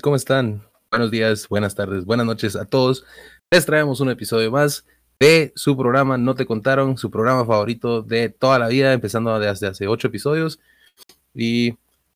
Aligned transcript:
¿Cómo 0.00 0.16
están? 0.16 0.62
Buenos 0.90 1.10
días, 1.10 1.46
buenas 1.46 1.74
tardes, 1.74 2.06
buenas 2.06 2.24
noches 2.24 2.56
a 2.56 2.64
todos. 2.64 3.04
Les 3.50 3.66
traemos 3.66 4.00
un 4.00 4.08
episodio 4.08 4.50
más 4.50 4.86
de 5.20 5.52
su 5.56 5.76
programa 5.76 6.16
No 6.16 6.34
Te 6.34 6.46
Contaron, 6.46 6.96
su 6.96 7.10
programa 7.10 7.44
favorito 7.44 8.00
de 8.00 8.30
toda 8.30 8.58
la 8.58 8.68
vida, 8.68 8.94
empezando 8.94 9.38
desde 9.38 9.66
hace 9.66 9.86
ocho 9.86 10.08
episodios. 10.08 10.58
Y 11.34 11.72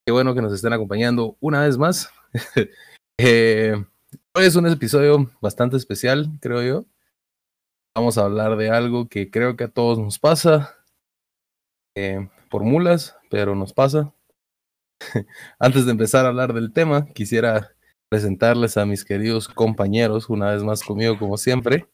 qué 0.06 0.12
bueno 0.12 0.34
que 0.34 0.40
nos 0.40 0.54
estén 0.54 0.72
acompañando 0.72 1.36
una 1.40 1.60
vez 1.60 1.76
más. 1.76 2.08
eh, 3.18 3.84
hoy 4.32 4.44
es 4.46 4.56
un 4.56 4.66
episodio 4.68 5.30
bastante 5.42 5.76
especial, 5.76 6.30
creo 6.40 6.62
yo. 6.62 6.86
Vamos 7.94 8.16
a 8.16 8.24
hablar 8.24 8.56
de 8.56 8.70
algo 8.70 9.10
que 9.10 9.30
creo 9.30 9.56
que 9.56 9.64
a 9.64 9.68
todos 9.68 9.98
nos 9.98 10.18
pasa. 10.18 10.74
Eh, 11.94 12.30
por 12.48 12.62
mulas, 12.62 13.14
pero 13.28 13.54
nos 13.54 13.74
pasa. 13.74 14.10
Antes 15.58 15.86
de 15.86 15.92
empezar 15.92 16.24
a 16.24 16.28
hablar 16.28 16.52
del 16.52 16.72
tema, 16.72 17.06
quisiera 17.06 17.74
presentarles 18.08 18.76
a 18.76 18.84
mis 18.84 19.04
queridos 19.04 19.48
compañeros, 19.48 20.28
una 20.28 20.50
vez 20.50 20.62
más 20.62 20.82
conmigo 20.82 21.18
como 21.18 21.38
siempre. 21.38 21.88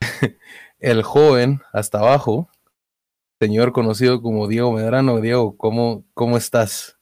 El 0.78 1.02
joven 1.02 1.60
hasta 1.72 1.98
abajo, 1.98 2.48
señor 3.40 3.72
conocido 3.72 4.22
como 4.22 4.46
Diego 4.46 4.72
Medrano. 4.72 5.20
Diego, 5.20 5.56
¿cómo, 5.56 6.04
cómo 6.14 6.36
estás? 6.36 6.98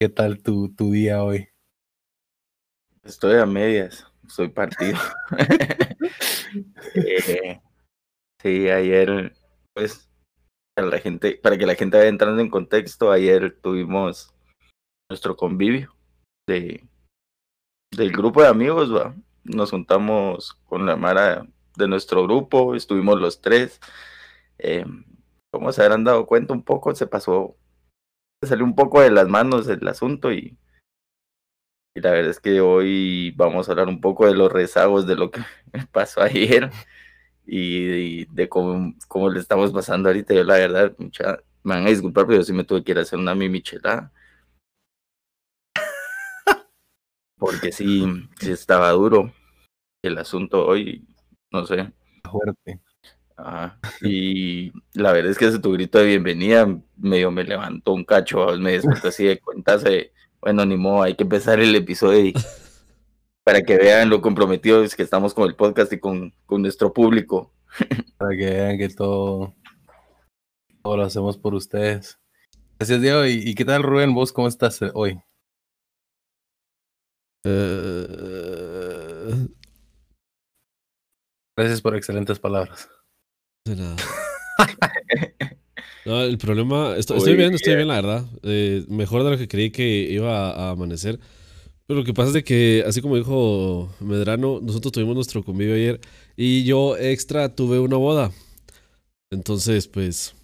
¿Qué 0.00 0.08
tal 0.08 0.40
tu, 0.42 0.72
tu 0.74 0.92
día 0.92 1.24
hoy? 1.24 1.48
Estoy 3.02 3.38
a 3.38 3.46
medias, 3.46 4.06
soy 4.28 4.48
partido. 4.48 4.96
eh, 6.94 7.60
sí, 8.40 8.70
ayer, 8.70 9.32
pues, 9.74 10.08
para, 10.76 10.88
la 10.88 10.98
gente, 11.00 11.40
para 11.42 11.58
que 11.58 11.66
la 11.66 11.74
gente 11.74 11.96
vaya 11.96 12.10
entrando 12.10 12.40
en 12.40 12.50
contexto, 12.50 13.10
ayer 13.10 13.58
tuvimos 13.60 14.32
nuestro 15.08 15.36
convivio 15.36 15.94
de, 16.46 16.86
del 17.90 18.12
grupo 18.12 18.42
de 18.42 18.48
amigos, 18.48 18.94
¿va? 18.94 19.14
nos 19.44 19.70
juntamos 19.70 20.60
con 20.66 20.86
la 20.86 20.96
Mara 20.96 21.46
de 21.76 21.88
nuestro 21.88 22.24
grupo, 22.24 22.74
estuvimos 22.74 23.20
los 23.20 23.40
tres. 23.40 23.80
Eh, 24.58 24.84
como 25.50 25.72
se 25.72 25.82
habrán 25.82 26.04
dado 26.04 26.26
cuenta 26.26 26.52
un 26.52 26.62
poco, 26.62 26.94
se 26.94 27.06
pasó, 27.06 27.56
se 28.42 28.48
salió 28.50 28.64
un 28.64 28.74
poco 28.74 29.00
de 29.00 29.10
las 29.10 29.28
manos 29.28 29.66
el 29.68 29.86
asunto 29.88 30.32
y, 30.32 30.58
y 31.94 32.00
la 32.00 32.10
verdad 32.10 32.30
es 32.30 32.40
que 32.40 32.60
hoy 32.60 33.32
vamos 33.36 33.68
a 33.68 33.72
hablar 33.72 33.88
un 33.88 34.00
poco 34.00 34.26
de 34.26 34.34
los 34.34 34.52
rezagos 34.52 35.06
de 35.06 35.16
lo 35.16 35.30
que 35.30 35.40
pasó 35.92 36.20
ayer 36.20 36.70
y, 37.46 38.26
de 38.26 38.48
cómo, 38.48 38.94
cómo, 39.08 39.30
le 39.30 39.40
estamos 39.40 39.72
pasando 39.72 40.10
ahorita. 40.10 40.34
Yo 40.34 40.44
la 40.44 40.54
verdad, 40.54 40.94
mucha, 40.98 41.38
me 41.62 41.76
van 41.76 41.86
a 41.86 41.90
disculpar, 41.90 42.26
pero 42.26 42.38
yo 42.38 42.44
sí 42.44 42.52
me 42.52 42.64
tuve 42.64 42.84
que 42.84 42.92
ir 42.92 42.98
a 42.98 43.02
hacer 43.02 43.18
una 43.18 43.34
mimichelada. 43.34 44.12
Porque 47.38 47.72
sí, 47.72 48.04
sí 48.40 48.50
estaba 48.50 48.90
duro 48.90 49.32
el 50.02 50.18
asunto 50.18 50.66
hoy, 50.66 51.06
no 51.50 51.66
sé. 51.66 51.92
Fuerte. 52.30 52.80
Ah, 53.36 53.78
y 54.02 54.72
la 54.94 55.12
verdad 55.12 55.30
es 55.30 55.38
que 55.38 55.46
ese 55.46 55.60
tu 55.60 55.72
grito 55.72 55.98
de 55.98 56.06
bienvenida 56.06 56.66
medio 56.96 57.30
me 57.30 57.44
levantó 57.44 57.92
un 57.92 58.04
cacho, 58.04 58.56
me 58.58 58.72
despertó 58.72 59.08
así 59.08 59.24
de 59.24 59.38
cuentas, 59.38 59.84
bueno, 60.40 60.66
ni 60.66 60.76
modo, 60.76 61.02
hay 61.02 61.14
que 61.14 61.22
empezar 61.22 61.60
el 61.60 61.74
episodio 61.74 62.26
y, 62.26 62.34
para 63.44 63.62
que 63.62 63.76
vean 63.76 64.10
lo 64.10 64.20
comprometidos 64.20 64.94
que 64.94 65.04
estamos 65.04 65.34
con 65.34 65.48
el 65.48 65.54
podcast 65.54 65.92
y 65.92 66.00
con, 66.00 66.34
con 66.46 66.62
nuestro 66.62 66.92
público. 66.92 67.52
Para 68.18 68.36
que 68.36 68.50
vean 68.50 68.78
que 68.78 68.88
todo, 68.88 69.54
todo 70.82 70.96
lo 70.96 71.04
hacemos 71.04 71.38
por 71.38 71.54
ustedes. 71.54 72.18
Gracias, 72.78 73.00
Diego. 73.00 73.24
¿Y, 73.24 73.42
y 73.50 73.54
qué 73.54 73.64
tal, 73.64 73.82
Rubén? 73.82 74.14
¿Vos 74.14 74.32
cómo 74.32 74.48
estás 74.48 74.80
hoy? 74.94 75.20
Uh, 77.48 79.48
Gracias 81.56 81.80
por 81.80 81.96
excelentes 81.96 82.38
palabras. 82.38 82.88
De 83.64 83.74
nada. 83.74 83.96
no, 86.06 86.22
el 86.22 86.38
problema, 86.38 86.96
estoy, 86.96 87.18
estoy, 87.18 87.36
bien, 87.36 87.54
estoy 87.54 87.74
bien, 87.74 87.88
la 87.88 87.96
verdad. 87.96 88.24
Eh, 88.42 88.84
mejor 88.88 89.24
de 89.24 89.30
lo 89.30 89.38
que 89.38 89.48
creí 89.48 89.70
que 89.70 90.06
iba 90.10 90.50
a, 90.50 90.52
a, 90.52 90.70
amanecer. 90.70 91.18
Pero 91.86 92.00
lo 92.00 92.04
que 92.04 92.14
pasa 92.14 92.28
es 92.28 92.34
de 92.34 92.44
que, 92.44 92.84
así 92.86 93.00
como 93.00 93.16
dijo 93.16 93.92
Medrano, 94.00 94.60
nosotros 94.62 94.92
tuvimos 94.92 95.14
nuestro 95.14 95.42
convivio 95.42 95.74
ayer 95.74 96.00
y 96.36 96.64
yo 96.64 96.96
extra 96.96 97.54
tuve 97.54 97.78
una 97.78 97.96
boda. 97.96 98.30
Entonces, 99.30 99.88
pues, 99.88 100.34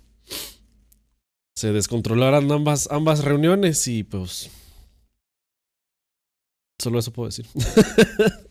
se 1.54 1.72
descontrolaron 1.72 2.50
ambas, 2.50 2.88
ambas 2.90 3.24
reuniones 3.24 3.86
y 3.88 4.04
pues 4.04 4.50
Solo 6.80 6.98
eso 6.98 7.12
puedo 7.12 7.28
decir. 7.28 7.46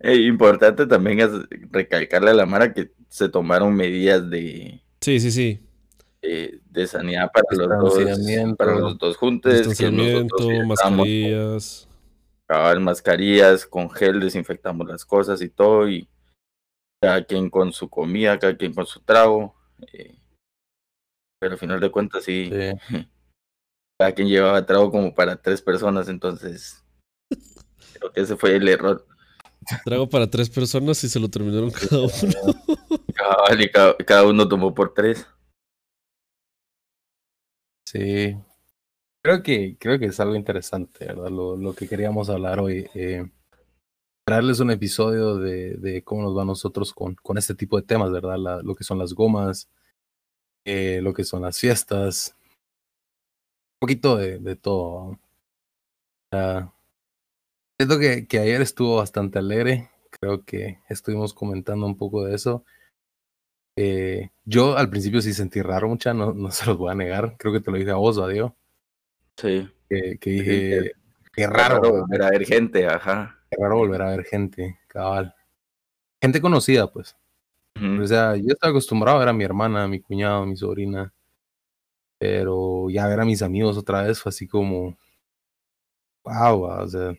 eh, 0.00 0.16
importante 0.16 0.86
también 0.86 1.20
es 1.20 1.30
recalcarle 1.70 2.30
a 2.30 2.34
la 2.34 2.46
Mara 2.46 2.72
que 2.72 2.92
se 3.08 3.28
tomaron 3.28 3.74
medidas 3.74 4.28
de. 4.30 4.82
Sí, 5.00 5.20
sí, 5.20 5.30
sí. 5.30 5.60
Eh, 6.22 6.60
de 6.70 6.86
sanidad 6.86 7.32
para 7.32 7.44
los 7.50 7.68
dos, 7.68 8.56
para 8.56 8.74
los 8.76 8.96
dos 8.96 9.16
juntos. 9.16 9.52
Distanciamiento, 9.52 10.36
mascarillas, 12.80 13.66
con 13.66 13.90
gel 13.90 14.20
desinfectamos 14.20 14.86
las 14.86 15.04
cosas 15.04 15.42
y 15.42 15.48
todo. 15.48 15.88
Y 15.88 16.08
cada 17.00 17.24
quien 17.24 17.50
con 17.50 17.72
su 17.72 17.90
comida, 17.90 18.38
cada 18.38 18.56
quien 18.56 18.72
con 18.72 18.86
su 18.86 19.00
trago. 19.00 19.56
Eh, 19.92 20.16
pero 21.40 21.54
al 21.54 21.58
final 21.58 21.80
de 21.80 21.90
cuentas, 21.90 22.22
sí. 22.22 22.50
sí. 22.88 23.08
Cada 23.98 24.14
quien 24.14 24.28
llevaba 24.28 24.66
trago 24.66 24.90
como 24.90 25.14
para 25.14 25.40
tres 25.40 25.62
personas, 25.62 26.08
entonces 26.08 26.81
Creo 28.02 28.12
que 28.12 28.20
ese 28.20 28.36
fue 28.36 28.56
el 28.56 28.68
error. 28.68 29.06
Trago 29.84 30.08
para 30.08 30.28
tres 30.28 30.50
personas 30.50 31.04
y 31.04 31.08
se 31.08 31.20
lo 31.20 31.28
terminaron 31.28 31.70
cada 31.70 32.02
uno. 32.02 32.08
Cabal, 33.14 33.60
y 33.62 33.70
cada, 33.70 33.96
cada, 33.98 34.26
uno 34.26 34.48
tomó 34.48 34.74
por 34.74 34.92
tres. 34.92 35.24
Sí. 37.86 38.36
Creo 39.22 39.42
que, 39.44 39.76
creo 39.78 40.00
que 40.00 40.06
es 40.06 40.18
algo 40.18 40.34
interesante, 40.34 41.06
¿verdad? 41.06 41.30
Lo, 41.30 41.56
lo 41.56 41.74
que 41.74 41.88
queríamos 41.88 42.28
hablar 42.28 42.58
hoy. 42.58 42.90
Eh, 42.94 43.24
traerles 44.26 44.58
un 44.58 44.72
episodio 44.72 45.36
de, 45.36 45.74
de, 45.74 46.02
cómo 46.02 46.22
nos 46.22 46.36
va 46.36 46.42
a 46.42 46.46
nosotros 46.46 46.92
con, 46.92 47.14
con 47.14 47.38
este 47.38 47.54
tipo 47.54 47.76
de 47.76 47.86
temas, 47.86 48.10
¿verdad? 48.10 48.36
La, 48.38 48.62
lo 48.62 48.74
que 48.74 48.82
son 48.82 48.98
las 48.98 49.12
gomas, 49.12 49.68
eh, 50.64 50.98
lo 51.02 51.14
que 51.14 51.22
son 51.22 51.42
las 51.42 51.56
fiestas, 51.56 52.34
un 52.40 53.78
poquito 53.78 54.16
de, 54.16 54.38
de 54.40 54.56
todo. 54.56 55.20
Uh, 56.32 56.66
Siento 57.82 57.98
que, 57.98 58.28
que, 58.28 58.38
ayer 58.38 58.62
estuvo 58.62 58.98
bastante 58.98 59.40
alegre. 59.40 59.90
Creo 60.08 60.44
que 60.44 60.78
estuvimos 60.88 61.34
comentando 61.34 61.84
un 61.84 61.96
poco 61.96 62.24
de 62.24 62.36
eso. 62.36 62.64
Eh, 63.76 64.30
yo 64.44 64.76
al 64.76 64.88
principio 64.88 65.20
sí 65.20 65.34
sentí 65.34 65.60
raro 65.62 65.88
mucha, 65.88 66.14
no, 66.14 66.32
no, 66.32 66.48
se 66.52 66.64
los 66.66 66.78
voy 66.78 66.92
a 66.92 66.94
negar. 66.94 67.34
Creo 67.40 67.52
que 67.52 67.58
te 67.58 67.72
lo 67.72 67.78
dije 67.78 67.90
a 67.90 67.96
vos, 67.96 68.18
a 68.18 68.28
Diego. 68.28 68.56
Sí. 69.36 69.68
Que, 69.88 70.16
que 70.20 70.30
dije, 70.30 70.80
sí, 70.82 70.90
qué 71.32 71.46
raro, 71.48 71.80
raro 71.82 71.90
volver 71.90 72.22
a 72.22 72.30
ver 72.30 72.44
gente, 72.46 72.86
ajá. 72.86 73.40
Qué 73.50 73.56
raro 73.60 73.78
volver 73.78 74.02
a 74.02 74.10
ver 74.10 74.24
gente, 74.26 74.78
cabal. 74.86 75.34
Gente 76.20 76.40
conocida, 76.40 76.86
pues. 76.86 77.16
Uh 77.74 77.80
-huh. 77.80 78.02
O 78.04 78.06
sea, 78.06 78.36
yo 78.36 78.46
estaba 78.46 78.70
acostumbrado 78.70 79.16
a 79.16 79.20
ver 79.22 79.28
a 79.28 79.32
mi 79.32 79.42
hermana, 79.42 79.82
a 79.82 79.88
mi 79.88 80.00
cuñado, 80.00 80.44
a 80.44 80.46
mi 80.46 80.56
sobrina. 80.56 81.12
Pero 82.20 82.88
ya 82.90 83.08
ver 83.08 83.18
a 83.18 83.24
mis 83.24 83.42
amigos 83.42 83.76
otra 83.76 84.04
vez 84.04 84.20
fue 84.20 84.30
así 84.30 84.46
como. 84.46 84.96
Wow, 86.24 86.62
o 86.62 86.86
sea 86.86 87.12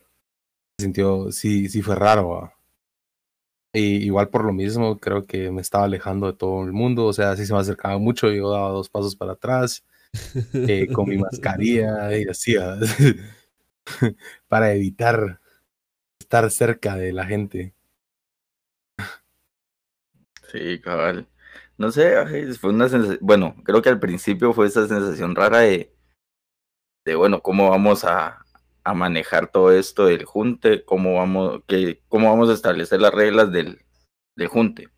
sintió, 0.83 1.31
sí, 1.31 1.69
sí 1.69 1.81
fue 1.81 1.95
raro. 1.95 2.51
Y 3.73 4.05
igual 4.05 4.29
por 4.29 4.45
lo 4.45 4.53
mismo, 4.53 4.99
creo 4.99 5.25
que 5.25 5.49
me 5.49 5.61
estaba 5.61 5.85
alejando 5.85 6.27
de 6.27 6.33
todo 6.33 6.63
el 6.63 6.71
mundo, 6.73 7.05
o 7.05 7.13
sea, 7.13 7.35
sí 7.35 7.45
se 7.45 7.53
me 7.53 7.59
acercaba 7.59 7.97
mucho, 7.97 8.31
yo 8.31 8.51
daba 8.51 8.69
dos 8.69 8.87
pasos 8.89 9.15
para 9.15 9.33
atrás, 9.33 9.83
eh, 10.53 10.87
con 10.93 11.09
mi 11.09 11.17
mascarilla 11.17 12.15
y 12.15 12.25
así, 12.27 12.55
para 14.47 14.73
evitar 14.73 15.39
estar 16.19 16.49
cerca 16.51 16.95
de 16.95 17.13
la 17.13 17.25
gente. 17.25 17.73
Sí, 20.51 20.79
cabal. 20.79 21.27
No 21.77 21.91
sé, 21.91 22.13
fue 22.59 22.69
una 22.69 22.87
sensación, 22.87 23.17
bueno, 23.21 23.55
creo 23.63 23.81
que 23.81 23.89
al 23.89 23.99
principio 23.99 24.53
fue 24.53 24.67
esa 24.67 24.87
sensación 24.87 25.35
rara 25.35 25.59
de, 25.59 25.91
de 27.05 27.15
bueno, 27.15 27.41
¿cómo 27.41 27.71
vamos 27.71 28.03
a, 28.03 28.42
a 28.83 28.93
manejar 28.93 29.47
todo 29.51 29.71
esto 29.71 30.05
del 30.05 30.25
junte, 30.25 30.83
cómo 30.85 31.15
vamos, 31.15 31.61
que, 31.67 32.01
cómo 32.09 32.29
vamos 32.29 32.49
a 32.49 32.53
establecer 32.53 33.01
las 33.01 33.13
reglas 33.13 33.51
del, 33.51 33.81
del 34.35 34.47
junte 34.47 34.89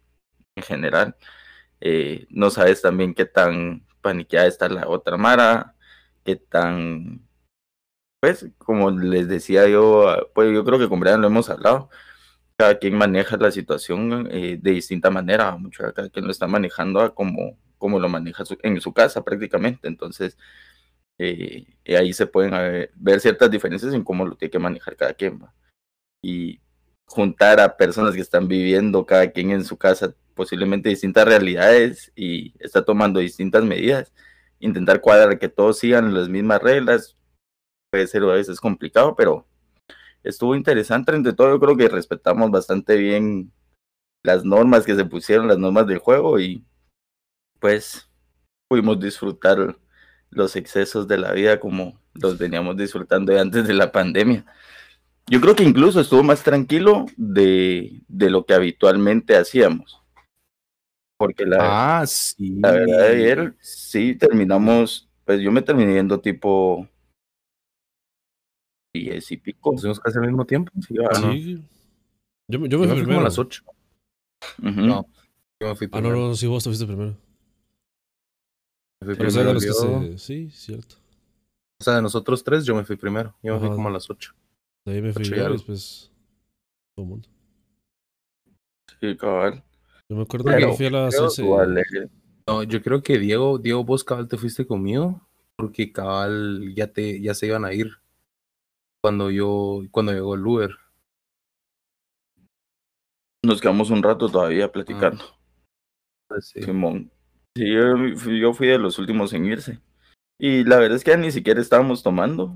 en 0.56 0.64
general. 0.64 1.16
Eh, 1.82 2.28
no 2.30 2.50
sabes 2.50 2.82
también 2.82 3.14
qué 3.14 3.26
tan 3.26 3.86
paniqueada 4.02 4.48
está 4.48 4.70
la 4.70 4.88
otra 4.88 5.18
Mara, 5.18 5.76
qué 6.24 6.36
tan, 6.36 7.28
pues, 8.22 8.48
como 8.58 8.92
les 8.92 9.28
decía 9.28 9.68
yo, 9.68 10.32
pues 10.34 10.54
yo 10.54 10.66
creo 10.66 10.80
que 10.80 10.90
con 10.90 11.00
Brian 11.00 11.22
lo 11.22 11.28
hemos 11.28 11.50
hablado, 11.50 11.90
cada 12.58 12.80
quien 12.80 12.98
maneja 12.98 13.38
la 13.38 13.52
situación 13.52 14.28
eh, 14.32 14.58
de 14.62 14.72
distinta 14.72 15.10
manera, 15.12 15.56
mucho 15.58 15.84
cada 15.94 16.10
quien 16.10 16.26
lo 16.26 16.32
está 16.32 16.48
manejando 16.48 17.14
como, 17.14 17.58
como 17.78 18.00
lo 18.00 18.10
maneja 18.10 18.44
en 18.64 18.82
su 18.82 18.94
casa 18.94 19.24
prácticamente, 19.24 19.88
entonces 19.88 20.38
eh, 21.18 21.66
y 21.84 21.96
ahí 21.96 22.14
se 22.14 22.28
pueden 22.28 22.54
eh, 22.56 22.90
ver 22.96 23.20
ciertas 23.20 23.50
diferencias 23.50 23.94
en 23.94 24.04
cómo 24.04 24.26
lo 24.26 24.36
tiene 24.36 24.52
que 24.52 24.60
manejar 24.60 24.96
cada 24.96 25.14
quien. 25.14 25.40
Y 26.22 26.60
juntar 27.06 27.60
a 27.60 27.78
personas 27.78 28.16
que 28.16 28.22
están 28.22 28.48
viviendo 28.48 29.06
cada 29.06 29.32
quien 29.32 29.52
en 29.52 29.64
su 29.64 29.78
casa 29.78 30.14
posiblemente 30.34 30.90
distintas 30.90 31.26
realidades 31.26 32.12
y 32.16 32.54
está 32.60 32.84
tomando 32.84 33.20
distintas 33.20 33.64
medidas, 33.64 34.14
intentar 34.60 35.02
cuadrar 35.02 35.40
que 35.40 35.50
todos 35.50 35.80
sigan 35.80 36.14
las 36.14 36.28
mismas 36.28 36.62
reglas 36.62 37.16
puede 37.90 38.08
ser 38.08 38.24
a 38.24 38.34
veces 38.34 38.60
complicado, 38.60 39.16
pero 39.16 39.48
estuvo 40.24 40.56
interesante. 40.56 41.16
Entre 41.16 41.34
todo, 41.34 41.50
yo 41.50 41.60
creo 41.60 41.78
que 41.78 41.88
respetamos 41.88 42.52
bastante 42.52 42.98
bien 42.98 43.54
las 44.24 44.44
normas 44.44 44.86
que 44.86 44.96
se 44.96 45.06
pusieron, 45.06 45.48
las 45.48 45.58
normas 45.58 45.88
del 45.88 46.00
juego 46.00 46.40
y 46.40 46.66
pues 47.60 48.10
pudimos 48.68 49.00
disfrutar 49.00 49.78
los 50.30 50.56
excesos 50.56 51.08
de 51.08 51.18
la 51.18 51.32
vida 51.34 51.60
como 51.60 52.00
los 52.14 52.38
veníamos 52.38 52.78
disfrutando 52.78 53.38
antes 53.40 53.68
de 53.68 53.74
la 53.74 53.92
pandemia. 53.92 54.46
Yo 55.28 55.42
creo 55.42 55.56
que 55.56 55.64
incluso 55.64 56.00
estuvo 56.00 56.22
más 56.24 56.44
tranquilo 56.44 57.06
de, 57.18 58.02
de 58.08 58.30
lo 58.30 58.46
que 58.46 58.54
habitualmente 58.54 59.36
hacíamos. 59.36 60.02
Porque 61.18 61.46
la, 61.46 62.00
ah, 62.02 62.06
sí. 62.06 62.56
la 62.60 62.72
verdad, 62.72 63.08
ayer 63.08 63.56
sí 63.60 64.16
terminamos, 64.16 65.10
pues 65.24 65.40
yo 65.42 65.52
me 65.52 65.62
terminé 65.62 65.94
viendo 65.94 66.20
tipo 66.20 66.88
diez 68.94 69.32
y 69.32 69.38
pico. 69.38 69.74
¿Hicimos 69.74 70.00
casi 70.00 70.18
al 70.18 70.26
mismo 70.28 70.46
tiempo? 70.46 70.72
Sí, 70.82 70.94
Yo, 72.48 72.60
me, 72.60 72.70
yo 72.70 72.80
me 72.80 72.80
Yo 72.80 72.80
fui 72.80 72.88
me 72.88 72.88
fui 72.88 72.88
como 72.88 73.04
primero. 73.04 73.20
a 73.22 73.24
las 73.24 73.40
8. 73.40 73.64
Ujú. 74.60 74.82
No, 74.82 75.08
yo 75.62 75.70
me 75.70 75.76
fui 75.76 75.88
Ah, 75.92 76.02
no, 76.02 76.10
primero. 76.10 76.28
no, 76.28 76.36
sí, 76.36 76.48
vos 76.48 76.64
te 76.64 76.70
fuiste 76.70 76.86
primero. 76.86 77.16
Fui 79.04 79.16
Pero 79.16 79.30
primero 79.30 79.54
los 79.54 79.64
que 79.64 79.70
yo. 79.70 79.74
se... 79.74 80.18
Sí, 80.18 80.50
cierto. 80.52 80.96
O 81.80 81.84
sea, 81.84 81.96
de 81.96 82.02
nosotros 82.02 82.44
tres, 82.44 82.66
yo 82.66 82.76
me 82.76 82.86
fui 82.86 82.96
primero. 82.96 83.36
Yo 83.44 83.54
me 83.54 83.60
fui 83.60 83.68
Ajá. 83.68 83.76
como 83.76 83.90
a 83.90 83.92
las 83.92 84.10
8. 84.10 84.34
De 84.86 84.94
ahí 84.94 85.02
me 85.02 85.14
fui 85.14 85.24
yo 85.24 85.36
y 85.36 85.52
después 85.52 86.12
todo 86.96 87.04
el 87.04 87.10
mundo. 87.10 87.30
Sí, 89.02 89.18
cabal. 89.18 89.64
Yo 90.08 90.16
me 90.16 90.24
acuerdo 90.24 90.46
Pero 90.46 90.70
que 90.70 90.78
fui 90.78 90.86
a 90.86 90.92
las 90.92 91.16
creo 91.16 91.26
11. 91.26 91.42
Estuvo 91.42 91.60
alegre. 91.60 92.10
No, 92.48 92.64
yo 92.64 92.82
creo 92.82 93.02
que 93.02 93.18
Diego, 93.18 93.58
Diego, 93.58 93.84
vos 93.84 94.04
cabal 94.04 94.28
te 94.28 94.38
fuiste 94.38 94.66
conmigo 94.66 95.28
porque 95.56 95.92
cabal 95.92 96.74
ya 96.76 96.88
te, 96.88 97.20
ya 97.22 97.34
se 97.34 97.48
iban 97.48 97.66
a 97.66 97.74
ir 97.74 97.92
cuando 99.02 99.32
yo, 99.32 99.82
cuando 99.92 100.14
llegó 100.14 100.36
el 100.36 100.46
Uber. 100.46 100.76
Nos 103.44 103.62
quedamos 103.62 103.90
un 103.90 104.02
rato 104.02 104.30
todavía 104.30 104.72
platicando. 104.72 105.24
Pues 106.28 106.48
sí. 106.48 106.62
Simón. 106.62 107.12
Sí, 107.56 107.72
yo, 107.74 107.96
fui- 108.18 108.40
yo 108.40 108.54
fui 108.54 108.68
de 108.68 108.78
los 108.78 109.00
últimos 109.00 109.34
en 109.34 109.46
irse. 109.46 109.80
Y 110.40 110.64
la 110.66 110.78
verdad 110.78 110.98
es 110.98 111.04
que 111.04 111.12
ya 111.12 111.18
ni 111.18 111.32
siquiera 111.32 111.62
estábamos 111.62 112.04
tomando. 112.04 112.56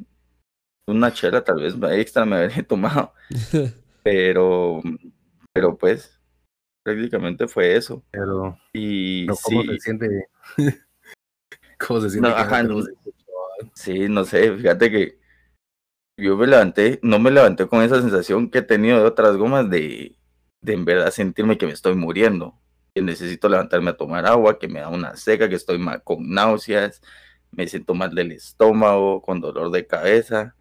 Una 0.87 1.13
chela 1.13 1.43
tal 1.43 1.61
vez 1.61 1.75
extra 1.99 2.25
me 2.25 2.37
habría 2.37 2.63
tomado. 2.63 3.13
Pero, 4.03 4.81
pero 5.53 5.77
pues, 5.77 6.19
prácticamente 6.83 7.47
fue 7.47 7.75
eso. 7.75 8.03
Pero, 8.11 8.57
Y 8.73 9.25
pero 9.27 9.37
¿cómo 9.43 9.61
sí, 9.61 9.69
se 9.73 9.79
siente? 9.79 10.27
¿Cómo 11.79 12.01
se 12.01 12.09
siente? 12.09 12.29
No, 12.29 12.35
ajá, 12.35 12.63
no- 12.63 12.83
sí, 13.73 14.07
no 14.09 14.25
sé, 14.25 14.55
fíjate 14.55 14.91
que 14.91 15.19
yo 16.17 16.37
me 16.37 16.47
levanté, 16.47 16.99
no 17.03 17.19
me 17.19 17.31
levanté 17.31 17.67
con 17.67 17.81
esa 17.81 18.01
sensación 18.01 18.49
que 18.49 18.59
he 18.59 18.61
tenido 18.61 18.99
de 18.99 19.05
otras 19.05 19.37
gomas 19.37 19.69
de, 19.69 20.17
de 20.61 20.73
en 20.73 20.85
verdad 20.85 21.11
sentirme 21.11 21.57
que 21.57 21.65
me 21.65 21.71
estoy 21.73 21.95
muriendo, 21.95 22.59
que 22.99 23.05
necesito 23.05 23.47
levantarme 23.47 23.91
a 23.91 23.97
tomar 23.97 24.25
agua, 24.25 24.59
que 24.59 24.67
me 24.67 24.81
da 24.81 24.89
una 24.89 25.15
seca, 25.15 25.47
que 25.47 25.55
estoy 25.55 25.77
ma- 25.77 25.99
con 25.99 26.29
náuseas, 26.29 27.01
me 27.51 27.65
siento 27.65 27.93
mal 27.93 28.13
del 28.13 28.33
estómago, 28.33 29.21
con 29.21 29.39
dolor 29.39 29.71
de 29.71 29.87
cabeza. 29.87 30.55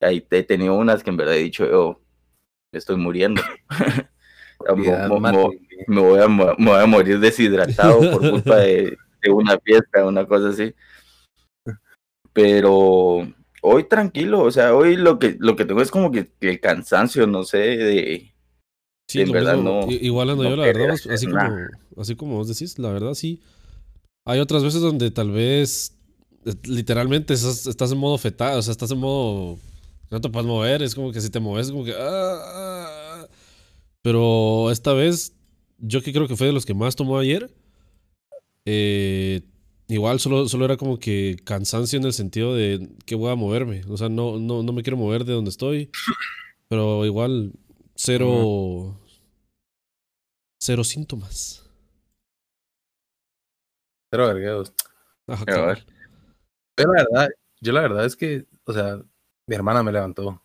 Ahí 0.00 0.26
he 0.30 0.42
tenido 0.42 0.74
unas 0.74 1.02
que 1.02 1.10
en 1.10 1.16
verdad 1.18 1.34
he 1.34 1.42
dicho 1.42 1.66
yo, 1.68 2.00
me 2.72 2.78
estoy 2.78 2.96
muriendo. 2.96 3.42
Me, 5.86 6.00
voy 6.00 6.18
a, 6.20 6.28
mo- 6.28 6.54
me 6.58 6.70
voy 6.70 6.80
a 6.80 6.86
morir 6.86 7.20
deshidratado 7.20 8.00
por 8.10 8.30
culpa 8.30 8.56
de, 8.56 8.96
de 9.20 9.30
una 9.30 9.58
fiesta, 9.58 10.04
una 10.06 10.26
cosa 10.26 10.48
así. 10.48 10.74
Pero 12.32 13.26
hoy 13.62 13.84
tranquilo, 13.84 14.40
o 14.42 14.50
sea, 14.50 14.74
hoy 14.74 14.96
lo 14.96 15.18
que, 15.18 15.36
lo 15.38 15.56
que 15.56 15.66
tengo 15.66 15.82
es 15.82 15.90
como 15.90 16.10
que, 16.10 16.32
que 16.40 16.48
el 16.48 16.60
cansancio, 16.60 17.26
no 17.26 17.44
sé, 17.44 17.58
de... 17.58 18.34
Sí, 19.08 19.20
en 19.20 19.30
verdad 19.32 19.54
mismo. 19.56 19.86
no- 19.86 19.92
Igual 19.92 20.30
ando 20.30 20.42
no 20.44 20.50
yo, 20.50 20.56
la 20.56 20.66
verdad, 20.66 20.96
así 21.10 21.26
como, 21.26 21.56
así 21.96 22.16
como 22.16 22.36
vos 22.36 22.48
decís, 22.48 22.78
la 22.78 22.90
verdad 22.90 23.14
sí. 23.14 23.40
Hay 24.24 24.40
otras 24.40 24.64
veces 24.64 24.80
donde 24.80 25.10
tal 25.12 25.30
vez 25.30 25.94
eh, 26.44 26.54
literalmente 26.64 27.34
estás, 27.34 27.66
estás 27.66 27.92
en 27.92 27.98
modo 27.98 28.18
fetal, 28.18 28.58
o 28.58 28.62
sea, 28.62 28.72
estás 28.72 28.90
en 28.90 28.98
modo 28.98 29.58
no 30.10 30.20
te 30.20 30.28
puedes 30.28 30.46
mover, 30.46 30.82
es 30.82 30.94
como 30.94 31.10
que 31.12 31.20
si 31.20 31.30
te 31.30 31.40
mueves, 31.40 31.70
como 31.70 31.84
que 31.84 31.92
ah, 31.92 31.96
ah, 31.98 32.86
ah. 33.22 33.28
Pero 34.02 34.70
esta 34.70 34.92
vez, 34.92 35.34
yo 35.78 36.00
que 36.02 36.12
creo 36.12 36.28
que 36.28 36.36
fue 36.36 36.46
de 36.48 36.52
los 36.52 36.64
que 36.66 36.74
más 36.74 36.94
tomó 36.96 37.18
ayer, 37.18 37.52
eh, 38.64 39.42
igual 39.88 40.20
solo, 40.20 40.48
solo 40.48 40.64
era 40.64 40.76
como 40.76 40.98
que 40.98 41.36
cansancio 41.44 41.98
en 41.98 42.04
el 42.04 42.12
sentido 42.12 42.54
de 42.54 42.88
que 43.04 43.14
voy 43.14 43.30
a 43.32 43.36
moverme. 43.36 43.82
O 43.88 43.96
sea, 43.96 44.08
no, 44.08 44.38
no, 44.38 44.62
no 44.62 44.72
me 44.72 44.82
quiero 44.82 44.96
mover 44.96 45.24
de 45.24 45.32
donde 45.32 45.50
estoy. 45.50 45.90
Pero 46.68 47.04
igual, 47.04 47.52
cero. 47.96 49.00
Cero 50.60 50.84
síntomas. 50.84 51.68
Pero 54.10 54.26
vergueos. 54.28 54.72
Ajá, 55.26 55.44
Pero, 55.44 55.56
cabal. 55.58 55.86
Yo 56.78 56.86
la 56.86 57.04
verdad, 57.04 57.28
yo 57.60 57.72
la 57.72 57.80
verdad 57.80 58.04
es 58.04 58.16
que, 58.16 58.46
o 58.64 58.72
sea, 58.72 59.00
mi 59.46 59.54
hermana 59.54 59.82
me 59.82 59.92
levantó. 59.92 60.42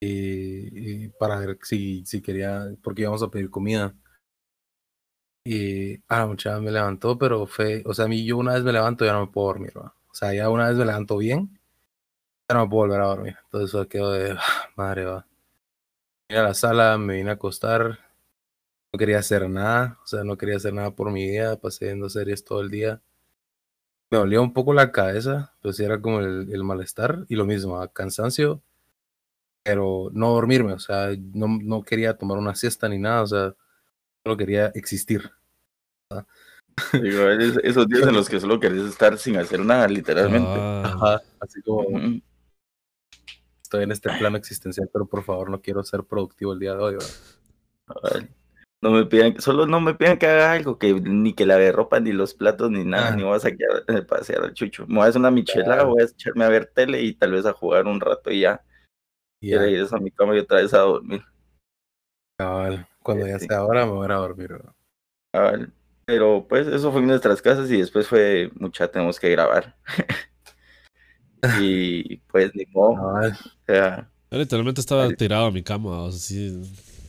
Y, 0.00 1.04
y 1.04 1.08
para 1.08 1.38
ver 1.38 1.58
si, 1.62 2.04
si 2.04 2.20
quería, 2.20 2.74
porque 2.82 3.02
íbamos 3.02 3.22
a 3.22 3.30
pedir 3.30 3.50
comida. 3.50 3.94
Y, 5.46 6.02
ah, 6.08 6.26
muchacha 6.26 6.58
me 6.60 6.70
levantó, 6.70 7.18
pero 7.18 7.46
fue, 7.46 7.82
o 7.86 7.92
sea, 7.92 8.06
a 8.06 8.08
mí 8.08 8.24
yo 8.24 8.38
una 8.38 8.54
vez 8.54 8.64
me 8.64 8.72
levanto 8.72 9.04
ya 9.04 9.12
no 9.12 9.26
me 9.26 9.32
puedo 9.32 9.48
dormir, 9.48 9.72
¿va? 9.76 9.94
O 10.10 10.14
sea, 10.14 10.32
ya 10.32 10.48
una 10.48 10.68
vez 10.68 10.76
me 10.78 10.86
levanto 10.86 11.18
bien, 11.18 11.58
ya 12.48 12.56
no 12.56 12.64
me 12.64 12.70
puedo 12.70 12.82
volver 12.88 13.00
a 13.00 13.06
dormir. 13.06 13.36
Entonces 13.44 13.70
eso 13.70 13.88
quedó 13.88 14.12
de, 14.12 14.32
ah, 14.32 14.70
madre, 14.76 15.04
va. 15.04 15.26
Vine 16.28 16.40
a 16.40 16.44
la 16.44 16.54
sala, 16.54 16.98
me 16.98 17.16
vine 17.16 17.30
a 17.30 17.34
acostar, 17.34 17.98
no 18.92 18.98
quería 18.98 19.18
hacer 19.18 19.48
nada, 19.48 19.98
o 20.02 20.06
sea, 20.06 20.24
no 20.24 20.36
quería 20.36 20.56
hacer 20.56 20.72
nada 20.72 20.90
por 20.94 21.10
mi 21.10 21.26
vida, 21.26 21.60
pasé 21.60 21.86
viendo 21.86 22.08
series 22.08 22.44
todo 22.44 22.60
el 22.60 22.70
día 22.70 23.02
me 24.14 24.18
dolía 24.18 24.40
un 24.40 24.52
poco 24.52 24.72
la 24.72 24.92
cabeza, 24.92 25.54
pues 25.60 25.80
era 25.80 26.00
como 26.00 26.20
el, 26.20 26.48
el 26.52 26.64
malestar 26.64 27.26
y 27.28 27.34
lo 27.34 27.44
mismo, 27.44 27.80
ah, 27.80 27.92
cansancio, 27.92 28.62
pero 29.64 30.10
no 30.12 30.30
dormirme, 30.30 30.72
o 30.72 30.78
sea, 30.78 31.08
no, 31.32 31.48
no 31.48 31.82
quería 31.82 32.16
tomar 32.16 32.38
una 32.38 32.54
siesta 32.54 32.88
ni 32.88 32.98
nada, 32.98 33.22
o 33.22 33.26
sea, 33.26 33.54
solo 34.22 34.36
quería 34.36 34.66
existir. 34.74 35.32
Digo, 36.92 37.28
esos 37.28 37.88
días 37.88 38.06
en 38.06 38.14
los 38.14 38.28
que 38.28 38.40
solo 38.40 38.60
querés 38.60 38.82
estar 38.82 39.16
sin 39.18 39.36
hacer 39.36 39.60
nada, 39.60 39.88
literalmente. 39.88 40.46
Ah, 40.46 40.82
Ajá, 40.84 41.22
así 41.40 41.62
como. 41.62 41.84
Estoy 43.74 43.84
en 43.84 43.92
este 43.92 44.10
plano 44.18 44.36
existencial, 44.36 44.88
pero 44.92 45.06
por 45.06 45.24
favor 45.24 45.50
no 45.50 45.60
quiero 45.60 45.82
ser 45.82 46.04
productivo 46.04 46.52
el 46.52 46.60
día 46.60 46.74
de 46.74 46.82
hoy. 46.82 46.96
No 48.82 48.90
me 48.90 49.04
pidan, 49.06 49.40
solo 49.40 49.66
no 49.66 49.80
me 49.80 49.94
pidan 49.94 50.18
que 50.18 50.26
haga 50.26 50.52
algo, 50.52 50.78
que 50.78 50.92
ni 50.94 51.32
que 51.32 51.46
lave 51.46 51.72
ropa, 51.72 51.98
ni 52.00 52.12
los 52.12 52.34
platos, 52.34 52.70
ni 52.70 52.84
nada, 52.84 53.08
Ah. 53.08 53.16
ni 53.16 53.22
voy 53.22 53.36
a 53.36 53.40
saquear, 53.40 53.84
eh, 53.88 54.02
pasear 54.02 54.44
al 54.44 54.54
chucho. 54.54 54.86
Me 54.86 54.96
voy 54.96 55.06
a 55.06 55.08
hacer 55.08 55.20
una 55.20 55.30
michelada, 55.30 55.76
Claro. 55.76 55.88
voy 55.90 56.02
a 56.02 56.04
echarme 56.04 56.44
a 56.44 56.48
ver 56.50 56.66
tele 56.66 57.02
y 57.02 57.14
tal 57.14 57.32
vez 57.32 57.46
a 57.46 57.52
jugar 57.52 57.86
un 57.86 58.00
rato 58.00 58.30
y 58.30 58.40
ya. 58.40 58.62
Y 59.40 59.54
Y 59.54 59.56
regreso 59.58 59.96
a 59.96 60.00
mi 60.00 60.10
cama 60.10 60.36
y 60.36 60.38
otra 60.38 60.58
vez 60.60 60.72
a 60.74 60.78
dormir. 60.80 61.22
cabal, 62.38 62.86
cuando 63.02 63.26
ya 63.26 63.38
Sí. 63.38 63.46
sea 63.46 63.64
hora 63.64 63.86
me 63.86 63.92
voy 63.92 64.02
a 64.02 64.06
ir 64.06 64.12
a 64.12 64.16
dormir. 64.16 64.48
¿verdad? 64.48 64.72
Cabal. 65.32 65.72
Pero 66.04 66.46
pues 66.48 66.66
eso 66.66 66.92
fue 66.92 67.00
en 67.00 67.06
nuestras 67.06 67.40
casas 67.40 67.70
y 67.70 67.78
después 67.78 68.06
fue, 68.08 68.50
mucha, 68.56 68.88
tenemos 68.88 69.18
que 69.18 69.30
grabar. 69.30 69.76
y 71.60 72.16
pues 72.30 72.54
ni 72.54 72.64
modo. 72.72 72.94
Cabal, 72.96 73.32
O 73.32 73.66
sea, 73.66 74.10
yo 74.30 74.38
literalmente 74.38 74.80
estaba 74.80 75.08
tirado 75.10 75.46
a 75.46 75.50
mi 75.50 75.62
cama, 75.62 76.02
o 76.02 76.10
sea, 76.12 76.16
así, 76.18 76.60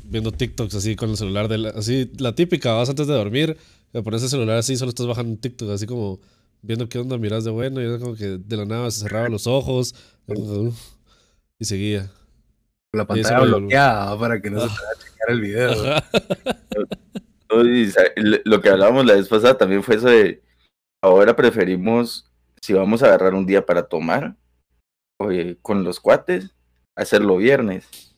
viendo 0.03 0.31
TikToks 0.31 0.75
así 0.75 0.95
con 0.95 1.09
el 1.09 1.17
celular, 1.17 1.47
de 1.47 1.57
la- 1.57 1.69
así, 1.69 2.11
la 2.19 2.33
típica, 2.35 2.73
vas 2.73 2.89
antes 2.89 3.07
de 3.07 3.13
dormir, 3.13 3.57
te 3.91 4.01
pones 4.03 4.21
el 4.23 4.29
celular 4.29 4.57
así, 4.57 4.75
solo 4.77 4.89
estás 4.89 5.07
bajando 5.07 5.37
TikTok, 5.39 5.69
así 5.71 5.85
como 5.87 6.19
viendo 6.61 6.87
qué 6.89 6.99
onda 6.99 7.17
miras 7.17 7.43
de 7.43 7.51
bueno, 7.51 7.81
y 7.81 7.85
era 7.85 7.97
como 7.99 8.15
que 8.15 8.37
de 8.39 8.57
la 8.57 8.65
nada 8.65 8.89
se 8.91 9.01
cerraba 9.01 9.29
los 9.29 9.47
ojos 9.47 9.95
y 11.59 11.65
seguía. 11.65 12.09
la 12.93 13.05
pantalla 13.05 13.39
bloqueada 13.41 14.17
para 14.19 14.41
que 14.41 14.49
no 14.49 14.59
se 14.61 14.65
Ah. 14.67 14.69
pueda 14.69 14.91
checar 15.05 15.29
el 15.29 15.41
video. 15.41 15.71
lo 18.45 18.61
que 18.61 18.69
hablábamos 18.69 19.05
la 19.05 19.13
vez 19.15 19.27
pasada 19.27 19.57
también 19.57 19.83
fue 19.83 19.95
eso 19.95 20.07
de, 20.07 20.41
ahora 21.01 21.35
preferimos, 21.35 22.31
si 22.65 22.73
vamos 22.73 23.03
a 23.03 23.07
agarrar 23.07 23.33
un 23.35 23.45
día 23.45 23.65
para 23.65 23.87
tomar, 23.87 24.35
oye, 25.19 25.57
con 25.61 25.83
los 25.83 25.99
cuates, 25.99 26.55
hacerlo 26.95 27.37
viernes. 27.37 28.11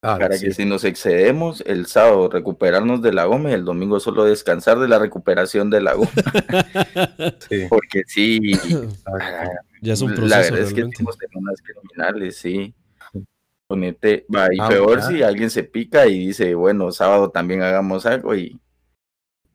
Ah, 0.00 0.16
para 0.16 0.36
sí. 0.36 0.46
que 0.46 0.52
si 0.54 0.64
nos 0.64 0.84
excedemos 0.84 1.60
el 1.66 1.86
sábado 1.86 2.28
recuperarnos 2.28 3.02
de 3.02 3.12
la 3.12 3.24
goma 3.24 3.50
y 3.50 3.54
el 3.54 3.64
domingo 3.64 3.98
solo 3.98 4.22
descansar 4.24 4.78
de 4.78 4.86
la 4.86 5.00
recuperación 5.00 5.70
de 5.70 5.80
la 5.80 5.94
goma. 5.94 6.10
Sí. 7.48 7.66
Porque 7.68 8.02
sí, 8.06 8.40
Ah, 9.06 9.48
Ya 9.82 9.94
es 9.94 10.00
un 10.02 10.10
La 10.10 10.16
proceso 10.16 10.54
verdad 10.54 10.68
es 10.68 10.74
que 10.74 10.82
tenemos 10.84 11.16
unas 11.34 11.60
criminales, 11.62 12.36
sí. 12.36 12.74
Ponete, 13.66 14.24
va, 14.34 14.46
y 14.52 14.58
Ah, 14.60 14.68
peor 14.68 15.02
si 15.02 15.22
alguien 15.22 15.50
se 15.50 15.64
pica 15.64 16.06
y 16.06 16.28
dice, 16.28 16.54
bueno, 16.54 16.92
sábado 16.92 17.30
también 17.30 17.62
hagamos 17.62 18.06
algo 18.06 18.34
y 18.34 18.58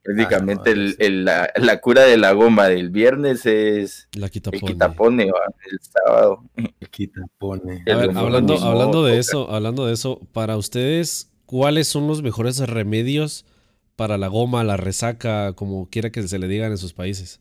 prácticamente 0.03 0.75
no, 0.75 0.81
el- 0.81 0.89
sí. 0.91 0.95
el- 0.99 1.25
la, 1.25 1.51
la 1.55 1.79
cura 1.81 2.03
de 2.03 2.17
la 2.17 2.33
goma 2.33 2.67
del 2.67 2.89
viernes 2.89 3.45
es 3.45 4.07
La 4.13 4.25
el 4.27 4.31
quitapone. 4.31 4.73
quitapone, 4.73 5.25
va, 5.31 5.39
el 5.71 5.79
sábado. 5.81 6.43
Quita, 6.91 7.21
pone. 7.37 7.83
A 7.87 7.91
el 7.91 7.97
ver, 7.97 8.07
limón, 8.09 8.17
hablando, 8.25 8.57
hablando 8.59 9.03
de 9.05 9.17
eso, 9.17 9.49
hablando 9.49 9.85
de 9.85 9.93
eso, 9.93 10.19
para 10.33 10.57
ustedes, 10.57 11.31
¿cuáles 11.45 11.87
son 11.87 12.07
los 12.07 12.21
mejores 12.21 12.59
remedios 12.59 13.45
para 13.95 14.17
la 14.17 14.27
goma, 14.27 14.63
la 14.63 14.75
resaca, 14.77 15.53
como 15.53 15.89
quiera 15.89 16.09
que 16.11 16.27
se 16.27 16.39
le 16.39 16.47
digan 16.47 16.71
en 16.71 16.77
sus 16.77 16.93
países? 16.93 17.39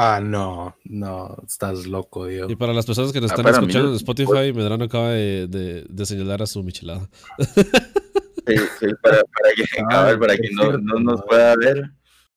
Ah, 0.00 0.20
no, 0.22 0.76
no, 0.84 1.36
estás 1.44 1.86
loco, 1.88 2.26
Dios. 2.26 2.48
Y 2.50 2.54
para 2.54 2.72
las 2.72 2.86
personas 2.86 3.12
que 3.12 3.20
nos 3.20 3.32
Ah, 3.32 3.34
están 3.34 3.46
mí 3.46 3.50
escuchando 3.58 3.88
en 3.90 3.96
Spotify, 3.96 4.52
Medrano 4.54 4.84
acaba 4.84 5.10
de, 5.10 5.48
de- 5.48 5.84
de 5.88 6.06
señalar 6.06 6.40
a 6.40 6.46
su 6.46 6.62
michelada. 6.62 7.08
Sí, 8.48 8.56
sí, 8.80 8.86
para, 9.02 9.18
para 9.22 9.54
que, 9.54 9.64
Ah, 9.90 10.16
para 10.18 10.36
que 10.36 10.50
no, 10.52 10.72
nos 10.78 11.20
¿no? 11.20 11.26
pueda 11.26 11.54
ver. 11.56 11.90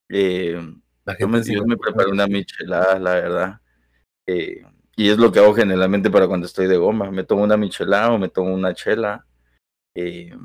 eh, 0.10 0.60
yo 1.20 1.27
me, 1.27 1.41
yo 1.44 1.65
me 1.65 1.77
preparo 1.77 2.12
una 2.12 2.27
michelada, 2.27 3.00
la 3.00 3.13
verdad. 3.15 3.62
eh, 4.27 4.63
y 4.98 5.10
es 5.10 5.18
lo 5.18 5.32
que 5.32 5.39
hago 5.39 5.53
generalmente 5.56 6.12
para 6.12 6.27
cuando 6.27 6.46
estoy 6.46 6.68
de 6.68 6.77
goma. 6.77 7.10
Me 7.12 7.24
tomo 7.24 7.44
una 7.44 7.58
michelada 7.58 8.12
o 8.12 8.18
me 8.20 8.30
tomo 8.30 8.53
una 8.53 8.74
chela. 8.74 9.25
eh, 9.96 10.36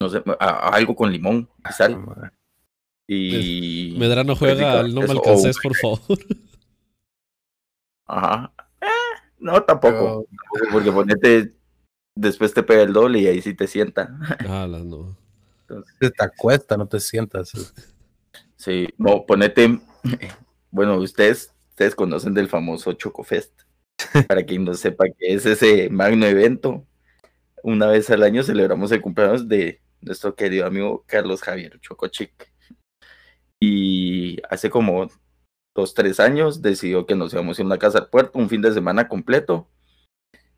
no 0.00 0.08
sé, 0.08 0.22
a- 0.26 0.44
a- 0.44 0.68
algo 0.76 0.94
con 0.94 1.10
limón 1.12 1.48
y 1.68 1.72
sal. 1.72 1.98
Ah, 2.16 2.30
Y. 3.08 3.94
Medrano 3.98 4.34
juega 4.36 4.80
al 4.80 4.94
no 4.94 5.02
me 5.02 5.10
alcances, 5.12 5.58
por 5.62 5.74
favor. 5.76 6.00
Ajá. 8.06 8.52
Eh, 8.80 8.86
no, 9.38 9.62
tampoco. 9.62 9.94
Pero- 9.96 10.26
tampoco, 10.60 10.72
Porque 10.72 10.92
ponete. 10.92 11.55
Después 12.16 12.54
te 12.54 12.62
pega 12.62 12.82
el 12.82 12.94
doble 12.94 13.20
y 13.20 13.26
ahí 13.26 13.42
sí 13.42 13.54
te 13.54 13.66
sienta. 13.66 14.18
Ah, 14.48 14.66
la 14.66 14.80
no. 14.80 15.16
Te 15.98 16.12
acuesta, 16.18 16.76
no 16.76 16.88
te 16.88 16.98
sientas. 16.98 17.52
Sí, 18.56 18.88
no, 18.98 19.24
ponete. 19.26 19.80
Bueno, 20.70 20.96
ustedes, 20.98 21.54
ustedes 21.70 21.94
conocen 21.94 22.34
del 22.34 22.48
famoso 22.48 22.92
Chocofest. 22.92 23.62
Para 24.28 24.44
quien 24.44 24.64
no 24.64 24.74
sepa 24.74 25.04
qué 25.18 25.34
es 25.34 25.46
ese 25.46 25.88
magno 25.88 26.26
evento, 26.26 26.84
una 27.62 27.86
vez 27.86 28.10
al 28.10 28.22
año 28.22 28.42
celebramos 28.42 28.92
el 28.92 29.00
cumpleaños 29.00 29.48
de 29.48 29.80
nuestro 30.02 30.34
querido 30.34 30.66
amigo 30.66 31.04
Carlos 31.06 31.40
Javier 31.40 31.78
Chocochic. 31.80 32.52
Y 33.58 34.38
hace 34.50 34.68
como 34.68 35.08
dos, 35.74 35.94
tres 35.94 36.20
años 36.20 36.60
decidió 36.60 37.06
que 37.06 37.14
nos 37.14 37.32
íbamos 37.32 37.58
a 37.58 37.62
ir 37.62 37.64
a 37.64 37.68
una 37.68 37.78
casa 37.78 37.98
al 37.98 38.10
puerto, 38.10 38.38
un 38.38 38.48
fin 38.50 38.60
de 38.60 38.74
semana 38.74 39.08
completo. 39.08 39.68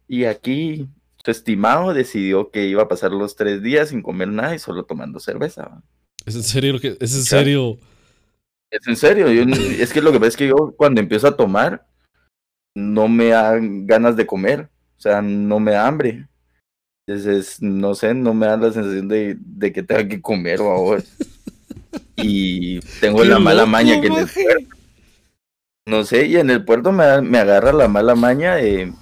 Y 0.08 0.24
aquí 0.24 0.88
estimado 1.30 1.94
decidió 1.94 2.50
que 2.50 2.66
iba 2.66 2.82
a 2.82 2.88
pasar 2.88 3.12
los 3.12 3.36
tres 3.36 3.62
días 3.62 3.90
sin 3.90 4.02
comer 4.02 4.28
nada 4.28 4.54
y 4.54 4.58
solo 4.58 4.84
tomando 4.84 5.20
cerveza. 5.20 5.82
¿Es 6.26 6.34
en 6.34 6.42
serio 6.42 6.74
lo 6.74 6.80
que 6.80 6.96
es 7.00 7.14
en 7.14 7.22
serio? 7.22 7.78
Es 8.70 8.86
en 8.86 8.96
serio, 8.96 9.30
yo, 9.30 9.42
es 9.42 9.92
que 9.92 10.02
lo 10.02 10.12
que 10.12 10.18
pasa 10.18 10.28
es 10.28 10.36
que 10.36 10.48
yo 10.48 10.74
cuando 10.76 11.00
empiezo 11.00 11.26
a 11.26 11.36
tomar 11.36 11.86
no 12.74 13.08
me 13.08 13.28
dan 13.28 13.86
ganas 13.86 14.16
de 14.16 14.26
comer, 14.26 14.68
o 14.96 15.00
sea, 15.00 15.22
no 15.22 15.58
me 15.58 15.72
da 15.72 15.86
hambre. 15.86 16.28
Entonces, 17.06 17.62
no 17.62 17.94
sé, 17.94 18.12
no 18.12 18.34
me 18.34 18.46
da 18.46 18.58
la 18.58 18.70
sensación 18.70 19.08
de, 19.08 19.36
de 19.38 19.72
que 19.72 19.82
tenga 19.82 20.06
que 20.06 20.20
comer 20.20 20.60
o 20.60 20.70
ahora. 20.70 21.02
Y 22.20 22.80
tengo 23.00 23.22
¡Qué 23.22 23.28
la 23.28 23.38
mala 23.38 23.64
maña 23.64 24.00
que 24.00 24.08
en 24.08 24.14
el 24.14 24.26
puerto, 24.26 24.76
no 25.86 26.04
sé, 26.04 26.26
y 26.26 26.36
en 26.36 26.50
el 26.50 26.64
puerto 26.64 26.90
me, 26.90 27.22
me 27.22 27.38
agarra 27.38 27.72
la 27.72 27.86
mala 27.86 28.16
maña 28.16 28.56
de 28.56 28.92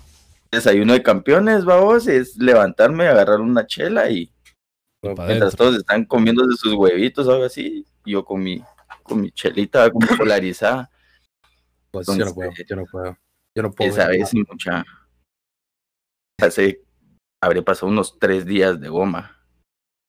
desayuno 0.51 0.93
de 0.93 1.03
campeones, 1.03 1.65
vamos, 1.65 2.07
es 2.07 2.37
levantarme, 2.37 3.07
agarrar 3.07 3.41
una 3.41 3.67
chela 3.67 4.11
y 4.11 4.33
mientras 5.03 5.55
todos 5.55 5.77
están 5.77 6.05
comiéndose 6.05 6.57
sus 6.57 6.75
huevitos 6.75 7.27
o 7.27 7.33
algo 7.33 7.45
así, 7.45 7.87
yo 8.05 8.25
con 8.25 8.43
mi, 8.43 8.63
con 9.03 9.21
mi 9.21 9.31
chelita 9.31 9.91
como 9.91 10.07
polarizada. 10.17 10.91
Pues 11.91 12.07
yo 12.07 12.25
no 12.25 12.35
puedo, 12.35 12.51
yo 12.69 12.77
no 12.77 12.85
puedo. 12.87 13.19
Yo 13.55 13.63
no 13.63 13.73
puedo. 13.73 13.91
Esa 13.91 14.09
vez 14.09 14.35
mucha. 14.35 14.85
Hace, 16.41 16.83
habré 17.43 17.63
pasado 17.63 17.91
unos 17.91 18.19
tres 18.19 18.45
días 18.45 18.81
de 18.81 18.89
goma. 18.89 19.33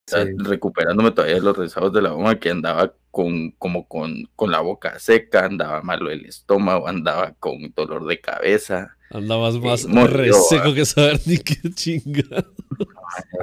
Sí. 0.10 0.18
Recuperándome 0.38 1.12
todavía 1.12 1.40
los 1.40 1.58
rezagos 1.58 1.94
de 1.94 2.02
la 2.02 2.12
goma 2.12 2.40
que 2.40 2.50
andaba 2.50 2.94
con, 3.12 3.52
como 3.52 3.88
con, 3.88 4.30
con 4.36 4.52
la 4.52 4.62
boca 4.62 5.00
seca, 5.00 5.46
andaba 5.46 5.82
malo 5.82 6.10
el 6.10 6.26
estómago, 6.26 6.88
andaba 6.88 7.34
con 7.40 7.74
dolor 7.76 8.06
de 8.06 8.20
cabeza. 8.22 8.97
Andabas 9.10 9.56
más 9.60 9.86
morido, 9.86 10.36
reseco 10.36 10.74
que 10.74 10.86
saber 10.86 11.20
ni 11.26 11.38
qué 11.38 11.56
chinga. 11.74 12.24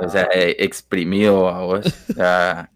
O 0.00 0.08
sea, 0.08 0.28
eh, 0.32 0.56
exprimido 0.60 1.48
a 1.48 1.64
vos. 1.64 1.86
O 2.10 2.12
sea, 2.12 2.70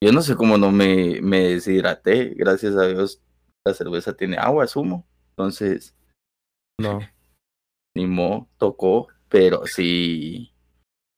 yo 0.00 0.12
no 0.12 0.22
sé 0.22 0.36
cómo 0.36 0.56
no 0.58 0.70
me, 0.70 1.20
me 1.20 1.40
deshidraté. 1.48 2.34
Gracias 2.36 2.76
a 2.76 2.86
Dios, 2.86 3.22
la 3.66 3.74
cerveza 3.74 4.14
tiene 4.14 4.36
agua, 4.36 4.66
zumo. 4.68 5.08
Entonces, 5.30 5.96
No. 6.78 7.00
ni 7.96 8.06
mo, 8.06 8.48
tocó, 8.58 9.08
pero 9.28 9.66
sí. 9.66 10.54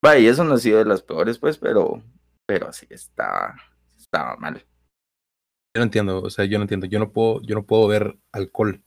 Vaya, 0.03 0.31
eso 0.31 0.45
no 0.45 0.55
ha 0.55 0.59
sido 0.59 0.79
de 0.79 0.85
las 0.87 1.03
peores, 1.03 1.39
pues, 1.39 1.59
pero, 1.59 2.03
pero 2.47 2.73
sí 2.73 2.87
está, 2.89 3.57
estaba 3.99 4.37
mal. 4.37 4.65
Yo 5.75 5.81
no 5.81 5.83
entiendo, 5.83 6.23
o 6.23 6.31
sea, 6.31 6.45
yo 6.47 6.59
no 6.59 6.63
entiendo. 6.63 6.87
Yo 6.87 6.99
no 6.99 7.13
puedo, 7.13 7.43
yo 7.43 7.57
no 7.57 7.67
puedo 7.67 7.89
ver 7.89 8.17
alcohol. 8.33 8.83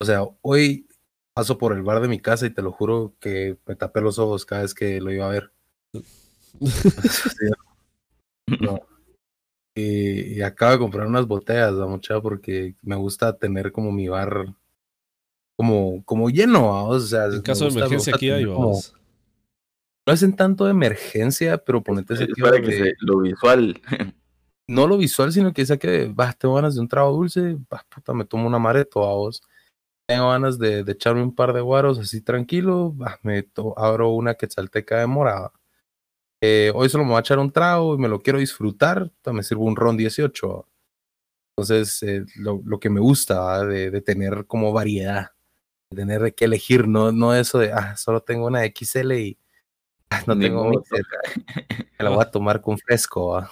O 0.00 0.04
sea, 0.04 0.22
hoy 0.42 0.86
paso 1.34 1.58
por 1.58 1.72
el 1.72 1.82
bar 1.82 2.00
de 2.00 2.08
mi 2.08 2.20
casa 2.20 2.46
y 2.46 2.50
te 2.50 2.62
lo 2.62 2.70
juro 2.72 3.14
que 3.20 3.58
me 3.66 3.74
tapé 3.76 4.00
los 4.00 4.18
ojos 4.18 4.46
cada 4.46 4.62
vez 4.62 4.72
que 4.74 5.00
lo 5.00 5.12
iba 5.12 5.26
a 5.26 5.30
ver. 5.30 5.52
No. 8.60 8.78
Y, 9.74 10.34
y 10.38 10.42
acabo 10.42 10.72
de 10.72 10.78
comprar 10.78 11.06
unas 11.06 11.26
botellas, 11.26 11.72
la 11.72 11.86
muchacha, 11.86 12.20
porque 12.20 12.76
me 12.82 12.94
gusta 12.94 13.36
tener 13.36 13.72
como 13.72 13.90
mi 13.90 14.06
bar 14.06 14.54
como, 15.56 16.04
como 16.04 16.28
lleno, 16.30 16.68
¿vamos? 16.70 17.04
o 17.04 17.06
sea, 17.06 17.24
En 17.24 17.40
caso 17.42 17.64
de 17.64 17.70
gusta- 17.70 17.80
emergencia 17.86 18.14
aquí 18.14 18.30
hay, 18.30 18.42
tener 18.42 18.54
como- 18.54 18.66
vamos. 18.68 18.94
no 20.06 20.12
hacen 20.12 20.36
tanto 20.36 20.64
de 20.66 20.72
emergencia, 20.72 21.56
pero 21.58 21.82
ponete 21.82 22.14
ese 22.14 22.24
Es 22.24 22.34
tipo 22.34 22.46
para 22.46 22.60
que 22.60 22.66
de- 22.68 22.76
se, 22.90 22.92
lo 23.00 23.18
visual. 23.20 23.80
no 24.68 24.86
lo 24.86 24.98
visual, 24.98 25.32
sino 25.32 25.52
que 25.54 25.64
sea 25.66 25.76
que, 25.78 26.08
va, 26.08 26.32
tengo 26.34 26.54
ganas 26.56 26.74
de 26.74 26.80
un 26.80 26.88
trago 26.88 27.12
dulce, 27.12 27.56
va, 27.72 27.84
puta, 27.88 28.12
me 28.12 28.24
tomo 28.26 28.46
una 28.46 28.58
mareto 28.58 29.02
a 29.08 29.14
vos. 29.14 29.42
Tengo 30.06 30.28
ganas 30.30 30.58
de, 30.58 30.84
de 30.84 30.92
echarme 30.92 31.22
un 31.22 31.34
par 31.34 31.52
de 31.52 31.60
guaros 31.62 31.98
así 31.98 32.20
tranquilo, 32.20 32.94
me 33.22 33.42
to- 33.42 33.78
abro 33.78 34.10
una 34.10 34.34
quetzalteca 34.34 34.98
de 35.00 35.06
morada. 35.06 35.52
Eh, 36.42 36.70
hoy 36.74 36.88
solo 36.90 37.04
me 37.04 37.10
voy 37.10 37.16
a 37.18 37.20
echar 37.20 37.38
un 37.38 37.50
trago 37.50 37.94
y 37.94 37.98
me 37.98 38.08
lo 38.08 38.20
quiero 38.20 38.38
disfrutar, 38.38 39.10
me 39.32 39.42
sirvo 39.42 39.64
un 39.64 39.76
ron 39.76 39.96
18. 39.96 40.68
Entonces, 41.56 42.02
eh, 42.02 42.24
lo, 42.36 42.60
lo 42.64 42.78
que 42.80 42.90
me 42.90 43.00
gusta 43.00 43.64
de, 43.64 43.90
de 43.90 44.00
tener 44.02 44.46
como 44.46 44.72
variedad, 44.72 45.30
de 45.90 45.96
tener 45.96 46.20
de 46.20 46.34
qué 46.34 46.44
elegir, 46.46 46.86
no, 46.86 47.12
no 47.12 47.34
eso 47.34 47.58
de, 47.60 47.72
ah, 47.72 47.96
solo 47.96 48.20
tengo 48.20 48.46
una 48.46 48.64
XL 48.64 49.12
y 49.18 49.38
ah, 50.10 50.22
no 50.26 50.34
Ni 50.34 50.46
tengo 50.46 50.64
mixer, 50.68 51.02
me 51.98 52.04
la 52.04 52.10
voy 52.10 52.22
a 52.22 52.30
tomar 52.30 52.60
con 52.60 52.76
fresco. 52.78 53.28
¿va? 53.28 53.50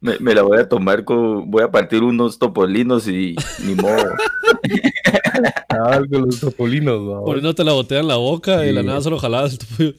Me, 0.00 0.18
me 0.18 0.34
la 0.34 0.42
voy 0.42 0.58
a 0.58 0.68
tomar 0.68 1.04
con, 1.04 1.50
voy 1.50 1.62
a 1.62 1.70
partir 1.70 2.02
unos 2.02 2.38
topolinos 2.38 3.06
y 3.06 3.36
ni 3.64 3.74
modo. 3.74 4.14
Con 6.10 6.22
los 6.22 6.40
topolinos, 6.40 7.00
¿va? 7.08 7.24
Poniéndote 7.24 7.64
la 7.64 7.72
botella 7.72 8.00
en 8.00 8.08
la 8.08 8.16
boca 8.16 8.66
y 8.66 8.72
la 8.72 8.82
nada 8.82 9.00
solo 9.00 9.18
jalabas 9.18 9.52
el 9.52 9.58
tuyo. 9.58 9.94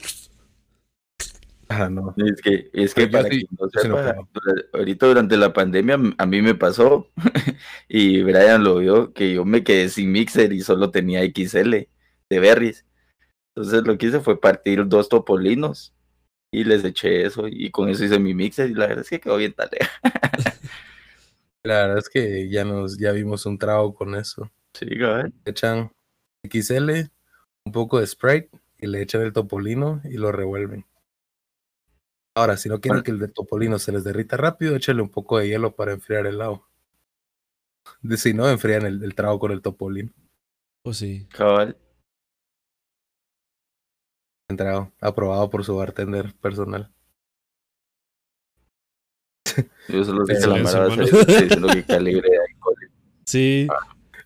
Ah, 1.68 1.88
no. 1.88 2.14
Es 2.18 2.42
que, 2.42 2.70
es 2.74 2.92
que 2.94 3.06
para 3.06 3.28
sí- 3.30 3.46
no 3.58 3.88
no 3.88 4.28
ahorita 4.74 5.06
durante 5.06 5.36
la 5.38 5.52
pandemia 5.54 5.98
a 6.18 6.26
mí 6.26 6.42
me 6.42 6.54
pasó 6.54 7.08
y 7.88 8.22
Brian 8.22 8.62
lo 8.62 8.76
vio 8.76 9.12
que 9.14 9.32
yo 9.34 9.44
me 9.46 9.64
quedé 9.64 9.88
sin 9.88 10.12
mixer 10.12 10.52
y 10.52 10.60
solo 10.60 10.90
tenía 10.90 11.22
XL 11.24 11.70
de 12.28 12.38
berries. 12.40 12.84
Entonces 13.54 13.84
lo 13.86 13.96
que 13.96 14.06
hice 14.06 14.20
fue 14.20 14.38
partir 14.40 14.86
dos 14.86 15.08
topolinos 15.08 15.94
y 16.52 16.64
les 16.64 16.84
eché 16.84 17.24
eso 17.26 17.48
y 17.48 17.70
con 17.70 17.88
eso 17.88 18.04
hice 18.04 18.18
mi 18.20 18.34
mixer 18.34 18.70
y 18.70 18.74
la 18.74 18.86
verdad 18.86 19.02
es 19.02 19.10
que 19.10 19.20
quedó 19.20 19.36
bien 19.38 19.54
tarea. 19.54 19.88
La 21.64 21.74
verdad 21.86 21.98
es 21.98 22.08
que 22.08 22.48
ya 22.50 22.64
nos, 22.64 22.98
ya 22.98 23.12
vimos 23.12 23.46
un 23.46 23.56
trago 23.56 23.94
con 23.94 24.16
eso. 24.16 24.50
Sí, 24.74 24.86
cabal. 24.98 25.32
Le 25.44 25.50
echan 25.52 25.92
XL, 26.42 27.08
un 27.64 27.72
poco 27.72 28.00
de 28.00 28.06
Sprite 28.08 28.50
y 28.78 28.88
le 28.88 29.00
echan 29.00 29.22
el 29.22 29.32
topolino 29.32 30.00
y 30.04 30.14
lo 30.16 30.32
revuelven. 30.32 30.84
Ahora, 32.34 32.56
si 32.56 32.68
no 32.68 32.80
quieren 32.80 32.96
Bueno. 32.96 33.04
que 33.04 33.10
el 33.12 33.18
de 33.20 33.28
topolino 33.28 33.78
se 33.78 33.92
les 33.92 34.02
derrita 34.02 34.36
rápido, 34.36 34.74
échale 34.74 35.02
un 35.02 35.10
poco 35.10 35.38
de 35.38 35.48
hielo 35.48 35.76
para 35.76 35.92
enfriar 35.92 36.26
el 36.26 36.40
agua. 36.42 36.68
De- 38.00 38.16
Si 38.16 38.34
no, 38.34 38.48
enfrían 38.48 38.84
el, 38.84 39.04
el 39.04 39.14
trago 39.14 39.38
con 39.38 39.52
el 39.52 39.62
topolino. 39.62 40.10
Pues 40.82 40.96
sí. 40.96 41.26
cabal. 41.30 41.76
El 44.52 44.58
trago, 44.58 44.92
aprobado 45.00 45.48
por 45.50 45.64
su 45.64 45.74
bartender 45.76 46.34
personal. 46.40 46.90
Yo 49.88 50.04
solo 50.04 50.26
sé 50.26 50.38
que 50.38 50.46
la 50.46 50.58
es, 50.58 50.62
mara 50.62 50.78
va 50.78 50.84
a 50.84 50.88
hermano. 50.88 51.06
salir 51.06 51.26
diciendo 51.26 51.68
que 51.68 51.84
calibre 51.84 52.28
de 52.30 52.38
alcohol. 52.38 52.74
Sí. 53.26 53.66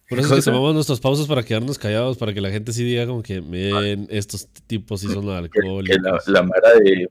Por 0.08 0.18
eso 0.18 0.34
es 0.36 0.44
que 0.44 0.50
tomamos 0.50 0.74
nuestras 0.74 1.00
pausas 1.00 1.26
para 1.26 1.42
quedarnos 1.42 1.78
callados, 1.78 2.16
para 2.16 2.32
que 2.32 2.40
la 2.40 2.50
gente 2.50 2.72
sí 2.72 2.84
diga 2.84 3.06
como 3.06 3.22
que, 3.22 3.40
ven, 3.40 4.06
estos 4.10 4.48
tipos 4.66 5.00
sí 5.00 5.08
son 5.08 5.28
alcohólicos. 5.28 6.28
la, 6.28 6.42
mara 6.42 6.74
de 6.74 7.08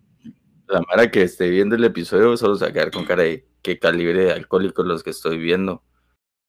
la 0.68 0.82
mara 0.82 1.12
que 1.12 1.24
esté 1.24 1.50
viendo 1.50 1.76
el 1.76 1.84
episodio 1.84 2.36
solo 2.38 2.56
se 2.56 2.66
va 2.66 2.70
a 2.70 2.74
quedar 2.74 2.92
con 2.92 3.06
cara 3.06 3.24
de 3.24 3.48
qué 3.62 3.80
calibre 3.80 4.26
de 4.26 4.32
alcohólicos 4.32 4.86
los 4.86 5.04
que 5.04 5.10
estoy 5.10 5.38
viendo. 5.38 5.84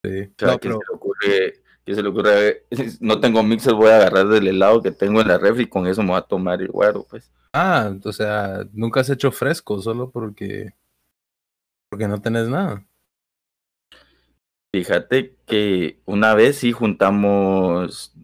Sí. 0.05 0.21
O 0.21 0.35
sea, 0.39 0.59
se 0.61 0.69
le 0.69 0.75
ocurre, 0.75 1.63
¿qué 1.87 1.95
se 1.95 2.03
le 2.03 2.09
ocurre? 2.09 2.67
No 3.01 3.21
tengo 3.21 3.43
mixer, 3.43 3.75
voy 3.75 3.89
a 3.89 3.97
agarrar 3.97 4.27
del 4.27 4.49
helado 4.49 4.83
que 4.83 4.91
tengo 4.91 5.21
en 5.21 5.29
la 5.29 5.39
refri 5.39 5.63
y 5.65 5.69
con 5.69 5.87
eso 5.87 6.03
me 6.03 6.11
voy 6.11 6.19
a 6.19 6.23
tomar 6.23 6.61
el 6.61 6.69
guaro, 6.69 7.07
pues. 7.09 7.33
Ah, 7.55 7.95
o 8.05 8.13
sea, 8.13 8.65
nunca 8.73 9.01
has 9.01 9.09
hecho 9.09 9.31
fresco 9.31 9.81
solo 9.81 10.11
porque 10.11 10.75
porque 11.89 12.09
no 12.09 12.21
tenés 12.21 12.49
nada. 12.49 12.85
Fíjate 14.75 15.37
que 15.47 16.01
una 16.05 16.35
vez 16.35 16.59
sí 16.59 16.73
juntamos 16.73 18.15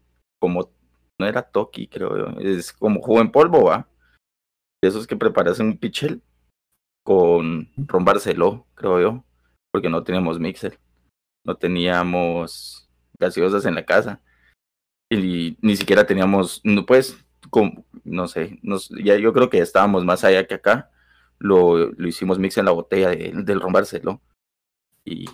como, 0.40 0.71
no 1.19 1.26
era 1.26 1.42
Toki, 1.42 1.87
creo 1.87 2.19
yo, 2.19 2.40
es 2.40 2.73
como 2.73 3.00
jugo 3.00 3.21
en 3.21 3.31
polvo, 3.31 3.64
¿va? 3.64 3.88
De 4.83 4.88
esos 4.88 5.07
que 5.07 5.16
preparas 5.16 5.61
en 5.61 5.66
un 5.66 5.78
pichel 5.78 6.21
con 7.04 7.71
ron 7.76 8.04
Barceló, 8.04 8.66
creo 8.75 9.00
yo, 9.00 9.25
porque 9.73 9.88
no 9.88 10.02
teníamos 10.02 10.38
mixer, 10.38 10.78
no 11.47 11.57
teníamos 11.57 12.82
gaseosas 13.23 13.64
en 13.64 13.75
la 13.75 13.87
casa 13.87 14.21
y 15.11 15.57
ni 15.61 15.76
siquiera 15.76 16.07
teníamos, 16.07 16.62
pues, 16.87 17.17
como, 17.50 17.87
no 18.05 18.29
sé, 18.29 18.59
nos, 18.62 18.91
ya 19.05 19.17
yo 19.17 19.33
creo 19.33 19.50
que 19.50 19.59
estábamos 19.59 20.05
más 20.05 20.25
allá 20.25 20.47
que 20.47 20.55
acá, 20.55 20.91
lo, 21.38 21.91
lo 21.93 22.09
hicimos 22.09 22.38
mix 22.38 22.59
en 22.59 22.67
la 22.67 22.73
botella 22.73 23.11
del 23.11 23.61
ron 23.61 23.73
Barceló 23.73 24.21
y 25.05 25.26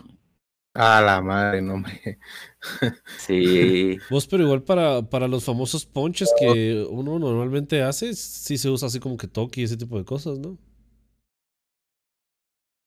a 0.74 1.00
la 1.00 1.20
madre, 1.20 1.60
no 1.60 1.78
me. 1.78 2.18
Sí. 3.18 3.98
Vos, 4.10 4.26
pero 4.28 4.44
igual 4.44 4.62
para, 4.62 5.02
para 5.02 5.26
los 5.26 5.44
famosos 5.44 5.84
ponches 5.86 6.32
que 6.38 6.86
uno 6.88 7.18
normalmente 7.18 7.82
hace, 7.82 8.14
sí 8.14 8.58
se 8.58 8.70
usa 8.70 8.86
así 8.86 9.00
como 9.00 9.16
que 9.16 9.26
toki 9.26 9.62
y 9.62 9.64
ese 9.64 9.76
tipo 9.76 9.98
de 9.98 10.04
cosas, 10.04 10.38
¿no? 10.38 10.56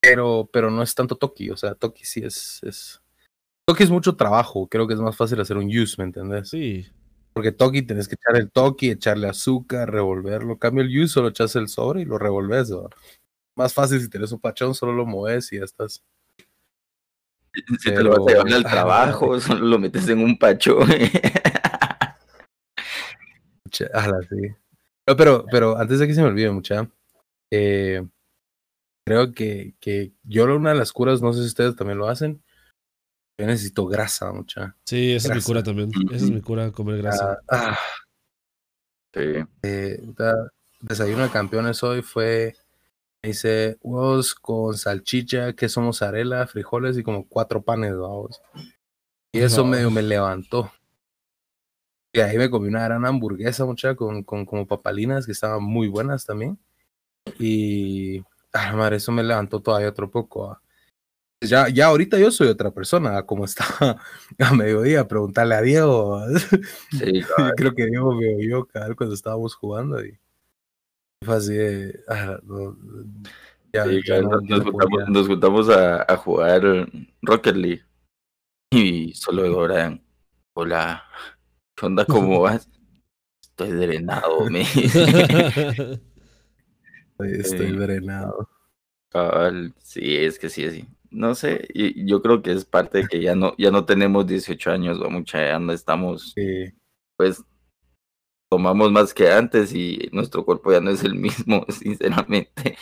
Pero, 0.01 0.49
pero 0.51 0.71
no 0.71 0.81
es 0.81 0.95
tanto 0.95 1.15
toki, 1.15 1.49
o 1.49 1.57
sea, 1.57 1.75
toki 1.75 2.05
sí 2.05 2.21
es, 2.23 2.61
es. 2.63 3.00
Toki 3.71 3.83
es 3.83 3.89
mucho 3.89 4.17
trabajo, 4.17 4.67
creo 4.67 4.85
que 4.85 4.95
es 4.95 4.99
más 4.99 5.15
fácil 5.15 5.39
hacer 5.39 5.55
un 5.55 5.67
use, 5.67 5.95
¿me 5.97 6.03
entendés? 6.03 6.49
Sí. 6.49 6.85
Porque 7.31 7.53
toki 7.53 7.83
tenés 7.83 8.09
que 8.09 8.15
echar 8.15 8.35
el 8.35 8.51
toki, 8.51 8.89
echarle 8.89 9.29
azúcar, 9.29 9.89
revolverlo. 9.89 10.59
Cambio 10.59 10.83
el 10.83 10.89
use, 10.89 11.13
solo 11.13 11.29
echas 11.29 11.55
el 11.55 11.69
sobre 11.69 12.01
y 12.01 12.05
lo 12.05 12.17
revolves. 12.17 12.69
¿no? 12.69 12.89
Más 13.55 13.73
fácil 13.73 14.01
si 14.01 14.09
tenés 14.09 14.33
un 14.33 14.41
pachón, 14.41 14.75
solo 14.75 14.91
lo 14.91 15.05
mueves 15.05 15.53
y 15.53 15.59
ya 15.59 15.63
estás. 15.63 16.03
Si 17.79 17.93
te 17.93 18.03
lo 18.03 18.09
vas 18.09 18.27
a 18.27 18.31
llevar 18.39 18.53
al 18.53 18.63
trabajo, 18.69 19.39
solo 19.39 19.65
lo 19.65 19.79
metes 19.79 20.09
en 20.09 20.19
un 20.19 20.37
pacho. 20.37 20.79
sí. 23.71 23.85
pero, 25.17 25.45
pero 25.49 25.77
antes 25.77 25.99
de 25.99 26.07
que 26.07 26.13
se 26.13 26.21
me 26.21 26.27
olvide, 26.27 26.51
mucha, 26.51 26.89
eh, 27.49 28.05
creo 29.07 29.31
que, 29.31 29.75
que 29.79 30.11
yo 30.23 30.43
una 30.43 30.71
de 30.71 30.77
las 30.77 30.91
curas, 30.91 31.21
no 31.21 31.31
sé 31.31 31.39
si 31.39 31.47
ustedes 31.47 31.77
también 31.77 31.97
lo 31.97 32.09
hacen, 32.09 32.43
yo 33.41 33.47
necesito 33.47 33.85
grasa, 33.85 34.31
mucha. 34.31 34.75
Sí, 34.85 35.13
esa 35.13 35.29
es 35.29 35.35
mi 35.35 35.41
cura 35.41 35.61
también. 35.63 35.91
Esa 36.11 36.25
es 36.25 36.31
mi 36.31 36.41
cura, 36.41 36.71
comer 36.71 36.97
grasa. 36.97 37.39
Ah, 37.49 37.75
ah. 37.75 37.79
sí. 39.13 39.45
Eh, 39.63 40.01
desayuno 40.79 41.23
de 41.23 41.29
campeones 41.29 41.83
hoy 41.83 42.01
fue 42.01 42.55
Dice 43.23 43.77
huevos 43.83 44.33
con 44.33 44.75
salchicha, 44.75 45.53
queso 45.53 45.79
mozzarella, 45.81 46.47
frijoles 46.47 46.97
y 46.97 47.03
como 47.03 47.27
cuatro 47.27 47.61
panes, 47.61 47.95
vamos. 47.95 48.41
Y 49.31 49.39
eso 49.41 49.63
medio 49.63 49.91
me 49.91 50.01
levantó. 50.01 50.71
Y 52.13 52.19
ahí 52.19 52.37
me 52.37 52.49
comí 52.49 52.67
una 52.67 52.83
gran 52.83 53.05
hamburguesa, 53.05 53.63
mucha, 53.65 53.95
con, 53.95 54.23
con 54.23 54.45
como 54.45 54.65
papalinas 54.65 55.27
que 55.27 55.33
estaban 55.33 55.63
muy 55.63 55.87
buenas 55.87 56.25
también. 56.25 56.57
Y, 57.37 58.23
ah, 58.53 58.75
madre, 58.75 58.97
eso 58.97 59.11
me 59.11 59.23
levantó 59.23 59.61
todavía 59.61 59.89
otro 59.89 60.09
poco. 60.09 60.51
Ah. 60.51 60.60
Ya, 61.41 61.69
ya 61.69 61.87
ahorita 61.87 62.19
yo 62.19 62.29
soy 62.29 62.49
otra 62.49 62.69
persona, 62.69 63.23
como 63.25 63.45
estaba 63.45 63.97
a 64.39 64.53
mediodía, 64.53 65.07
preguntarle 65.07 65.55
a 65.55 65.61
Diego. 65.61 66.23
Sí, 66.91 67.21
creo 67.57 67.73
que 67.73 67.87
Diego 67.87 68.13
me 68.13 68.35
oyó 68.35 68.67
cuando 68.95 69.15
estábamos 69.15 69.55
jugando 69.55 70.05
y 70.05 70.19
fue 71.23 71.35
así 71.35 71.55
ah, 72.07 72.39
nos, 75.07 75.27
juntamos, 75.27 75.69
a, 75.69 76.17
jugar 76.17 76.89
Rocket 77.21 77.55
League 77.55 77.85
y 78.71 79.13
solo 79.13 79.45
ahora, 79.45 79.99
hola, 80.53 81.03
¿qué 81.75 81.85
onda? 81.85 82.05
¿Cómo 82.05 82.41
vas? 82.41 82.67
Estoy 83.41 83.71
drenado, 83.71 84.49
me. 84.49 84.61
Estoy 87.19 87.71
drenado. 87.73 88.49
sí, 89.83 90.17
es 90.17 90.39
que 90.39 90.49
sí, 90.49 90.69
sí. 90.71 90.87
No 91.11 91.35
sé, 91.35 91.67
y 91.73 92.09
yo 92.09 92.21
creo 92.21 92.41
que 92.41 92.53
es 92.53 92.65
parte 92.65 92.99
de 92.99 93.07
que 93.07 93.21
ya 93.21 93.35
no, 93.35 93.53
ya 93.57 93.69
no 93.69 93.85
tenemos 93.85 94.25
18 94.25 94.71
años 94.71 94.99
o 95.01 95.09
mucha, 95.09 95.45
ya 95.45 95.59
no 95.59 95.73
estamos, 95.73 96.33
pues 97.17 97.43
tomamos 98.49 98.91
más 98.91 99.13
que 99.13 99.31
antes 99.31 99.73
y 99.73 100.09
nuestro 100.11 100.45
cuerpo 100.45 100.71
ya 100.71 100.81
no 100.81 100.89
es 100.91 101.03
el 101.03 101.15
mismo, 101.15 101.65
sinceramente. 101.69 102.77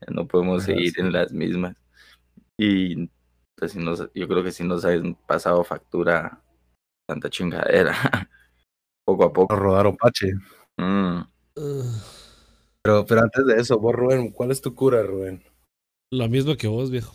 Ya 0.00 0.12
no 0.12 0.26
podemos 0.26 0.64
seguir 0.64 0.92
en 0.96 1.12
las 1.12 1.32
mismas. 1.32 1.76
Y 2.58 3.08
pues, 3.56 3.74
yo 3.74 4.28
creo 4.28 4.42
que 4.42 4.52
si 4.52 4.64
nos 4.64 4.84
han 4.84 5.14
pasado 5.26 5.62
factura 5.64 6.42
tanta 7.06 7.28
chingadera. 7.30 7.94
poco 9.04 9.24
a 9.24 9.32
poco. 9.32 9.54
Rodaron 9.54 9.96
pache. 9.96 10.32
Mm. 10.76 11.20
Pero, 12.82 13.06
pero 13.06 13.20
antes 13.20 13.46
de 13.46 13.60
eso, 13.60 13.78
vos, 13.78 13.94
Rubén, 13.94 14.30
¿cuál 14.32 14.50
es 14.50 14.60
tu 14.60 14.74
cura, 14.74 15.02
Rubén? 15.02 15.42
La 16.10 16.28
misma 16.28 16.56
que 16.56 16.68
vos, 16.68 16.90
viejo. 16.90 17.12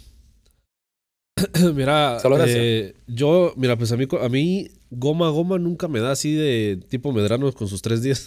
mira, 1.76 2.20
eh, 2.48 2.96
yo, 3.08 3.54
mira, 3.58 3.78
pues 3.78 3.92
a 3.92 3.98
mí, 3.98 4.08
a 4.20 4.30
mí 4.30 4.70
goma 4.90 5.30
goma 5.30 5.60
nunca 5.60 5.88
me 5.88 6.00
da 6.00 6.12
así 6.12 6.34
de 6.34 6.80
tipo 6.90 7.12
Medrano 7.12 7.52
con 7.54 7.68
sus 7.68 7.82
tres 7.82 8.02
días, 8.02 8.26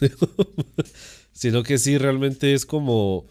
sino 1.32 1.62
que 1.62 1.78
sí 1.78 1.98
realmente 1.98 2.54
es 2.54 2.66
como 2.66 3.26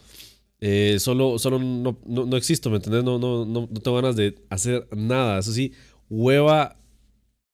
eh, 0.59 0.97
solo, 0.99 1.39
solo 1.39 1.59
no, 1.59 1.97
no, 2.05 2.37
existo, 2.37 2.69
¿me 2.69 2.77
entendés? 2.77 3.03
No, 3.03 3.17
no, 3.19 3.45
no, 3.45 3.67
no 3.71 3.81
tengo 3.81 3.95
ganas 3.97 4.15
de 4.15 4.35
hacer 4.49 4.87
nada. 4.95 5.39
Eso 5.39 5.53
sí, 5.53 5.73
hueva, 6.09 6.77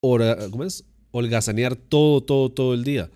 hora, 0.01 0.49
¿cómo 0.49 0.63
es? 0.63 0.85
Holgazanear 1.11 1.75
todo, 1.75 2.21
todo, 2.21 2.51
todo 2.51 2.73
el 2.73 2.83
día. 2.83 3.09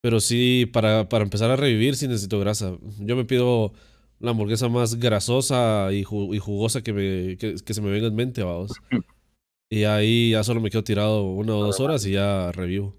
Pero 0.00 0.20
sí, 0.20 0.66
para, 0.66 1.08
para 1.08 1.24
empezar 1.24 1.50
a 1.50 1.56
revivir 1.56 1.96
sí 1.96 2.06
necesito 2.06 2.38
grasa. 2.38 2.76
Yo 3.00 3.16
me 3.16 3.24
pido 3.24 3.72
la 4.20 4.30
hamburguesa 4.30 4.68
más 4.68 4.96
grasosa 4.96 5.92
y, 5.92 6.04
jugosa 6.04 6.82
que, 6.82 6.92
me, 6.92 7.36
que, 7.36 7.74
se 7.74 7.80
me 7.80 7.90
venga 7.90 8.08
en 8.08 8.14
mente, 8.14 8.42
vamos. 8.42 8.72
Y 9.70 9.84
ahí 9.84 10.30
ya 10.30 10.42
solo 10.44 10.62
me 10.62 10.70
quedo 10.70 10.82
tirado 10.82 11.24
una 11.24 11.54
o 11.54 11.62
dos 11.62 11.78
horas 11.78 12.02
y 12.06 12.12
ya 12.12 12.50
revivo. 12.52 12.96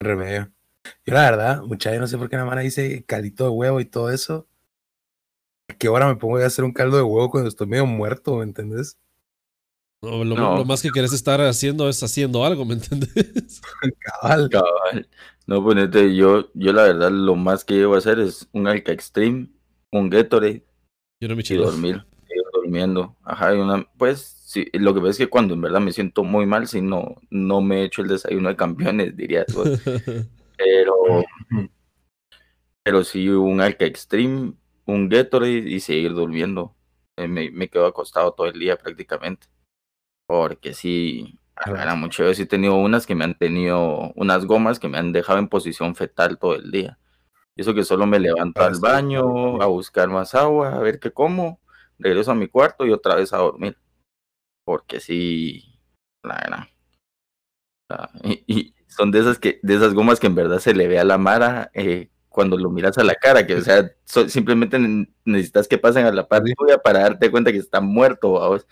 Remedio. 0.00 0.52
Yo 1.06 1.14
la 1.14 1.30
verdad, 1.30 1.62
muchachos, 1.62 1.98
no 1.98 2.06
sé 2.06 2.18
por 2.18 2.28
qué 2.28 2.36
la 2.36 2.44
mano 2.44 2.60
dice 2.60 3.04
caldito 3.06 3.44
de 3.44 3.50
huevo 3.50 3.80
y 3.80 3.86
todo 3.86 4.10
eso. 4.10 4.46
Que 5.78 5.86
ahora 5.86 6.08
me 6.08 6.16
pongo 6.16 6.36
a 6.36 6.44
hacer 6.44 6.62
un 6.62 6.72
caldo 6.72 6.98
de 6.98 7.04
huevo 7.04 7.30
cuando 7.30 7.48
estoy 7.48 7.66
medio 7.66 7.86
muerto, 7.86 8.36
¿me 8.36 8.44
entiendes? 8.44 8.98
No, 10.00 10.22
lo, 10.24 10.64
más 10.64 10.80
que 10.80 10.90
quieres 10.90 11.12
estar 11.12 11.40
haciendo 11.40 11.88
es 11.88 12.00
haciendo 12.04 12.44
algo, 12.44 12.64
¿me 12.64 12.74
entiendes? 12.74 13.10
cabal. 14.20 14.48
Cabal. 14.48 15.08
No, 15.46 15.64
ponete, 15.64 16.14
yo, 16.14 16.50
yo 16.54 16.72
la 16.72 16.84
verdad 16.84 17.10
lo 17.10 17.34
más 17.34 17.64
que 17.64 17.74
llevo 17.74 17.94
a 17.94 17.98
hacer 17.98 18.20
es 18.20 18.48
un 18.52 18.68
Alka 18.68 18.92
Extreme, 18.92 19.48
un 19.90 20.08
Gatorade 20.10 20.62
y, 21.18 21.24
y 21.24 21.56
dormir, 21.56 22.04
y 22.28 22.34
durmiendo. 22.52 23.16
Ajá, 23.24 23.54
y 23.54 23.58
una, 23.58 23.88
pues 23.96 24.20
sí, 24.44 24.66
lo 24.74 24.94
que 24.94 25.00
pasa 25.00 25.10
es 25.10 25.18
que 25.18 25.26
cuando 25.26 25.54
en 25.54 25.62
verdad 25.62 25.80
me 25.80 25.92
siento 25.92 26.22
muy 26.22 26.46
mal, 26.46 26.68
si 26.68 26.80
no, 26.80 27.16
no 27.30 27.60
me 27.60 27.82
echo 27.82 28.02
el 28.02 28.08
desayuno 28.08 28.50
de 28.50 28.56
campeones, 28.56 29.16
diría 29.16 29.46
pero, 30.56 31.24
pero 32.84 33.02
sí, 33.02 33.28
un 33.28 33.60
Alka 33.60 33.86
Extreme, 33.86 34.52
un 34.84 35.08
Gatorade 35.08 35.70
y 35.70 35.80
seguir 35.80 36.12
durmiendo. 36.12 36.76
Eh, 37.16 37.26
me, 37.26 37.50
me 37.50 37.68
quedo 37.68 37.86
acostado 37.86 38.32
todo 38.32 38.46
el 38.46 38.60
día 38.60 38.76
prácticamente. 38.76 39.48
Porque 40.28 40.74
sí, 40.74 41.38
era 41.66 41.94
mucho. 41.94 42.22
Yo 42.22 42.34
sí 42.34 42.42
he 42.42 42.46
tenido 42.46 42.74
unas 42.74 43.06
que 43.06 43.14
me 43.14 43.24
han 43.24 43.34
tenido, 43.34 44.12
unas 44.14 44.44
gomas 44.44 44.78
que 44.78 44.86
me 44.86 44.98
han 44.98 45.10
dejado 45.10 45.38
en 45.38 45.48
posición 45.48 45.94
fetal 45.94 46.38
todo 46.38 46.54
el 46.54 46.70
día. 46.70 46.98
Y 47.56 47.62
eso 47.62 47.72
que 47.72 47.82
solo 47.82 48.06
me 48.06 48.20
levanto 48.20 48.62
al 48.62 48.78
baño 48.78 49.62
a 49.62 49.66
buscar 49.66 50.10
más 50.10 50.34
agua, 50.34 50.74
a 50.74 50.80
ver 50.80 51.00
qué 51.00 51.10
como, 51.12 51.60
regreso 51.98 52.30
a 52.30 52.34
mi 52.34 52.46
cuarto 52.46 52.84
y 52.84 52.92
otra 52.92 53.14
vez 53.14 53.32
a 53.32 53.38
dormir. 53.38 53.78
Porque 54.66 55.00
sí, 55.00 55.80
la 56.22 56.68
y, 58.22 58.74
son 58.86 59.10
de 59.10 59.20
esas 59.20 59.38
que, 59.38 59.60
de 59.62 59.76
esas 59.76 59.94
gomas 59.94 60.20
que 60.20 60.26
en 60.26 60.34
verdad 60.34 60.58
se 60.58 60.74
le 60.74 60.88
ve 60.88 60.98
a 60.98 61.04
la 61.04 61.16
Mara 61.16 61.70
eh, 61.72 62.10
cuando 62.38 62.56
lo 62.56 62.70
miras 62.70 62.96
a 62.98 63.02
la 63.02 63.16
cara, 63.16 63.44
que 63.44 63.56
o 63.56 63.62
sea, 63.62 63.90
simplemente 64.28 64.78
necesitas 65.24 65.66
que 65.66 65.76
pasen 65.76 66.06
a 66.06 66.12
la 66.12 66.28
par 66.28 66.44
tuya 66.56 66.78
para 66.78 67.00
darte 67.00 67.32
cuenta 67.32 67.50
que 67.50 67.58
está 67.58 67.80
muerto, 67.80 68.28
vos. 68.28 68.64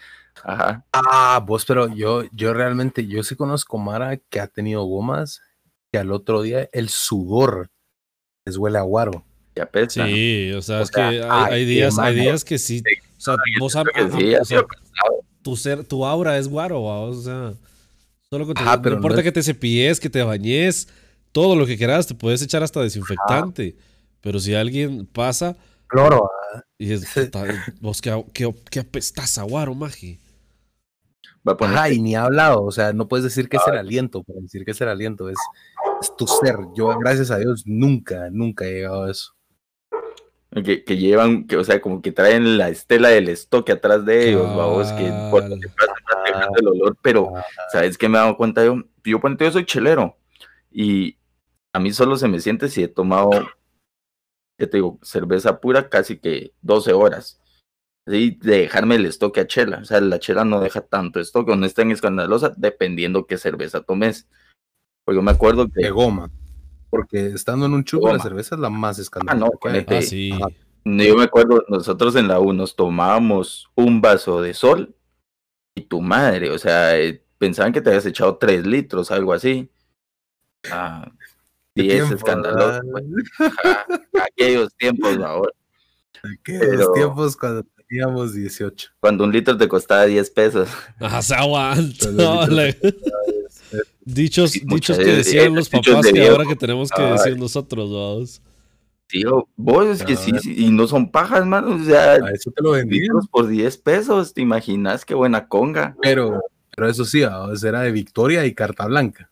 Ajá. 0.45 0.87
Ah, 0.93 1.43
vos, 1.45 1.65
pero 1.65 1.93
yo, 1.93 2.23
yo 2.31 2.55
realmente, 2.55 3.09
yo 3.09 3.25
sí 3.25 3.35
conozco 3.35 3.77
Mara 3.77 4.19
que 4.19 4.39
ha 4.39 4.47
tenido 4.47 4.85
gomas 4.85 5.43
que 5.91 5.99
al 5.99 6.13
otro 6.13 6.43
día 6.43 6.69
el 6.73 6.91
sudor 6.91 7.73
les 8.45 8.57
huele 8.57 8.79
a 8.79 8.83
guaro. 8.83 9.25
Ya 9.57 9.67
pesa. 9.67 10.07
Sí, 10.07 10.53
o 10.53 10.63
sea, 10.63 10.83
es 10.83 10.93
que 10.93 11.01
hay, 11.01 11.65
días, 11.65 11.99
hay 11.99 12.15
días 12.15 12.45
que 12.45 12.59
sí. 12.59 12.85
O 13.19 13.21
sea, 13.21 13.35
vos 13.59 13.73
sabes, 13.73 13.93
tu 15.43 15.57
ser, 15.57 15.83
tu 15.83 16.07
aura 16.07 16.39
es 16.39 16.47
guaro, 16.47 16.85
o 16.85 17.15
sea, 17.15 17.53
solo 18.31 18.47
que 18.47 18.55
te, 18.55 18.63
no 18.63 18.95
importa 18.95 19.25
que 19.25 19.33
te 19.33 19.43
cepilles, 19.43 19.99
que 19.99 20.09
te 20.09 20.23
bañes, 20.23 20.87
todo 21.37 21.55
lo 21.55 21.67
que 21.67 21.77
quieras, 21.77 22.07
te 22.07 22.15
puedes 22.15 22.41
echar 22.41 22.63
hasta 22.63 22.81
desinfectante. 22.81 23.77
Pero 24.23 24.39
si 24.39 24.55
alguien 24.55 25.05
pasa. 25.05 25.55
Cloro. 25.87 26.31
Y 26.79 26.95
es, 26.95 27.05
vos 27.79 28.01
que, 28.01 28.25
que, 28.33 28.81
apestás 28.81 29.37
a 29.37 29.43
guaro, 29.43 29.75
Magi. 29.75 30.19
Ajá, 31.45 31.91
y 31.91 32.01
ni 32.01 32.17
ha 32.17 32.23
hablado, 32.23 32.63
o 32.63 32.73
sea, 32.73 32.95
no 32.95 33.07
puedes 33.07 33.23
decir 33.23 33.51
que 33.51 33.59
es 33.59 33.63
el 33.67 33.77
aliento, 33.77 34.23
para 34.23 34.41
decir 34.41 34.65
que 34.65 34.71
es 34.71 34.81
el 34.81 34.89
aliento, 34.89 35.29
es, 35.29 35.37
es, 36.01 36.17
tu 36.17 36.27
ser. 36.27 36.57
Yo, 36.75 36.99
gracias 36.99 37.31
a 37.31 37.37
Dios, 37.37 37.65
nunca, 37.67 38.31
nunca 38.33 38.65
he 38.65 38.73
llegado 38.73 39.05
a 39.05 39.11
eso. 39.11 39.35
Que, 40.65 40.85
que 40.85 40.97
llevan, 40.97 41.47
que, 41.47 41.59
o 41.59 41.65
sea, 41.65 41.83
como 41.83 42.01
que 42.01 42.13
traen 42.13 42.57
la 42.57 42.71
estela 42.71 43.11
del 43.11 43.29
estoque 43.29 43.73
atrás 43.73 44.07
de 44.07 44.31
ellos, 44.31 44.57
vamos, 44.57 44.91
que 44.93 45.13
cuando 45.31 45.59
te 45.59 45.69
pasan 45.69 46.51
el 46.59 46.67
olor, 46.67 46.97
pero, 47.03 47.31
¿sabes 47.71 47.99
qué 47.99 48.09
me 48.09 48.17
he 48.17 48.23
dado 48.23 48.39
cuenta 48.39 48.65
yo? 48.65 48.83
Yo, 49.05 49.21
yo 49.21 49.53
soy 49.53 49.67
chelero, 49.67 50.17
y 50.73 51.19
a 51.77 51.79
mí 51.79 51.93
solo 51.93 52.17
se 52.17 52.27
me 52.27 52.41
siente 52.41 52.71
si 52.71 52.83
he 52.83 52.89
tomado, 52.89 53.31
¿qué 54.59 54.67
te 54.67 54.79
digo? 54.79 54.99
Cerveza 55.03 55.61
pura 55.61 55.91
casi 55.91 56.19
que 56.19 56.55
12 56.63 56.95
horas. 56.95 57.39
Así, 58.07 58.39
de 58.41 58.61
dejarme 58.61 58.95
el 58.95 59.05
estoque 59.05 59.41
a 59.41 59.47
chela. 59.47 59.81
O 59.83 59.85
sea, 59.85 60.01
la 60.01 60.19
chela 60.19 60.47
no 60.47 60.61
deja 60.61 60.81
tanto 60.81 61.21
estoque, 61.21 61.55
no 61.55 61.67
es 61.67 61.75
tan 61.75 61.91
escandalosa, 61.91 62.55
dependiendo 62.57 63.27
qué 63.27 63.37
cerveza 63.37 63.83
tomes. 63.83 64.27
Porque 65.05 65.17
yo 65.17 65.23
me 65.23 65.33
acuerdo 65.33 65.69
que. 65.69 65.83
De 65.83 65.91
goma. 65.91 66.31
Porque 66.89 67.27
estando 67.27 67.67
en 67.67 67.75
un 67.75 67.85
chupo, 67.85 68.11
la 68.11 68.21
cerveza 68.21 68.55
es 68.55 68.61
la 68.63 68.71
más 68.71 68.99
escandalosa. 68.99 69.53
Ah, 69.63 69.69
no, 69.71 69.97
ah, 69.99 70.01
sí. 70.01 70.31
Yo 70.83 71.17
me 71.17 71.25
acuerdo, 71.25 71.63
nosotros 71.69 72.17
en 72.17 72.29
la 72.29 72.41
U 72.41 72.55
nos 72.55 72.75
tomábamos 72.75 73.69
un 73.75 74.01
vaso 74.01 74.41
de 74.41 74.55
sol 74.55 74.97
y 75.75 75.83
tu 75.83 76.01
madre, 76.01 76.51
o 76.51 76.59
sea, 76.59 76.99
eh, 76.99 77.23
pensaban 77.37 77.75
que 77.75 77.83
te 77.83 77.91
habías 77.91 78.07
echado 78.07 78.39
tres 78.39 78.67
litros, 78.67 79.11
algo 79.11 79.35
así. 79.35 79.71
Ah, 80.71 81.11
y 81.77 81.91
es 81.91 82.11
escandaloso. 82.11 82.81
Aquellos 84.21 84.75
tiempos 84.77 85.17
ahora. 85.19 85.53
Aquellos 86.41 86.93
tiempos 86.95 87.37
cuando 87.37 87.65
teníamos 87.87 88.35
18. 88.35 88.91
Cuando 88.99 89.25
un 89.25 89.33
litro 89.33 89.57
te 89.57 89.69
costaba 89.69 90.07
10 90.07 90.31
pesos. 90.31 90.69
Ajá, 90.99 91.23
se 91.23 91.35
aguanta. 91.35 92.09
dichos, 94.05 94.53
dichos 94.53 94.99
que 94.99 95.05
decían 95.05 95.55
los 95.55 95.69
papás 95.69 96.07
que 96.07 96.29
ahora 96.29 96.45
que 96.47 96.57
tenemos 96.57 96.91
que 96.91 97.03
decir 97.03 97.39
nosotros, 97.39 97.91
vamos. 97.91 98.43
Tío, 99.09 99.49
vos 99.55 99.87
es 99.87 100.03
que 100.03 100.17
sí, 100.17 100.33
y 100.45 100.71
no 100.71 100.89
son 100.89 101.13
pajas, 101.13 101.47
man. 101.47 101.65
O 101.65 101.85
sea, 101.85 102.15
a 102.15 102.31
eso 102.33 102.51
te 102.51 102.61
lo 102.61 102.73
vendimos 102.73 103.29
por 103.29 103.47
10 103.47 103.77
pesos. 103.79 104.35
¿Te 104.35 104.41
imaginas 104.41 105.05
qué 105.05 105.15
buena 105.15 105.47
conga? 105.47 105.95
Pero, 106.03 106.41
pero 106.75 106.89
eso 106.89 107.05
sí, 107.05 107.23
era 107.23 107.83
de 107.83 107.93
Victoria 107.93 108.45
y 108.47 108.55
Carta 108.55 108.87
Blanca. 108.87 109.31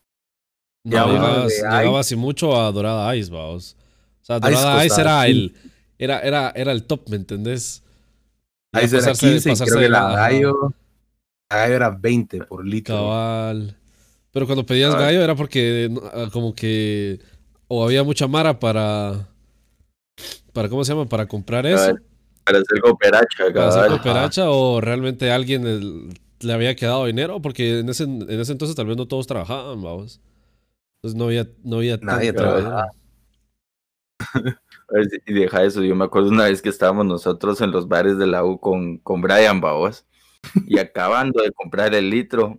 No, 0.85 1.49
llegaba 1.49 2.01
así 2.01 2.15
mucho 2.15 2.61
a 2.61 2.71
Dorada 2.71 3.17
Ice, 3.17 3.31
vamos. 3.31 3.77
O 4.23 4.25
sea, 4.25 4.39
Dorada 4.39 4.85
Ice, 4.85 5.01
era 5.01 5.27
el 5.27 5.55
era, 5.99 6.21
era, 6.21 6.53
era 6.55 6.73
el 6.73 6.85
top, 6.85 7.09
¿me 7.09 7.17
entendés? 7.17 7.83
Ice 8.83 8.99
era 8.99 9.13
15 9.13 9.53
y 9.53 9.57
creo 9.57 9.81
que 9.81 9.89
la 9.89 10.13
gallo, 10.13 10.75
la 11.51 11.57
gallo 11.57 11.75
era 11.75 11.91
20 11.91 12.39
por 12.45 12.67
litro. 12.67 12.97
Cabal. 12.97 13.77
Pero 14.31 14.47
cuando 14.47 14.67
pedías 14.67 14.95
gallo 14.95 15.23
era 15.23 15.35
porque 15.35 15.91
ah, 16.13 16.29
como 16.33 16.55
que 16.55 17.21
o 17.69 17.85
había 17.85 18.03
mucha 18.03 18.27
mara 18.27 18.59
para 18.59 19.29
para 20.53 20.69
¿cómo 20.69 20.85
se 20.85 20.93
llama? 20.93 21.09
para 21.09 21.27
comprar 21.27 21.65
eso. 21.67 21.97
Para 22.45 22.59
hacer 22.59 22.81
cooperacha, 22.81 23.45
Para 23.55 23.69
hacer 23.69 23.89
cooperacha 23.89 24.51
o 24.51 24.81
realmente 24.81 25.31
alguien 25.31 26.11
le 26.41 26.53
había 26.53 26.77
quedado 26.77 27.07
dinero 27.07 27.41
porque 27.41 27.79
en 27.79 27.89
ese, 27.89 28.05
en 28.05 28.29
ese 28.29 28.53
entonces 28.53 28.77
tal 28.77 28.87
vez 28.87 28.97
no 28.99 29.07
todos 29.07 29.27
trabajaban, 29.27 29.81
vamos. 29.81 30.21
Entonces 31.05 31.19
no 31.19 31.27
había, 31.27 31.47
no 31.63 31.77
había 31.77 31.99
Nadie 31.99 32.33
trabajaba. 32.33 32.89
y 35.27 35.35
deja 35.35 35.63
eso, 35.63 35.83
yo 35.83 35.95
me 35.95 36.07
acuerdo 36.07 36.31
una 36.31 36.45
vez 36.45 36.63
que 36.63 36.71
estábamos 36.71 37.05
nosotros 37.05 37.61
en 37.61 37.73
los 37.73 37.89
bares 37.89 38.17
de 38.17 38.27
la 38.27 38.43
U 38.43 38.59
con, 38.59 38.97
con 38.97 39.21
Brian 39.21 39.61
Baos 39.61 40.07
y 40.67 40.79
acabando 40.79 41.43
de 41.43 41.53
comprar 41.53 41.95
el 41.95 42.09
litro, 42.09 42.59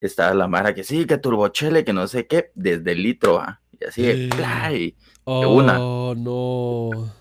estaba 0.00 0.32
la 0.32 0.48
Mara 0.48 0.74
que 0.74 0.84
sí, 0.84 1.04
que 1.04 1.18
turbochele, 1.18 1.84
que 1.84 1.92
no 1.92 2.08
sé 2.08 2.26
qué, 2.26 2.50
desde 2.54 2.92
el 2.92 3.02
litro, 3.02 3.42
y 3.78 3.84
así, 3.84 4.02
de 4.04 4.94
oh, 5.24 5.54
una. 5.54 5.74
no. 5.74 7.12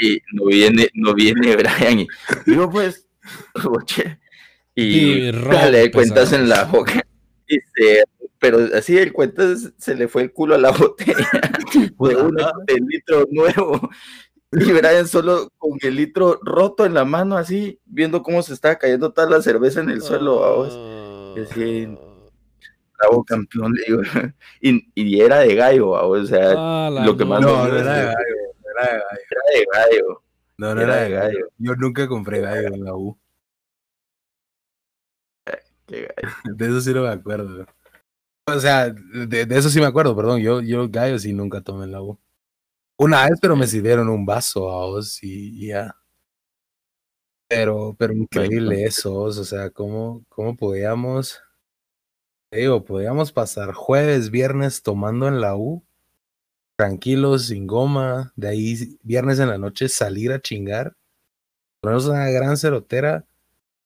Y 0.00 0.20
no 0.32 0.44
viene, 0.44 0.90
no 0.94 1.12
viene 1.12 1.56
Brian 1.56 1.98
y 1.98 2.06
digo 2.46 2.70
pues, 2.70 3.08
turbochele. 3.52 4.20
Y, 4.76 5.32
le 5.32 5.90
cuentas 5.90 6.32
en 6.32 6.48
la 6.48 6.66
boca 6.66 7.04
y 7.48 7.58
se 7.74 8.04
pero 8.40 8.58
así 8.74 8.96
el 8.96 9.12
cuento 9.12 9.42
se 9.76 9.94
le 9.94 10.08
fue 10.08 10.22
el 10.22 10.32
culo 10.32 10.54
a 10.54 10.58
la 10.58 10.70
botella 10.72 11.28
de 11.98 12.74
un 12.74 12.88
litro 12.88 13.26
nuevo. 13.30 13.90
Y 14.52 14.72
Brian 14.72 15.06
solo 15.06 15.48
con 15.58 15.78
el 15.80 15.94
litro 15.94 16.40
roto 16.42 16.84
en 16.84 16.94
la 16.94 17.04
mano, 17.04 17.36
así, 17.36 17.78
viendo 17.84 18.22
cómo 18.22 18.42
se 18.42 18.52
estaba 18.52 18.76
cayendo 18.76 19.12
toda 19.12 19.30
la 19.30 19.42
cerveza 19.42 19.80
en 19.80 19.90
el 19.90 20.02
suelo. 20.02 20.40
Vamos. 20.40 21.36
Y 21.36 21.40
así, 21.42 21.98
bravo 22.98 23.24
campeón, 23.24 23.74
digo. 23.86 24.02
Y, 24.60 24.90
y, 24.94 25.20
era 25.20 25.38
de 25.40 25.54
gallo, 25.54 25.90
o 25.90 26.24
sea, 26.24 26.54
ah, 26.56 26.90
lo 27.04 27.16
que 27.16 27.24
más. 27.24 27.40
No, 27.40 27.68
no 27.68 27.76
era 27.76 27.94
de 27.94 28.04
gallo, 28.06 28.16
era 28.74 28.92
de 28.92 28.98
gallo. 28.98 29.04
Era 29.30 29.42
de 29.52 29.66
gallo. 29.72 30.22
No, 30.56 30.74
no 30.74 30.80
era, 30.82 30.96
de 30.96 31.10
gallo. 31.10 31.48
Yo 31.58 31.74
nunca 31.76 32.08
compré 32.08 32.40
gallo 32.40 32.68
en 32.68 32.84
la 32.84 32.94
U. 32.94 33.16
De 35.86 36.66
eso 36.66 36.80
sí 36.80 36.94
no 36.94 37.02
me 37.02 37.08
acuerdo. 37.08 37.66
O 38.56 38.60
sea, 38.60 38.90
de, 38.90 39.46
eso 39.50 39.70
sí 39.70 39.80
me 39.80 39.86
acuerdo, 39.86 40.14
perdón. 40.16 40.40
Yo, 40.40 40.60
yo 40.60 40.88
gallo 40.88 41.18
sí 41.18 41.32
nunca 41.32 41.60
tomé 41.60 41.86
el 41.86 41.94
agua. 41.94 42.18
Una 42.96 43.24
vez, 43.24 43.38
pero 43.40 43.56
me 43.56 43.66
sirvieron 43.66 44.08
un 44.08 44.26
vaso 44.26 44.70
a 44.70 44.86
vos 44.86 45.22
y 45.22 45.68
ya. 45.68 45.96
Pero, 47.50 47.96
pero 47.98 48.12
increíble 48.12 48.84
eso, 48.84 49.12
o 49.22 49.32
sea, 49.32 49.70
cómo, 49.70 50.24
cómo 50.28 50.56
podíamos, 50.56 51.42
digo, 52.52 52.84
podíamos 52.84 53.32
pasar 53.32 53.72
jueves, 53.72 54.30
viernes 54.30 54.84
tomando 54.84 55.26
en 55.26 55.40
la 55.40 55.56
U, 55.56 55.82
tranquilos, 56.76 57.46
sin 57.46 57.66
goma, 57.66 58.32
de 58.36 58.48
ahí 58.48 58.98
viernes 59.02 59.40
en 59.40 59.48
la 59.48 59.58
noche 59.58 59.88
salir 59.88 60.30
a 60.30 60.40
chingar, 60.40 60.94
ponernos 61.80 62.06
una 62.06 62.30
gran 62.30 62.56
cerotera 62.56 63.26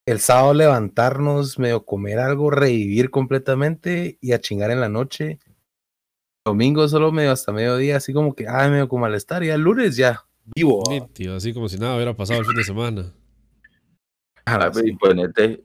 el 0.07 0.21
sábado 0.21 0.55
levantarnos, 0.55 1.59
medio 1.59 1.85
comer 1.85 2.19
algo, 2.19 2.51
revivir 2.51 3.11
completamente 3.11 4.19
y 4.21 4.33
a 4.33 4.41
chingar 4.41 4.71
en 4.71 4.81
la 4.81 4.89
noche. 4.89 5.39
Domingo 6.45 6.87
solo 6.89 7.11
medio 7.11 7.33
hasta 7.33 7.53
mediodía, 7.53 7.97
así 7.97 8.13
como 8.13 8.35
que, 8.35 8.47
ay, 8.47 8.71
medio 8.71 8.89
con 8.89 9.01
malestar. 9.01 9.43
Y 9.45 9.49
el 9.49 9.63
lunes 9.63 9.97
ya, 9.97 10.25
vivo. 10.55 10.83
tío, 11.15 11.37
así 11.37 11.55
como 11.55 11.69
si 11.69 11.79
nada 11.79 11.95
hubiera 11.95 12.15
pasado 12.15 12.41
el 12.41 12.47
fin 12.47 12.57
de 12.57 12.65
semana. 12.65 13.13
Ah, 14.47 14.71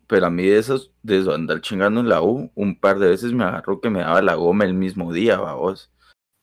pero 0.08 0.26
a 0.26 0.30
mí 0.30 0.44
de 0.46 0.58
esos, 0.58 0.94
de 1.04 1.18
andar 1.34 1.60
chingando 1.60 2.00
en 2.00 2.08
la 2.08 2.22
U, 2.22 2.50
un 2.56 2.80
par 2.80 2.98
de 2.98 3.10
veces 3.10 3.34
me 3.34 3.44
agarró 3.44 3.82
que 3.82 3.90
me 3.90 4.00
daba 4.00 4.22
la 4.22 4.36
goma 4.36 4.64
el 4.64 4.74
mismo 4.74 5.12
día, 5.12 5.38
vos. 5.38 5.92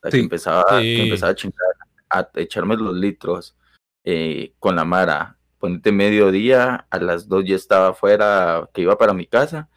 que 0.03 0.19
empezaba, 0.19 0.63
empezaba 0.83 1.31
a 1.31 1.35
chingar, 1.35 1.67
a 2.11 2.29
echarme 2.35 2.77
los 2.77 2.95
litros 2.95 3.57
eh, 4.03 4.53
con 4.59 4.75
la 4.75 4.85
mara, 4.85 5.36
ponete 5.59 5.91
mediodía, 5.91 6.87
a 6.89 6.99
las 6.99 7.27
dos 7.27 7.43
ya 7.45 7.55
estaba 7.55 7.89
afuera, 7.89 8.69
que 8.73 8.81
iba 8.81 8.97
para 8.97 9.13
mi 9.13 9.25
casa, 9.27 9.69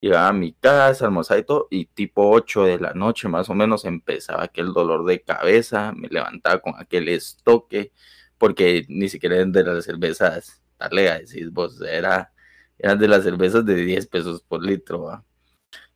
llegaba 0.00 0.28
a 0.28 0.32
mi 0.32 0.52
casa, 0.52 1.06
almorzaba 1.06 1.40
y 1.40 1.44
todo, 1.44 1.68
y 1.70 1.86
tipo 1.86 2.30
8 2.30 2.64
de 2.64 2.78
la 2.78 2.92
noche 2.94 3.28
más 3.28 3.48
o 3.48 3.54
menos 3.54 3.84
empezaba 3.84 4.44
aquel 4.44 4.72
dolor 4.72 5.04
de 5.04 5.22
cabeza, 5.22 5.92
me 5.92 6.08
levantaba 6.08 6.60
con 6.60 6.74
aquel 6.78 7.08
estoque, 7.08 7.92
porque 8.38 8.84
ni 8.88 9.08
siquiera 9.08 9.36
eran 9.36 9.52
de 9.52 9.64
las 9.64 9.84
cervezas, 9.84 10.62
dale 10.78 11.10
a 11.10 11.18
decir 11.18 11.50
vos, 11.50 11.80
era, 11.80 12.32
eran 12.78 12.98
de 12.98 13.08
las 13.08 13.24
cervezas 13.24 13.64
de 13.64 13.76
10 13.76 14.06
pesos 14.08 14.42
por 14.42 14.62
litro, 14.62 15.24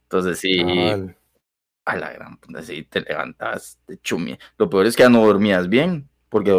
entonces 0.03 0.39
sí, 0.39 0.63
a 1.85 1.97
la 1.97 2.13
gran 2.13 2.37
puta, 2.39 2.63
sí, 2.63 2.83
te 2.85 3.01
levantabas 3.01 3.79
de 3.87 3.99
chumia. 4.01 4.39
Lo 4.59 4.69
peor 4.69 4.87
es 4.87 4.97
que 4.97 5.03
ya 5.03 5.09
no 5.09 5.25
dormías 5.25 5.69
bien, 5.69 6.09
porque 6.29 6.51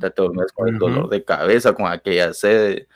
te 0.00 0.12
dormías 0.16 0.52
con 0.52 0.68
el 0.68 0.78
dolor 0.78 1.08
de 1.08 1.24
cabeza, 1.24 1.74
con 1.74 1.86
aquella 1.86 2.32
sed, 2.32 2.86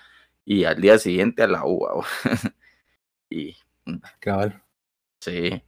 y 0.45 0.65
al 0.65 0.81
día 0.81 0.99
siguiente 0.99 1.43
a 1.43 1.49
la 1.49 1.65
uva. 1.65 2.07
y. 3.31 3.57
Mm, 3.85 3.97
Cabal. 4.21 4.63
Sí. 5.21 5.63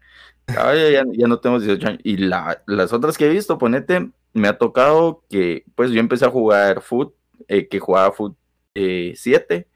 ya, 0.47 1.05
ya, 1.13 1.27
no 1.27 1.41
tenemos 1.41 1.63
18 1.65 1.89
años. 1.89 2.01
Y 2.05 2.17
la, 2.19 2.63
las 2.67 2.93
otras 2.93 3.19
que 3.19 3.27
he 3.27 3.31
visto, 3.31 3.59
ponete, 3.59 4.11
me 4.33 4.49
ha 4.49 4.59
tocado 4.59 5.25
que, 5.29 5.65
pues 5.75 5.91
yo 5.91 6.01
empecé 6.01 6.25
a 6.27 6.31
jugar 6.31 6.81
foot, 6.81 7.15
eh, 7.49 7.69
que 7.69 7.81
jugaba 7.81 8.13
foot 8.13 8.37
7 8.75 9.55
eh, 9.55 9.67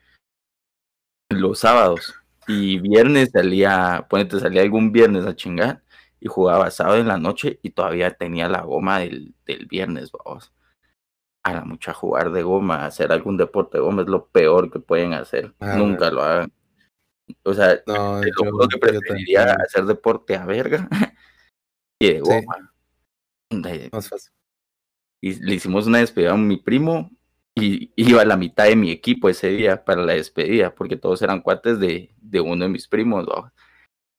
los 1.31 1.61
sábados 1.61 2.15
y 2.47 2.79
viernes 2.79 3.31
salía, 3.33 4.07
ponete, 4.09 4.39
salía 4.41 4.63
algún 4.63 4.93
viernes 4.93 5.27
a 5.27 5.35
chingar 5.35 5.83
y 6.21 6.29
jugaba 6.29 6.71
sábado 6.71 6.99
en 6.99 7.09
la 7.09 7.19
noche 7.19 7.59
y 7.63 7.71
todavía 7.71 8.13
tenía 8.13 8.49
la 8.49 8.63
goma 8.63 9.01
del, 9.01 9.35
del 9.47 9.67
viernes, 9.67 10.11
vamos. 10.13 10.53
A 11.45 11.53
la 11.53 11.65
mucha 11.65 11.93
jugar 11.93 12.31
de 12.31 12.43
goma, 12.43 12.87
hacer 12.87 13.13
algún 13.13 13.37
deporte 13.37 13.79
de 13.79 13.83
goma 13.85 14.03
es 14.03 14.09
lo 14.09 14.27
peor 14.27 14.71
que 14.71 14.79
pueden 14.79 15.13
hacer. 15.13 15.55
Ah, 15.59 15.77
Nunca 15.77 16.11
lo 16.11 16.23
hagan. 16.23 16.53
O 17.45 17.55
sea, 17.55 17.81
no, 17.87 18.21
lo 18.23 18.69
que 18.69 18.79
preferiría 18.79 19.55
hacer 19.55 19.85
deporte 19.85 20.37
a 20.37 20.45
verga 20.45 20.89
y 22.01 22.13
de 22.13 22.21
goma. 22.21 22.73
Más 23.93 24.09
fácil. 24.09 24.33
Y 25.21 25.35
le 25.45 25.55
hicimos 25.55 25.87
una 25.87 25.99
despedida 25.99 26.33
a 26.33 26.37
mi 26.37 26.57
primo 26.57 27.11
y 27.55 27.93
iba 27.97 28.23
a 28.23 28.25
la 28.25 28.37
mitad 28.37 28.65
de 28.65 28.77
mi 28.77 28.91
equipo 28.91 29.29
ese 29.29 29.49
día 29.49 29.85
para 29.85 30.03
la 30.03 30.15
despedida, 30.15 30.75
porque 30.75 30.97
todos 30.97 31.21
eran 31.23 31.43
cuates 31.43 31.79
de, 31.79 32.15
de 32.21 32.41
uno 32.41 32.65
de 32.65 32.71
mis 32.71 32.89
primos, 32.89 33.27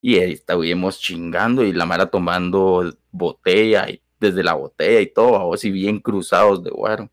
Y 0.01 0.19
ahí 0.19 0.33
estábamos 0.33 0.99
chingando 0.99 1.63
y 1.63 1.73
la 1.73 1.86
Mara 1.86 2.07
tomando 2.07 2.93
botella 3.12 3.89
y 3.89 4.01
desde 4.23 4.43
la 4.43 4.53
botella 4.53 5.01
y 5.01 5.07
todo, 5.07 5.53
así 5.53 5.71
bien 5.71 5.99
cruzados 5.99 6.63
de 6.63 6.71
guaro. 6.71 7.12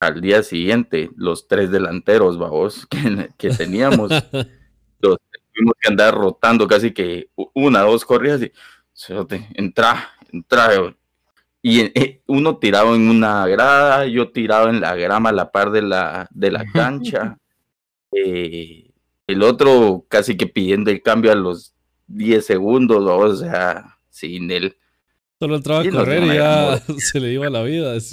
Al 0.00 0.20
día 0.20 0.42
siguiente, 0.42 1.10
los 1.16 1.48
tres 1.48 1.70
delanteros, 1.70 2.38
que, 2.90 3.30
que 3.36 3.50
teníamos, 3.50 4.10
los 5.00 5.18
tuvimos 5.54 5.74
que 5.80 5.88
andar 5.88 6.14
rotando 6.14 6.66
casi 6.66 6.92
que 6.92 7.30
una, 7.54 7.82
dos 7.82 8.04
corridas 8.04 8.42
y 8.42 8.52
entra, 9.54 10.10
entra, 10.32 10.70
y 11.62 11.80
eh, 11.80 12.22
uno 12.26 12.58
tirado 12.58 12.94
en 12.94 13.08
una 13.08 13.46
grada, 13.46 14.06
yo 14.06 14.30
tirado 14.30 14.68
en 14.68 14.80
la 14.80 14.94
grama 14.94 15.30
a 15.30 15.32
la 15.32 15.50
par 15.50 15.70
de 15.70 15.82
la, 15.82 16.28
de 16.30 16.50
la 16.50 16.64
cancha. 16.72 17.38
Eh, 18.10 18.90
el 19.26 19.42
otro 19.42 20.06
casi 20.08 20.34
que 20.38 20.46
pidiendo 20.46 20.90
el 20.90 21.02
cambio 21.02 21.30
a 21.30 21.34
los 21.34 21.74
10 22.06 22.44
segundos, 22.44 23.04
o 23.06 23.36
sea, 23.36 23.98
sin 24.08 24.50
él. 24.50 24.78
Solo 25.38 25.56
entraba 25.56 25.82
a 25.82 25.90
correr 25.90 26.24
y 26.24 26.34
ya 26.34 26.78
se 26.98 27.20
le 27.20 27.32
iba 27.32 27.48
la 27.48 27.62
vida. 27.62 27.94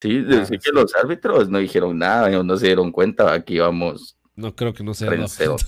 Ah, 0.00 0.08
sí, 0.08 0.24
ah, 0.30 0.46
que 0.48 0.72
los 0.72 0.94
árbitros 0.96 1.50
no 1.50 1.58
dijeron 1.58 1.98
nada, 1.98 2.30
no 2.42 2.56
se 2.56 2.66
dieron 2.66 2.90
cuenta 2.90 3.44
que 3.44 3.54
íbamos. 3.54 4.16
No 4.34 4.56
creo 4.56 4.72
que 4.72 4.82
no 4.82 4.94
se 4.94 5.06
O 5.06 5.58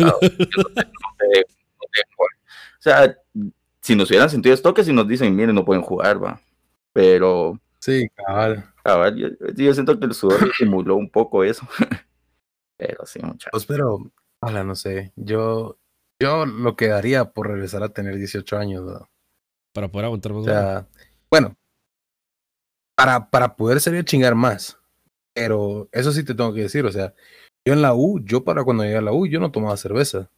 sea, 2.79 3.14
si 3.83 3.94
nos 3.94 4.09
hubieran 4.09 4.31
sentido 4.31 4.55
esto, 4.55 4.72
que 4.72 4.85
si 4.85 4.92
nos 4.94 5.07
dicen, 5.07 5.37
miren, 5.37 5.55
no 5.55 5.66
pueden 5.66 5.83
jugar, 5.83 6.22
va. 6.22 6.40
Pero. 6.94 7.61
Sí, 7.81 8.09
cabal. 8.14 8.64
Cabal, 8.83 9.16
yo, 9.57 9.75
siento 9.75 9.98
que 9.98 10.07
el 10.07 10.14
sudor 10.14 10.51
simuló 10.57 10.96
un 10.96 11.11
poco 11.11 11.44
eso. 11.44 11.68
pero 12.79 13.05
sí, 13.05 13.18
muchachos. 13.18 13.51
Pues, 13.51 13.66
pero, 13.66 14.11
ojalá, 14.40 14.64
no 14.64 14.75
sé. 14.75 15.12
Yo, 15.16 15.77
yo 16.22 16.46
lo 16.46 16.76
quedaría 16.76 17.24
por 17.24 17.48
regresar 17.48 17.82
a 17.82 17.88
tener 17.88 18.16
18 18.16 18.56
años, 18.56 18.85
¿no? 18.85 19.08
Para 19.74 19.88
poder 19.88 20.06
aguantar 20.06 20.32
más. 20.32 20.42
O 20.42 20.44
sea, 20.44 20.88
bueno, 21.30 21.56
para, 22.96 23.28
para 23.30 23.56
poder 23.56 23.80
salir 23.80 24.00
a 24.00 24.04
chingar 24.04 24.35
más. 24.35 24.78
Pero 25.35 25.88
eso 25.92 26.12
sí 26.12 26.24
te 26.24 26.35
tengo 26.35 26.54
que 26.54 26.62
decir, 26.62 26.85
o 26.85 26.92
sea, 26.92 27.14
yo 27.66 27.72
en 27.72 27.82
la 27.82 27.94
U, 27.94 28.20
yo 28.22 28.44
para 28.44 28.64
cuando 28.64 28.85
llegué 28.85 28.98
a 28.98 29.02
la 29.02 29.12
U, 29.12 29.26
yo 29.26 29.40
no 29.40 29.50
tomaba 29.50 29.76
cerveza. 29.76 30.30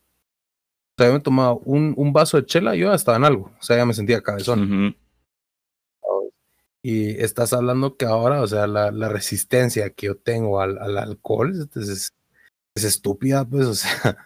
O 0.96 1.02
sea, 1.02 1.08
yo 1.08 1.12
me 1.12 1.20
tomaba 1.20 1.54
un, 1.54 1.92
un 1.96 2.12
vaso 2.12 2.36
de 2.36 2.46
chela 2.46 2.74
y 2.74 2.80
yo 2.80 2.88
ya 2.88 2.94
estaba 2.94 3.18
en 3.18 3.24
algo. 3.24 3.52
O 3.58 3.62
sea, 3.62 3.76
ya 3.76 3.84
me 3.84 3.94
sentía 3.94 4.22
cabezón. 4.22 4.96
Y 6.82 7.20
estás 7.22 7.52
hablando 7.52 7.96
que 7.96 8.04
ahora, 8.04 8.42
o 8.42 8.46
sea, 8.46 8.66
la, 8.66 8.90
la 8.90 9.08
resistencia 9.08 9.90
que 9.90 10.06
yo 10.06 10.16
tengo 10.16 10.60
al, 10.60 10.78
al 10.78 10.98
alcohol 10.98 11.68
es, 11.74 12.12
es, 12.76 12.84
estúpida, 12.84 13.44
pues, 13.46 13.66
o 13.66 13.74
sea, 13.74 14.18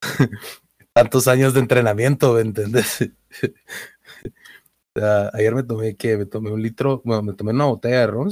tantos 0.94 1.28
años 1.28 1.52
de 1.52 1.60
entrenamiento, 1.60 2.32
¿me 2.34 2.40
entendés? 2.40 3.10
o 4.96 5.00
sea, 5.00 5.30
ayer 5.34 5.54
me 5.54 5.64
tomé, 5.64 5.96
que 5.96 6.16
Me 6.16 6.24
tomé 6.24 6.50
un 6.50 6.62
litro, 6.62 7.02
bueno, 7.04 7.22
me 7.22 7.34
tomé 7.34 7.50
una 7.50 7.66
botella 7.66 8.00
de 8.00 8.06
ron 8.06 8.30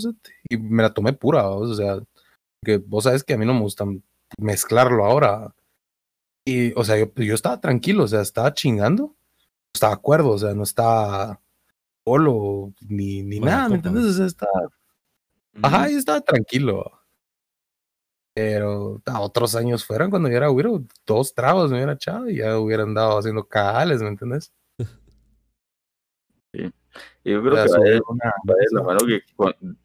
y 0.48 0.57
me 0.57 0.83
la 0.83 0.94
tomé 0.94 1.12
pura, 1.12 1.48
o 1.48 1.75
sea, 1.75 1.98
que 2.64 2.79
vos 2.79 3.05
sabes 3.05 3.25
que 3.25 3.35
a 3.35 3.37
mí 3.37 3.44
no 3.44 3.53
me 3.53 3.61
gusta 3.61 3.85
mezclarlo 4.38 5.05
ahora. 5.05 5.55
Y, 6.44 6.72
o 6.75 6.85
sea, 6.85 6.96
yo, 6.98 7.12
yo 7.16 7.35
estaba 7.35 7.61
tranquilo, 7.61 8.05
o 8.05 8.09
sea, 8.09 8.20
estaba 8.20 8.55
chingando, 8.55 9.14
estaba 9.75 9.94
acuerdo, 9.94 10.31
o 10.31 10.38
sea, 10.38 10.55
no 10.55 10.62
estaba 10.62 11.40
solo 12.05 12.72
ni, 12.88 13.22
ni 13.22 13.40
nada, 13.40 13.68
¿me 13.68 13.77
entiendes? 13.77 14.05
O 14.05 14.12
sea, 14.12 14.27
estaba. 14.27 14.68
Ajá, 15.62 15.88
yo 15.88 15.98
estaba 15.98 16.20
tranquilo. 16.20 17.02
Pero 18.35 19.03
a 19.07 19.21
otros 19.21 19.55
años 19.55 19.85
fueron 19.85 20.11
cuando 20.11 20.29
yo 20.29 20.37
era 20.37 20.49
güiro, 20.49 20.83
dos 21.07 21.35
tragos 21.35 21.71
me 21.71 21.77
hubiera 21.77 21.92
echado 21.92 22.31
y 22.31 22.37
ya 22.38 22.59
hubiera 22.59 22.83
andado 22.83 23.18
haciendo 23.18 23.45
cagales, 23.47 24.01
¿me 24.03 24.09
entiendes? 24.09 24.53
Sí. 26.55 26.71
Yo 27.25 27.40
creo 27.42 27.51
que 27.51 27.51
va 27.51 28.95
a 28.95 28.99
que 28.99 29.23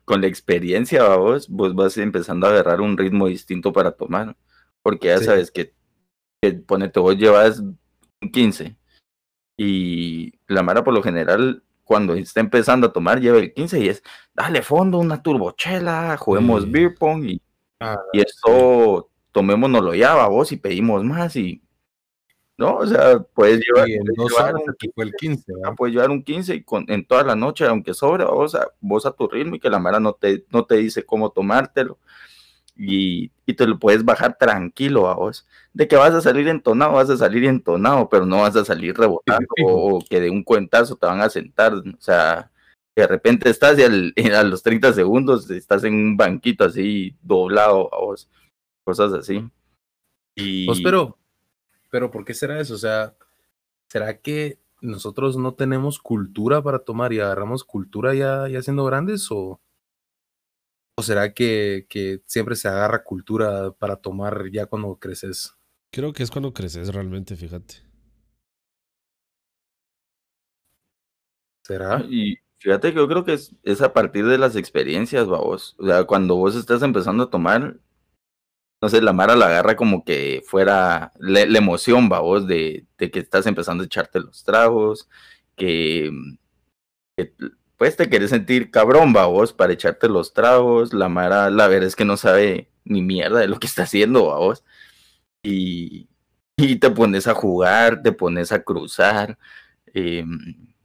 con, 0.04 0.22
la 0.22 0.28
experiencia, 0.28 1.16
vos, 1.16 1.48
vos 1.48 1.74
vas 1.74 1.98
empezando 1.98 2.48
a 2.48 2.50
agarrar 2.50 2.82
un 2.82 2.98
ritmo 2.98 3.28
distinto 3.28 3.72
para 3.72 3.92
tomar. 3.92 4.36
Porque 4.82 5.08
ya 5.08 5.20
sabes 5.20 5.52
que 5.52 5.74
que 6.42 6.54
ponete 6.54 7.00
vos 7.00 7.18
llevas 7.18 7.64
15 8.32 8.78
y 9.58 10.34
la 10.48 10.64
Mara 10.64 10.84
por 10.84 10.94
lo 10.94 11.02
general 11.02 11.64
cuando 11.84 12.14
está 12.14 12.42
empezando 12.42 12.88
a 12.88 12.94
tomar 12.94 13.20
lleva 13.20 13.40
el 13.40 13.54
15 13.54 13.80
y 13.80 13.90
es 13.90 14.04
dale 14.34 14.62
fondo, 14.62 15.00
una 15.00 15.22
turbochela, 15.22 16.18
juguemos 16.18 16.70
beer 16.70 16.94
pong 16.96 17.26
y, 17.26 17.42
ah, 17.80 17.98
y 18.14 18.22
esto 18.22 19.10
tomémonoslo 19.32 19.94
ya, 19.94 20.28
vos 20.28 20.52
y 20.52 20.58
pedimos 20.58 21.04
más 21.04 21.36
y 21.36 21.62
no, 22.58 22.78
o 22.78 22.88
sea, 22.88 23.20
puedes 23.20 23.62
llevar, 23.64 23.88
el 23.88 25.14
15, 25.14 25.54
puedes 25.78 25.94
llevar 25.94 26.10
un 26.10 26.24
15 26.24 26.56
y 26.56 26.64
con, 26.64 26.86
en 26.88 27.06
toda 27.06 27.24
la 27.24 27.36
noche, 27.36 27.66
aunque 27.68 27.94
sobra, 27.94 28.26
vos 28.26 28.56
a, 28.56 28.72
vos 28.82 29.06
a 29.06 29.12
tu 29.12 29.28
ritmo 29.28 29.56
y 29.56 29.60
que 29.60 29.70
la 29.70 29.78
Mara 29.78 30.00
no 30.00 30.14
te, 30.14 30.44
no 30.50 30.66
te 30.66 30.78
dice 30.78 31.06
cómo 31.06 31.30
tomártelo 31.30 32.00
y, 32.78 33.30
te 33.54 33.66
lo 33.66 33.80
puedes 33.80 34.06
bajar 34.06 34.38
tranquilo 34.38 35.08
a 35.08 35.16
vos. 35.16 35.48
De 35.74 35.88
que 35.88 35.96
vas 35.96 36.14
a 36.14 36.22
salir 36.22 36.48
entonado, 36.48 36.94
vas 36.94 37.10
a 37.10 37.18
salir 37.18 37.46
entonado, 37.46 38.10
pero 38.10 38.26
no 38.26 38.42
vas 38.42 38.56
a 38.56 38.66
salir 38.66 38.96
rebotando 38.96 39.48
o, 39.66 40.04
que 40.08 40.20
de 40.20 40.30
un 40.30 40.44
cuentazo 40.44 40.96
te 40.96 41.08
van 41.08 41.22
a 41.22 41.30
sentar. 41.30 41.74
O 41.74 41.84
sea, 42.00 42.52
de 43.02 43.08
repente 43.08 43.50
estás 43.50 43.78
y 43.78 43.84
a 44.32 44.44
los 44.44 44.64
30 44.64 44.92
segundos 44.92 45.50
estás 45.52 45.84
en 45.84 45.94
un 45.94 46.18
banquito 46.18 46.64
así 46.64 47.16
doblado 47.22 47.94
a 47.94 48.00
vos. 48.00 48.28
Cosas 48.84 49.14
así. 49.14 49.48
Y... 50.36 50.66
Pues 50.66 50.82
pero, 50.84 51.18
pero 51.92 52.10
¿por 52.10 52.26
qué 52.26 52.34
será 52.34 52.60
eso? 52.60 52.74
O 52.74 52.78
sea, 52.78 53.16
¿será 53.88 54.20
que 54.20 54.60
nosotros 54.82 55.38
no 55.38 55.54
tenemos 55.54 56.00
cultura 56.00 56.64
para 56.64 56.80
tomar 56.80 57.14
y 57.14 57.20
agarramos 57.20 57.64
cultura 57.64 58.16
ya, 58.16 58.48
ya 58.48 58.62
siendo 58.62 58.84
grandes 58.86 59.28
o...? 59.32 59.62
¿O 61.00 61.04
será 61.04 61.32
que, 61.32 61.86
que, 61.88 62.24
siempre 62.26 62.56
se 62.56 62.68
agarra 62.68 63.04
cultura 63.04 63.72
para 63.74 63.98
tomar 63.98 64.50
ya 64.52 64.66
cuando 64.66 64.96
creces? 64.96 65.56
Creo 65.92 66.12
que 66.12 66.24
es 66.24 66.32
cuando 66.32 66.52
creces 66.52 66.92
realmente, 66.92 67.36
fíjate. 67.36 67.76
¿Será? 71.64 72.04
Y 72.10 72.40
fíjate 72.60 72.92
que 72.92 72.98
yo 72.98 73.08
creo 73.08 73.24
que 73.26 73.34
es, 73.34 73.56
es 73.64 73.82
a 73.82 73.94
partir 73.94 74.26
de 74.26 74.38
las 74.38 74.56
experiencias, 74.56 75.28
vos. 75.28 75.76
O 75.80 75.86
sea, 75.88 76.04
cuando 76.06 76.36
vos 76.36 76.56
estás 76.56 76.82
empezando 76.84 77.24
a 77.26 77.30
tomar, 77.30 77.78
no 78.82 78.90
sé, 78.90 79.02
la 79.02 79.14
Mara 79.14 79.36
la 79.36 79.48
agarra 79.48 79.76
como 79.76 80.04
que 80.04 80.44
fuera 80.46 81.12
la, 81.20 81.42
emoción, 81.42 82.10
vos, 82.10 82.48
de, 82.48 82.86
de 82.98 83.12
que 83.12 83.20
estás 83.20 83.48
empezando 83.48 83.84
a 83.84 83.86
echarte 83.88 84.20
los 84.20 84.44
tragos, 84.44 85.10
que, 85.56 86.12
pues 87.78 87.96
te 87.96 88.10
quieres 88.10 88.30
sentir 88.32 88.72
cabrón, 88.72 89.14
va 89.16 89.26
vos, 89.28 89.54
para 89.54 89.74
echarte 89.74 90.08
los 90.10 90.34
tragos. 90.34 90.94
La 90.94 91.10
Mara, 91.10 91.50
la 91.50 91.68
verdad 91.68 91.88
es 91.88 91.96
que 91.96 92.06
no 92.06 92.18
sabe 92.18 92.70
ni 92.86 93.02
mierda 93.02 93.40
de 93.40 93.48
lo 93.48 93.60
que 93.60 93.68
está 93.68 93.84
haciendo, 93.84 94.28
va 94.28 94.40
vos. 94.40 94.64
Y, 95.44 96.10
y 96.58 96.78
te 96.78 96.90
pones 96.92 97.28
a 97.28 97.34
jugar, 97.36 98.02
te 98.04 98.12
pones 98.12 98.52
a 98.52 98.64
cruzar. 98.64 99.38
Em, 99.94 100.76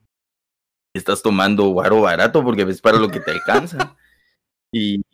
estás 0.92 1.22
tomando 1.22 1.68
guaro 1.68 2.02
barato 2.02 2.42
porque 2.42 2.64
ves 2.64 2.80
para 2.80 2.98
lo 2.98 3.08
que 3.08 3.20
te 3.20 3.30
alcanza. 3.30 3.96
Y, 4.74 5.04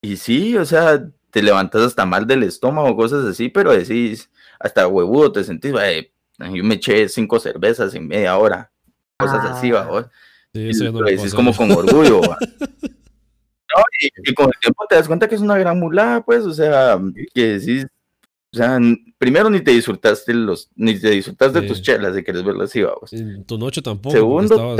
y, 0.00 0.16
sí, 0.16 0.56
o 0.56 0.64
sea, 0.64 1.10
te 1.30 1.42
levantas 1.42 1.82
hasta 1.82 2.06
mal 2.06 2.26
del 2.26 2.42
estómago, 2.42 2.96
cosas 2.96 3.26
así, 3.26 3.50
pero 3.50 3.70
decís, 3.70 4.30
hasta 4.58 4.88
huevudo 4.88 5.30
te 5.30 5.44
sentís, 5.44 5.74
yo 6.38 6.64
me 6.64 6.76
eché 6.76 7.06
cinco 7.10 7.38
cervezas 7.38 7.94
en 7.94 8.08
media 8.08 8.38
hora, 8.38 8.72
cosas 9.18 9.44
así, 9.44 9.72
va 9.72 9.84
vos 9.84 10.06
es 10.56 11.34
como 11.34 11.54
con 11.54 11.70
orgullo. 11.70 12.20
y, 14.24 14.34
con 14.34 14.46
el 14.46 14.60
tiempo 14.60 14.86
te 14.88 14.96
das 14.96 15.06
cuenta 15.06 15.28
que 15.28 15.34
es 15.34 15.40
una 15.40 15.58
gran 15.58 15.78
mulada, 15.78 16.24
pues, 16.24 16.44
o 16.44 16.52
sea, 16.52 16.98
que 17.34 17.58
decís, 17.58 17.86
O 18.52 18.56
sea, 18.56 18.78
primero 19.18 19.50
ni 19.50 19.60
te 19.60 19.72
disfrutaste 19.72 20.32
los, 20.32 20.70
ni 20.76 20.98
te 20.98 21.10
disfrutaste 21.10 21.60
de 21.60 21.68
tus 21.68 21.82
chelas 21.82 22.14
de 22.14 22.24
querer 22.24 22.44
verlas 22.44 22.70
así, 22.70 22.82
vamos. 22.82 23.10
tu 23.46 23.58
noche 23.58 23.82
tampoco. 23.82 24.14
Segundo, 24.14 24.76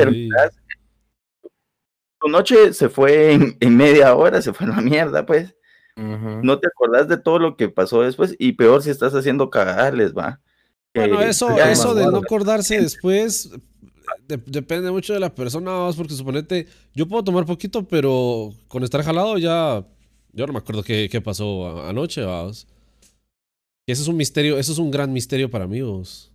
tu 2.18 2.28
noche 2.28 2.72
se 2.72 2.88
fue 2.88 3.32
en, 3.32 3.76
media 3.76 4.14
hora, 4.14 4.40
se 4.40 4.52
fue 4.52 4.66
a 4.66 4.70
la 4.70 4.80
mierda, 4.80 5.26
pues. 5.26 5.54
No 5.96 6.58
te 6.58 6.68
acordás 6.68 7.08
de 7.08 7.16
todo 7.16 7.38
lo 7.38 7.56
que 7.56 7.68
pasó 7.68 8.02
después, 8.02 8.36
y 8.38 8.52
peor 8.52 8.82
si 8.82 8.90
estás 8.90 9.14
haciendo 9.14 9.48
cagales, 9.48 10.14
va. 10.14 10.40
Bueno, 10.94 11.20
eso, 11.20 11.50
eso 11.58 11.94
de 11.94 12.04
no 12.06 12.18
acordarse 12.18 12.80
después 12.80 13.50
depende 14.26 14.90
mucho 14.90 15.14
de 15.14 15.20
la 15.20 15.34
persona, 15.34 15.88
porque 15.96 16.14
suponete, 16.14 16.66
yo 16.94 17.06
puedo 17.06 17.24
tomar 17.24 17.46
poquito, 17.46 17.86
pero 17.86 18.52
con 18.68 18.82
estar 18.82 19.02
jalado 19.02 19.38
ya, 19.38 19.84
yo 20.32 20.46
no 20.46 20.52
me 20.52 20.58
acuerdo 20.58 20.82
qué, 20.82 21.08
qué 21.10 21.20
pasó 21.20 21.86
anoche, 21.86 22.22
vamos. 22.22 22.66
Y 23.86 23.92
eso 23.92 24.02
es 24.02 24.08
un 24.08 24.16
misterio, 24.16 24.58
eso 24.58 24.72
es 24.72 24.78
un 24.78 24.90
gran 24.90 25.12
misterio 25.12 25.48
para 25.48 25.68
mí, 25.68 25.80
vos. 25.80 26.32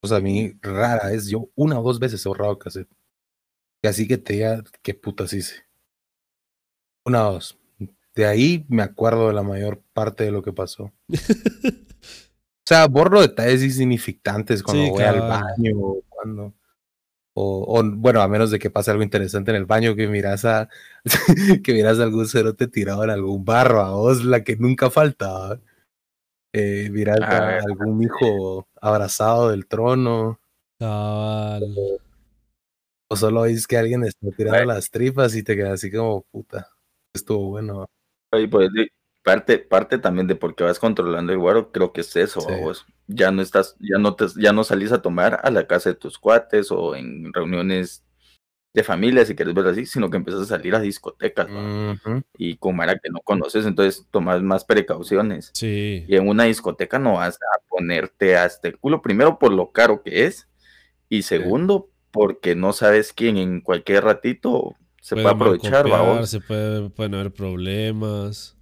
Pues 0.00 0.12
a 0.12 0.20
mí 0.20 0.52
rara 0.60 1.12
es, 1.12 1.28
yo 1.28 1.48
una 1.54 1.78
o 1.78 1.82
dos 1.82 2.00
veces 2.00 2.24
he 2.24 2.28
ahorrado 2.28 2.58
cassette. 2.58 2.90
Y 3.82 3.86
así 3.86 4.08
que 4.08 4.18
te 4.18 4.32
diga 4.34 4.64
qué 4.82 4.94
putas 4.94 5.32
hice. 5.32 5.64
Una 7.04 7.28
o 7.28 7.34
dos. 7.34 7.56
De 8.16 8.26
ahí 8.26 8.66
me 8.68 8.82
acuerdo 8.82 9.28
de 9.28 9.34
la 9.34 9.42
mayor 9.44 9.80
parte 9.92 10.24
de 10.24 10.32
lo 10.32 10.42
que 10.42 10.52
pasó. 10.52 10.92
o 11.08 12.64
sea, 12.64 12.88
borro 12.88 13.20
detalles 13.20 13.62
insignificantes 13.62 14.62
cuando 14.62 14.90
voy 14.90 15.04
al 15.04 15.20
baño, 15.20 15.76
cuando 16.08 16.52
o, 17.38 17.82
bueno, 17.84 18.22
a 18.22 18.28
menos 18.28 18.50
de 18.50 18.58
que 18.58 18.70
pase 18.70 18.90
algo 18.90 19.02
interesante 19.02 19.50
en 19.50 19.58
el 19.58 19.66
baño, 19.66 19.94
que 19.94 20.08
miras 20.08 20.46
a 20.46 20.70
que 21.62 21.74
miras 21.74 22.00
a 22.00 22.04
algún 22.04 22.26
cerote 22.26 22.66
tirado 22.66 23.04
en 23.04 23.10
algún 23.10 23.44
barro, 23.44 23.82
a 23.82 23.90
vos 23.90 24.24
la 24.24 24.42
que 24.42 24.56
nunca 24.56 24.88
falta. 24.88 25.60
Eh, 26.54 26.88
miras 26.90 27.20
a, 27.20 27.58
algún 27.58 28.02
hijo 28.02 28.66
abrazado 28.80 29.50
del 29.50 29.66
trono. 29.66 30.40
O, 30.80 31.60
solo 33.14 33.42
veis 33.42 33.66
que 33.66 33.76
alguien 33.76 34.04
está 34.04 34.30
tirando 34.34 34.64
las 34.64 34.90
tripas 34.90 35.36
y 35.36 35.42
te 35.42 35.56
quedas 35.56 35.74
así 35.74 35.92
como 35.92 36.22
puta. 36.22 36.70
Estuvo 37.14 37.50
bueno. 37.50 37.84
pues, 38.30 38.70
parte, 39.22 39.58
parte 39.58 39.98
también 39.98 40.26
de 40.26 40.36
por 40.36 40.54
qué 40.54 40.64
vas 40.64 40.78
controlando 40.78 41.34
el 41.34 41.38
guaro, 41.38 41.70
creo 41.70 41.92
que 41.92 42.00
es 42.00 42.16
eso, 42.16 42.40
vos 42.62 42.86
ya 43.06 43.30
no 43.30 43.42
estás, 43.42 43.76
ya 43.78 43.98
no 43.98 44.14
te, 44.14 44.26
ya 44.36 44.52
no 44.52 44.64
salís 44.64 44.92
a 44.92 45.02
tomar 45.02 45.40
a 45.42 45.50
la 45.50 45.66
casa 45.66 45.90
de 45.90 45.96
tus 45.96 46.18
cuates 46.18 46.70
o 46.70 46.94
en 46.96 47.32
reuniones 47.32 48.04
de 48.74 48.82
familia, 48.82 49.24
si 49.24 49.34
quieres 49.34 49.54
verlo 49.54 49.70
así, 49.70 49.86
sino 49.86 50.10
que 50.10 50.18
empiezas 50.18 50.42
a 50.42 50.56
salir 50.56 50.74
a 50.74 50.80
discotecas 50.80 51.48
y 52.36 52.56
con 52.58 52.76
Mara 52.76 52.98
que 53.02 53.08
no 53.08 53.20
conoces, 53.20 53.64
entonces 53.64 54.06
tomas 54.10 54.42
más 54.42 54.66
precauciones. 54.66 55.50
Sí. 55.54 56.04
Y 56.06 56.16
en 56.16 56.28
una 56.28 56.44
discoteca 56.44 56.98
no 56.98 57.14
vas 57.14 57.36
a 57.36 57.68
ponerte 57.70 58.36
hasta 58.36 58.68
el 58.68 58.78
culo, 58.78 59.00
primero 59.00 59.38
por 59.38 59.52
lo 59.52 59.72
caro 59.72 60.02
que 60.02 60.26
es, 60.26 60.46
y 61.08 61.22
segundo, 61.22 61.88
porque 62.10 62.54
no 62.54 62.74
sabes 62.74 63.14
quién 63.14 63.38
en 63.38 63.62
cualquier 63.62 64.04
ratito 64.04 64.74
se 65.00 65.14
puede, 65.14 65.28
aprovechar, 65.28 65.86
Se 66.26 66.40
puede, 66.40 66.90
pueden 66.90 67.14
haber 67.14 67.32
problemas. 67.32 68.55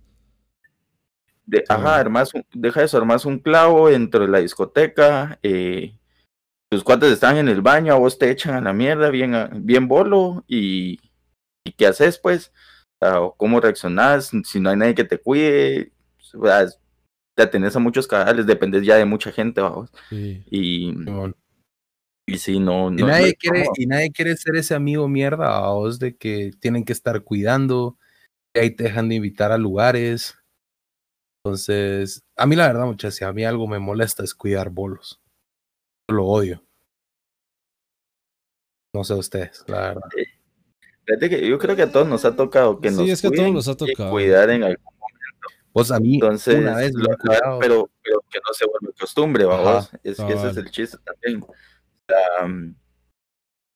De, 1.46 1.62
ajá, 1.68 1.96
armas, 1.96 2.30
deja 2.52 2.83
eso, 2.83 2.96
armas 2.96 3.26
un 3.26 3.38
clavo 3.38 3.90
dentro 3.90 4.20
de 4.20 4.28
la 4.28 4.38
discoteca, 4.38 5.38
eh, 5.42 5.98
tus 6.70 6.83
cuates 6.83 7.12
están 7.12 7.37
en 7.37 7.48
el 7.48 7.61
baño, 7.61 7.92
a 7.92 7.98
vos 7.98 8.18
te 8.18 8.30
echan 8.30 8.54
a 8.54 8.61
la 8.62 8.72
mierda, 8.72 9.11
bien, 9.11 9.35
bien 9.57 9.87
bolo, 9.87 10.42
y, 10.48 10.98
y 11.62 11.72
¿qué 11.72 11.87
haces 11.87 12.18
pues? 12.18 12.50
O 13.00 13.35
¿Cómo 13.37 13.61
reaccionás? 13.61 14.33
Si 14.44 14.59
no 14.59 14.70
hay 14.70 14.76
nadie 14.76 14.94
que 14.94 15.04
te 15.04 15.18
cuide, 15.18 15.92
pues, 16.33 16.78
te 17.37 17.46
tenés 17.46 17.76
a 17.76 17.80
muchos 17.80 18.07
canales, 18.07 18.46
dependes 18.46 18.83
ya 18.85 18.96
de 18.96 19.04
mucha 19.04 19.30
gente, 19.30 19.61
vamos. 19.61 19.90
Y, 20.11 20.94
y 22.26 22.38
si 22.38 22.59
no, 22.59 22.90
y 22.90 23.02
nadie 23.02 23.35
quiere, 23.35 23.66
y 23.76 23.87
nadie 23.87 24.11
quiere 24.11 24.35
ser 24.37 24.57
ese 24.57 24.74
amigo 24.74 25.09
mierda, 25.09 25.61
vos, 25.68 25.98
de 25.98 26.16
que 26.16 26.52
tienen 26.59 26.85
que 26.85 26.94
estar 26.94 27.22
cuidando, 27.22 27.98
y 28.54 28.61
ahí 28.61 28.70
te 28.70 28.85
dejan 28.85 29.11
de 29.11 29.16
invitar 29.16 29.52
a 29.52 29.59
lugares 29.59 30.38
entonces, 31.44 32.24
a 32.37 32.46
mí 32.46 32.57
la 32.57 32.68
verdad, 32.68 32.87
muchachos, 32.87 33.16
si 33.16 33.24
a 33.24 33.33
mí 33.33 33.44
algo 33.44 33.68
me 33.68 33.78
molesta 33.78 34.24
es 34.24 34.35
cuidar 34.35 34.70
bolos. 34.70 35.20
lo 36.09 36.24
odio. 36.24 36.64
No 38.94 39.04
sé 39.04 39.12
ustedes, 39.12 39.62
la 39.66 39.80
verdad. 39.88 40.09
Fíjate 41.04 41.28
que 41.28 41.46
yo 41.46 41.59
creo 41.59 41.76
que 41.76 41.83
a 41.83 41.92
todos 41.92 42.09
nos 42.09 42.24
ha 42.24 42.35
tocado 42.35 42.80
que 42.80 42.90
nos, 42.90 43.07
es 43.07 43.20
que 43.20 43.26
a 43.26 43.30
todos 43.30 43.52
nos 43.52 43.68
ha 43.68 43.76
tocado. 43.76 44.11
cuidar 44.11 44.48
en 44.48 44.62
algún 44.62 44.85
momento. 44.85 45.48
Pues 45.70 45.90
a 45.90 46.00
mí 46.00 46.14
Entonces, 46.14 46.61
una 46.61 46.76
vez 46.76 46.94
lo, 46.94 47.09
pero, 47.61 47.90
pero 48.02 48.24
que 48.30 48.38
no 48.38 48.54
se 48.54 48.64
vuelva 48.64 48.96
costumbre, 48.98 49.44
vamos. 49.44 49.90
Es 50.02 50.16
que 50.16 50.33
ese 50.33 50.48
es 50.48 50.57
el 50.57 50.70
chiste 50.70 50.96
también. 51.04 51.44
Mm, 52.42 52.74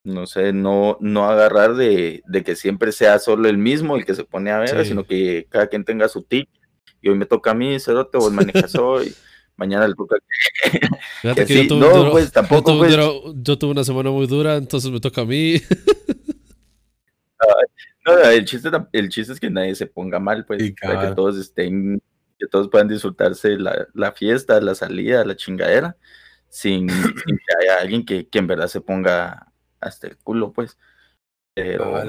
no 0.05 0.27
sé, 0.27 0.55
no, 0.55 0.97
no 1.01 1.29
agarrar 1.29 1.75
de, 1.75 2.23
de, 2.27 2.45
que 2.45 2.57
siempre 2.57 2.93
sea 2.93 3.19
solo 3.19 3.47
el 3.47 3.59
mismo 3.59 3.97
el 3.97 4.07
que 4.07 4.15
se 4.15 4.25
pone 4.25 4.53
a 4.53 4.59
ver, 4.61 4.87
sino 4.87 5.05
que 5.05 5.47
cada 5.51 5.67
quien 5.67 5.85
tenga 5.85 6.09
su 6.09 6.23
tip 6.23 6.49
y 7.01 7.09
hoy 7.09 7.17
me 7.17 7.27
toca 7.27 7.53
a 7.53 7.55
mí, 7.55 7.79
cerote, 7.81 8.19
vos 8.19 8.33
manejas 8.33 8.75
hoy, 8.77 9.15
mañana 9.57 9.85
el 9.85 9.95
Fíjate 11.23 11.47
que, 11.47 11.55
yo 11.55 11.69
tuve, 11.69 11.81
no, 11.81 12.11
pues 12.11 12.33
tampoco, 12.33 12.73
yo 12.73 12.79
tuve, 12.79 13.23
pues. 13.23 13.35
yo 13.43 13.59
tuve, 13.59 13.71
una 13.73 13.85
semana 13.85 14.11
muy 14.11 14.27
dura, 14.27 14.57
entonces 14.57 14.91
me 14.91 15.01
toca 15.01 15.23
a 15.23 15.25
mí. 15.25 15.61
no, 18.07 18.19
el 18.31 18.45
chiste, 18.45 18.71
el 18.93 19.09
chiste 19.09 19.33
es 19.33 19.41
que 19.41 19.51
nadie 19.51 19.75
se 19.75 19.87
ponga 19.87 20.19
mal, 20.19 20.45
pues, 20.47 20.73
para 20.81 21.09
que 21.09 21.15
todos 21.15 21.37
estén, 21.37 22.01
que 22.39 22.47
todos 22.47 22.69
puedan 22.69 22.89
disfrutarse 22.89 23.57
la, 23.57 23.89
la 23.95 24.13
fiesta, 24.13 24.61
la 24.61 24.75
salida, 24.75 25.25
la 25.25 25.37
chingadera, 25.37 25.97
sin, 26.49 26.89
que 26.89 27.55
haya 27.61 27.81
alguien 27.81 28.05
que, 28.05 28.29
que, 28.29 28.39
en 28.39 28.47
verdad 28.47 28.69
se 28.69 28.81
ponga 28.81 29.53
hasta 29.81 30.07
el 30.07 30.17
culo, 30.17 30.53
pues. 30.53 30.79
Pero, 31.55 32.05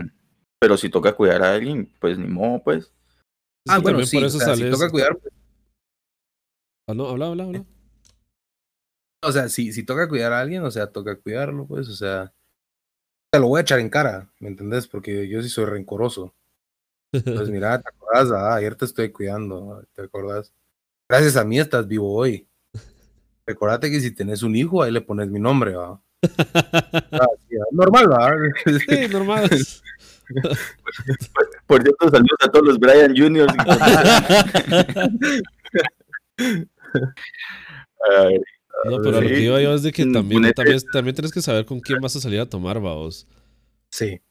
pero 0.60 0.78
si 0.78 0.90
toca 0.90 1.14
cuidar 1.14 1.42
a 1.42 1.54
alguien, 1.54 1.92
pues 2.00 2.18
ni 2.18 2.28
modo, 2.28 2.62
pues. 2.64 2.92
Ah, 3.70 3.80
bueno, 3.80 4.04
sí, 4.06 4.18
por 4.18 4.26
eso 4.26 4.38
o 4.38 4.42
sea, 4.42 4.56
si 4.56 4.70
toca 4.70 4.90
cuidar. 4.90 5.16
Pues 5.18 5.34
ah, 6.88 6.94
no, 6.94 7.08
habla, 7.08 7.28
habla, 7.28 7.44
habla. 7.44 7.66
O 9.22 9.32
sea, 9.32 9.50
si, 9.50 9.72
si 9.74 9.84
toca 9.84 10.10
cuidar 10.10 10.34
a 10.34 10.40
alguien, 10.40 10.64
o 10.64 10.72
sea, 10.72 10.88
toca 10.88 11.16
cuidarlo, 11.16 11.68
pues, 11.68 11.88
o 11.88 11.96
sea. 11.96 12.34
Te 13.32 13.40
lo 13.40 13.48
voy 13.48 13.60
a 13.60 13.62
echar 13.62 13.80
en 13.80 13.90
cara, 13.90 14.28
¿me 14.40 14.48
entendés? 14.48 14.88
Porque 14.88 15.28
yo 15.28 15.44
sí 15.44 15.50
soy 15.50 15.66
rencoroso. 15.66 16.34
Pues 17.12 17.22
mira, 17.50 17.80
¿te 17.80 17.90
acordás? 17.90 18.32
Ah, 18.32 18.56
ayer 18.56 18.76
te 18.76 18.86
estoy 18.86 19.12
cuidando, 19.12 19.86
¿te 19.94 20.02
acordás? 20.02 20.52
Gracias 21.08 21.38
a 21.38 21.44
mí 21.44 21.60
estás 21.60 21.88
vivo 21.88 22.12
hoy. 22.12 22.48
Recordate 23.46 23.92
que 23.92 24.00
si 24.00 24.12
tenés 24.12 24.42
un 24.42 24.56
hijo, 24.56 24.82
ahí 24.82 24.92
le 24.92 25.02
pones 25.02 25.30
mi 25.30 25.40
nombre, 25.40 25.76
¿va? 25.76 26.02
Ah, 27.12 27.28
normal, 27.72 28.12
¿va? 28.12 28.34
Sí, 28.66 29.08
normal. 29.12 29.50
Por 31.68 31.82
cierto, 31.82 32.10
saludos 32.10 32.38
a 32.42 32.48
todos 32.50 32.66
los 32.66 32.80
Brian 32.80 33.16
Juniors. 33.16 33.54
no, 38.86 38.98
pero 39.04 39.22
lo 39.22 39.28
que 39.28 39.42
iba 39.42 39.62
yo 39.62 39.74
es 39.74 39.84
de 39.84 39.92
que 39.92 40.06
también, 40.06 40.52
también, 40.54 40.80
también, 40.92 41.16
tienes 41.16 41.32
que 41.32 41.42
saber 41.42 41.66
con 41.66 41.80
quién 41.80 42.00
vas 42.00 42.16
a 42.16 42.22
salir 42.22 42.40
a 42.40 42.46
tomar, 42.46 42.80
vaos. 42.80 43.28
Sí. 43.90 44.22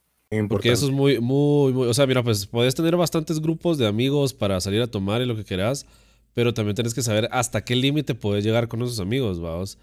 Porque 0.49 0.71
eso 0.71 0.87
es 0.87 0.93
muy, 0.93 1.21
muy, 1.21 1.73
muy. 1.73 1.89
O 1.89 1.95
sea, 1.95 2.07
mira, 2.07 2.23
pues 2.23 2.47
puedes 2.47 2.75
tener 2.75 2.97
bastantes 2.97 3.41
grupos 3.41 3.79
de 3.79 3.87
amigos 3.87 4.35
para 4.35 4.61
salir 4.61 4.83
a 4.83 4.87
tomar 4.87 5.23
y 5.23 5.27
lo 5.27 5.35
que 5.35 5.45
quieras, 5.45 5.87
pero 6.35 6.53
también 6.53 6.75
tienes 6.75 6.93
que 6.93 7.03
saber 7.03 7.29
hasta 7.33 7.65
qué 7.65 7.75
límite 7.75 8.15
puedes 8.15 8.45
llegar 8.45 8.69
con 8.69 8.83
esos 8.83 9.01
amigos, 9.01 9.41
vaos. 9.41 9.79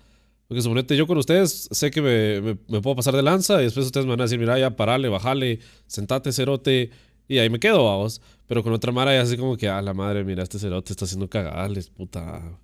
Porque 0.48 0.62
suponete, 0.62 0.96
yo 0.96 1.08
con 1.08 1.18
ustedes 1.18 1.68
sé 1.72 1.90
que 1.90 2.02
me, 2.02 2.58
me, 2.68 2.82
puedo 2.82 2.96
pasar 2.96 3.16
de 3.16 3.24
lanza 3.24 3.62
y 3.62 3.66
después 3.66 3.86
ustedes 3.86 4.06
me 4.06 4.12
van 4.12 4.22
a 4.22 4.24
decir, 4.24 4.38
mira, 4.38 4.60
ya 4.60 4.76
parale, 4.76 5.10
bajale, 5.10 5.60
sentate, 5.88 6.32
cerote, 6.32 6.92
y 7.28 7.40
ahí 7.40 7.50
me 7.50 7.60
quedo, 7.60 7.86
vamos. 7.86 8.22
Pero 8.48 8.64
con 8.64 8.74
otra 8.74 8.92
mara 8.92 9.14
ya 9.14 9.22
así 9.22 9.38
como 9.38 9.58
que, 9.58 9.68
ah, 9.68 9.82
la 9.82 9.94
madre, 9.94 10.24
mira, 10.24 10.44
este 10.44 10.60
cerote 10.60 10.94
está 10.94 11.06
haciendo 11.06 11.30
cagales, 11.30 11.90
puta. 11.90 12.60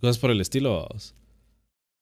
Cosas 0.00 0.18
por 0.18 0.30
el 0.30 0.40
estilo, 0.40 0.74
vamos. 0.82 1.14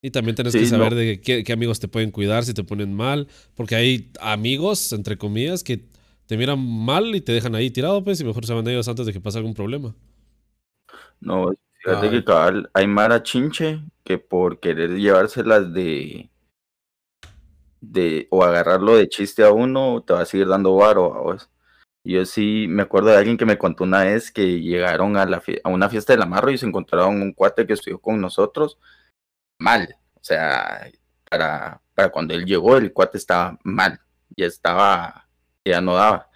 Y 0.03 0.11
también 0.11 0.35
tienes 0.35 0.55
que 0.55 0.67
saber 0.67 0.95
de 0.95 1.21
qué, 1.21 1.45
qué, 1.45 1.53
amigos 1.53 1.79
te 1.79 1.87
pueden 1.87 2.11
cuidar 2.11 2.45
si 2.45 2.55
te 2.55 2.65
ponen 2.65 2.95
mal. 2.95 3.29
Porque 3.55 3.75
hay 3.77 4.11
amigos, 4.21 4.93
entre 4.93 5.19
comillas, 5.19 5.63
que 5.63 5.85
te 6.27 6.37
miran 6.37 6.59
mal 6.59 7.15
y 7.15 7.21
te 7.21 7.33
dejan 7.33 7.55
ahí 7.55 7.71
tirado, 7.71 8.03
pues, 8.03 8.21
y 8.21 8.25
mejor 8.25 8.47
se 8.47 8.55
van 8.55 8.65
de 8.65 8.73
ellos 8.73 8.89
antes 8.89 9.07
de 9.07 9.13
que 9.13 9.21
pase 9.21 9.39
algún 9.39 9.55
problema. 9.55 9.95
No, 11.21 11.53
Fíjate 11.83 12.11
que 12.11 12.25
cabal, 12.25 12.71
hay 12.75 12.87
Mara 12.87 13.23
Chinche 13.23 13.83
que 14.05 14.19
por 14.19 14.61
querer 14.61 14.97
llevárselas 14.97 15.73
de, 15.73 16.31
de 17.81 18.29
o 18.31 18.45
agarrarlo 18.45 18.97
de 18.97 19.09
chiste 19.09 19.43
a 19.43 19.51
uno, 19.51 20.03
te 20.03 20.13
va 20.13 20.21
a 20.21 20.27
seguir 20.27 20.47
dando 20.47 20.77
varo 20.77 21.15
a 21.15 21.21
vos. 21.21 21.51
Yo 22.05 22.25
sí 22.27 22.67
me 22.69 22.83
acuerdo 22.83 23.11
de 23.11 23.17
alguien 23.17 23.37
que 23.37 23.47
me 23.47 23.59
contó 23.59 23.85
una 23.85 24.05
vez 24.05 24.31
que 24.31 24.61
llegaron 24.61 25.17
a, 25.17 25.27
la 25.27 25.43
a 25.65 25.69
una 25.69 25.89
fiesta 25.89 26.13
del 26.13 26.23
amarro 26.23 26.51
y 26.51 26.59
se 26.59 26.67
encontraron 26.67 27.21
un 27.21 27.33
cuate 27.33 27.67
que 27.67 27.75
estudió 27.75 27.99
con 27.99 28.21
nosotros 28.21 28.79
mal. 29.59 29.97
O 30.15 30.21
sea, 30.23 30.91
para, 31.31 31.81
para 31.95 32.11
cuando 32.11 32.35
él 32.35 32.45
llegó, 32.45 32.77
el 32.77 32.93
cuate 32.93 33.19
estaba 33.19 33.59
mal. 33.65 34.01
Ya 34.37 34.47
estaba, 34.47 35.29
ya 35.65 35.81
no 35.81 35.95
daba. 35.95 36.30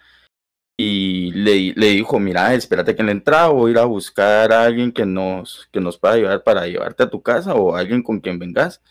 Y 0.77 1.31
le, 1.31 1.73
le, 1.75 1.87
dijo, 1.91 2.19
mira, 2.19 2.53
espérate 2.53 2.95
que 2.95 3.01
en 3.01 3.05
la 3.07 3.11
entrada 3.13 3.47
voy 3.47 3.69
a 3.69 3.71
ir 3.71 3.79
a 3.79 3.85
buscar 3.85 4.51
a 4.51 4.63
alguien 4.63 4.91
que 4.91 5.05
nos, 5.05 5.69
que 5.71 5.79
nos 5.79 5.97
pueda 5.97 6.15
ayudar 6.15 6.43
para 6.43 6.67
llevarte 6.67 7.03
a 7.03 7.09
tu 7.09 7.21
casa 7.21 7.53
o 7.55 7.75
alguien 7.75 8.03
con 8.03 8.19
quien 8.19 8.39
vengas 8.39 8.81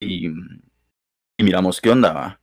y, 0.00 0.28
y 0.28 1.44
miramos 1.44 1.80
qué 1.80 1.90
onda, 1.90 2.12
va. 2.12 2.40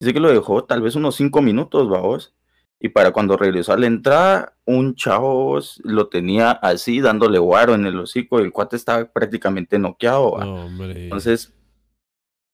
Dice 0.00 0.12
que 0.12 0.20
lo 0.20 0.28
dejó 0.28 0.64
tal 0.64 0.82
vez 0.82 0.94
unos 0.94 1.16
cinco 1.16 1.42
minutos, 1.42 1.88
vos. 1.88 2.34
Y 2.80 2.90
para 2.90 3.10
cuando 3.10 3.36
regresó 3.36 3.72
a 3.72 3.76
la 3.76 3.88
entrada, 3.88 4.56
un 4.64 4.94
chavo 4.94 5.58
lo 5.82 6.08
tenía 6.08 6.52
así, 6.52 7.00
dándole 7.00 7.40
guaro 7.40 7.74
en 7.74 7.86
el 7.86 7.98
hocico, 7.98 8.38
y 8.38 8.44
el 8.44 8.52
cuate 8.52 8.76
estaba 8.76 9.04
prácticamente 9.06 9.80
noqueado. 9.80 10.38
Entonces, 10.94 11.52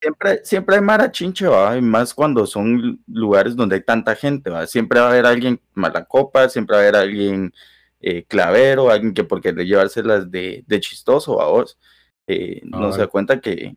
siempre, 0.05 0.45
siempre 0.45 0.77
hay 0.77 0.83
mara 0.83 1.11
chinche, 1.11 1.47
¿va? 1.47 1.77
Y 1.77 1.81
más 1.81 2.13
cuando 2.13 2.47
son 2.47 3.03
lugares 3.07 3.57
donde 3.57 3.77
hay 3.77 3.83
tanta 3.83 4.15
gente, 4.15 4.51
¿va? 4.51 4.67
Siempre 4.67 5.01
va 5.01 5.07
a 5.07 5.11
haber 5.11 5.25
alguien 5.25 5.61
mala 5.73 6.05
copa, 6.05 6.49
siempre 6.51 6.77
va 6.77 6.83
a 6.83 6.83
haber 6.83 6.97
alguien 6.97 7.55
eh, 8.01 8.25
clavero, 8.25 8.91
alguien 8.91 9.15
que 9.15 9.25
por 9.25 9.41
querer 9.41 9.67
llevárselas 9.67 10.31
de, 10.31 10.63
de 10.67 10.81
chistoso 10.81 11.41
a 11.41 11.49
vos, 11.49 11.79
eh, 12.27 12.61
no 12.65 12.93
se 12.93 13.01
da 13.01 13.07
cuenta 13.07 13.41
que, 13.41 13.77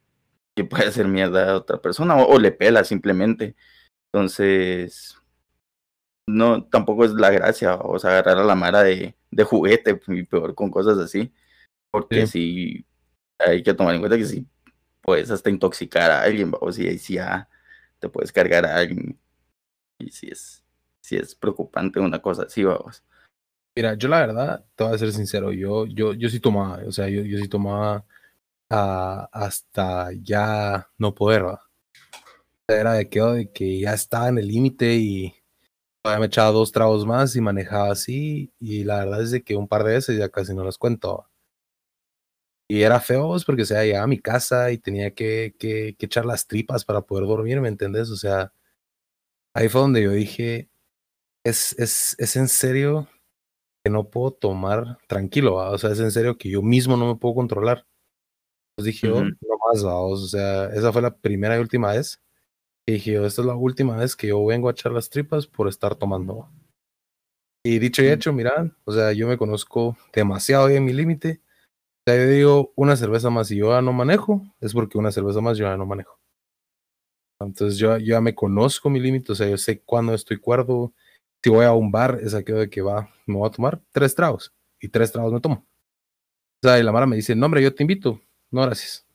que 0.56 0.66
puede 0.66 0.88
hacer 0.88 1.08
mierda 1.08 1.52
a 1.52 1.56
otra 1.58 1.82
persona 1.82 2.16
o, 2.18 2.38
le 2.40 2.52
pela 2.52 2.84
simplemente. 2.84 3.56
Entonces, 4.12 5.18
no, 6.28 6.66
tampoco 6.66 7.06
es 7.06 7.14
la 7.14 7.32
gracia, 7.32 7.76
o 7.76 8.00
sea, 8.00 8.12
agarrar 8.12 8.40
a 8.40 8.44
la 8.44 8.56
mara 8.56 8.84
de, 8.84 9.16
de 9.32 9.44
juguete 9.46 10.00
y 10.08 10.24
peor 10.24 10.56
con 10.56 10.72
cosas 10.72 10.98
así, 10.98 11.34
porque 11.92 12.28
sí. 12.28 12.86
hay 13.40 13.64
que 13.64 13.74
tomar 13.74 13.96
en 13.96 14.02
cuenta 14.02 14.18
que 14.18 14.26
si 14.26 14.46
puedes 15.08 15.32
hasta 15.32 15.50
intoxicar 15.50 16.12
a 16.12 16.24
alguien, 16.24 16.52
o 16.60 16.70
si 16.70 16.86
ahí 16.86 16.98
sí 16.98 17.14
ya 17.14 17.48
te 17.98 18.10
puedes 18.10 18.34
cargar 18.34 18.66
a 18.66 18.76
alguien, 18.76 19.18
y 19.98 20.12
si 20.12 20.28
es, 20.28 20.66
si 21.00 21.16
es 21.16 21.34
preocupante 21.34 22.02
una 22.02 22.22
cosa 22.22 22.44
así, 22.44 22.66
vamos. 22.66 23.06
Mira, 23.74 23.94
yo 23.94 24.10
la 24.10 24.20
verdad, 24.20 24.66
te 24.76 24.84
voy 24.84 24.94
a 24.94 24.98
ser 24.98 25.14
sincero, 25.14 25.54
yo, 25.54 25.86
yo, 25.86 26.14
yo 26.14 26.28
sí 26.28 26.42
tomaba, 26.42 26.82
o 26.86 26.92
sea, 26.92 27.08
yo, 27.08 27.22
yo 27.22 27.38
sí 27.38 27.48
tomaba 27.48 28.06
hasta 28.70 30.10
ya 30.22 30.90
no 30.98 31.16
poder, 31.16 31.46
Era 32.68 32.94
de 32.94 33.08
que, 33.08 33.22
de 33.22 33.50
que 33.50 33.80
ya 33.80 33.94
estaba 33.94 34.28
en 34.28 34.40
el 34.40 34.48
límite 34.50 34.96
y 34.96 35.34
me 36.04 36.26
echaba 36.26 36.52
dos 36.52 36.74
tragos 36.74 37.06
más 37.06 37.34
y 37.38 37.42
manejaba 37.42 37.92
así. 37.92 38.52
Y 38.60 38.84
la 38.84 39.00
verdad 39.00 39.22
es 39.22 39.32
de 39.32 39.42
que 39.42 39.56
un 39.56 39.70
par 39.70 39.86
de 39.86 39.94
veces 39.94 40.18
ya 40.18 40.28
casi 40.28 40.54
no 40.54 40.66
las 40.66 40.78
cuento. 40.78 41.28
Y 42.70 42.82
era 42.82 43.00
feo 43.00 43.30
pues, 43.30 43.46
porque, 43.46 43.64
o 43.64 43.66
sea, 43.66 43.84
llegaba 43.84 44.04
a 44.06 44.08
mi 44.08 44.20
casa 44.20 44.72
y 44.72 44.78
tenía 44.78 45.12
que, 45.14 45.56
que, 45.58 45.96
que 45.98 46.06
echar 46.06 46.26
las 46.26 46.48
tripas 46.48 46.84
para 46.86 47.02
poder 47.02 47.26
dormir, 47.26 47.62
¿me 47.62 47.70
entendés? 47.70 48.10
O 48.10 48.18
sea, 48.18 48.52
ahí 49.54 49.70
fue 49.70 49.82
donde 49.82 50.04
yo 50.04 50.12
dije, 50.12 50.70
es, 51.44 51.74
es, 51.80 52.16
es 52.20 52.36
en 52.36 52.48
serio 52.50 53.08
que 53.84 53.92
no 53.92 54.10
puedo 54.10 54.32
tomar 54.32 55.00
tranquilo, 55.08 55.56
o 55.56 55.78
sea, 55.78 55.92
es 55.92 56.00
en 56.00 56.12
serio 56.12 56.38
que 56.38 56.50
yo 56.50 56.62
mismo 56.62 56.98
no 56.98 57.08
me 57.08 57.20
puedo 57.20 57.36
controlar. 57.36 57.86
Pues 58.76 58.86
dije, 58.86 59.10
oh, 59.10 59.24
no 59.24 59.36
más, 59.74 59.84
vamos. 59.84 60.24
O 60.24 60.28
sea, 60.28 60.68
esa 60.68 60.94
fue 60.94 61.02
la 61.02 61.16
primera 61.16 61.58
y 61.58 61.60
última 61.60 61.94
vez. 61.94 62.22
Y 62.88 62.94
dije, 62.94 63.26
esta 63.26 63.42
es 63.42 63.48
la 63.48 63.56
última 63.56 63.98
vez 63.98 64.16
que 64.16 64.28
yo 64.28 64.46
vengo 64.46 64.70
a 64.70 64.72
echar 64.72 64.92
las 64.92 65.10
tripas 65.10 65.48
por 65.48 65.68
estar 65.68 65.96
tomando. 65.96 66.50
Y 67.64 67.80
dicho 67.80 68.04
y 68.04 68.08
hecho, 68.08 68.32
mira, 68.34 68.72
o 68.86 68.92
sea, 68.94 69.14
yo 69.14 69.28
me 69.28 69.38
conozco 69.38 69.98
demasiado 70.14 70.68
bien 70.68 70.86
mi 70.86 70.94
límite. 70.94 71.42
O 72.08 72.10
sea, 72.10 72.24
yo 72.24 72.30
digo, 72.30 72.74
una 72.78 72.96
cerveza 72.96 73.30
más 73.30 73.52
y 73.52 73.58
yo 73.58 73.72
ya 73.72 73.82
no 73.82 73.92
manejo, 73.92 74.42
es 74.62 74.72
porque 74.72 74.98
una 74.98 75.12
cerveza 75.12 75.42
más 75.42 75.58
yo 75.58 75.66
ya 75.66 75.76
no 75.76 75.86
manejo. 75.86 76.18
Entonces 77.42 77.78
yo, 77.78 77.98
ya 77.98 78.22
me 78.22 78.34
conozco 78.34 78.90
mi 78.90 79.02
límite, 79.02 79.34
o 79.34 79.36
sea, 79.36 79.50
yo 79.50 79.58
sé 79.58 79.82
cuándo 79.82 80.14
estoy 80.14 80.38
cuerdo. 80.40 80.94
Si 81.44 81.50
voy 81.50 81.66
a 81.66 81.74
un 81.74 81.92
bar, 81.92 82.20
es 82.24 82.34
aquello 82.34 82.60
de 82.60 82.70
que 82.70 82.82
va, 82.82 83.14
me 83.26 83.36
voy 83.36 83.46
a 83.46 83.52
tomar 83.52 83.82
tres 83.92 84.16
tragos 84.16 84.56
y 84.80 84.88
tres 84.88 85.12
tragos 85.12 85.34
me 85.34 85.42
tomo. 85.42 85.68
O 86.64 86.68
sea, 86.70 86.80
y 86.80 86.84
la 86.84 86.94
Mara 86.94 87.08
me 87.08 87.18
dice, 87.18 87.36
no, 87.36 87.48
hombre, 87.48 87.62
yo 87.62 87.76
te 87.76 87.84
invito. 87.84 88.22
No, 88.52 88.62
gracias. 88.62 89.06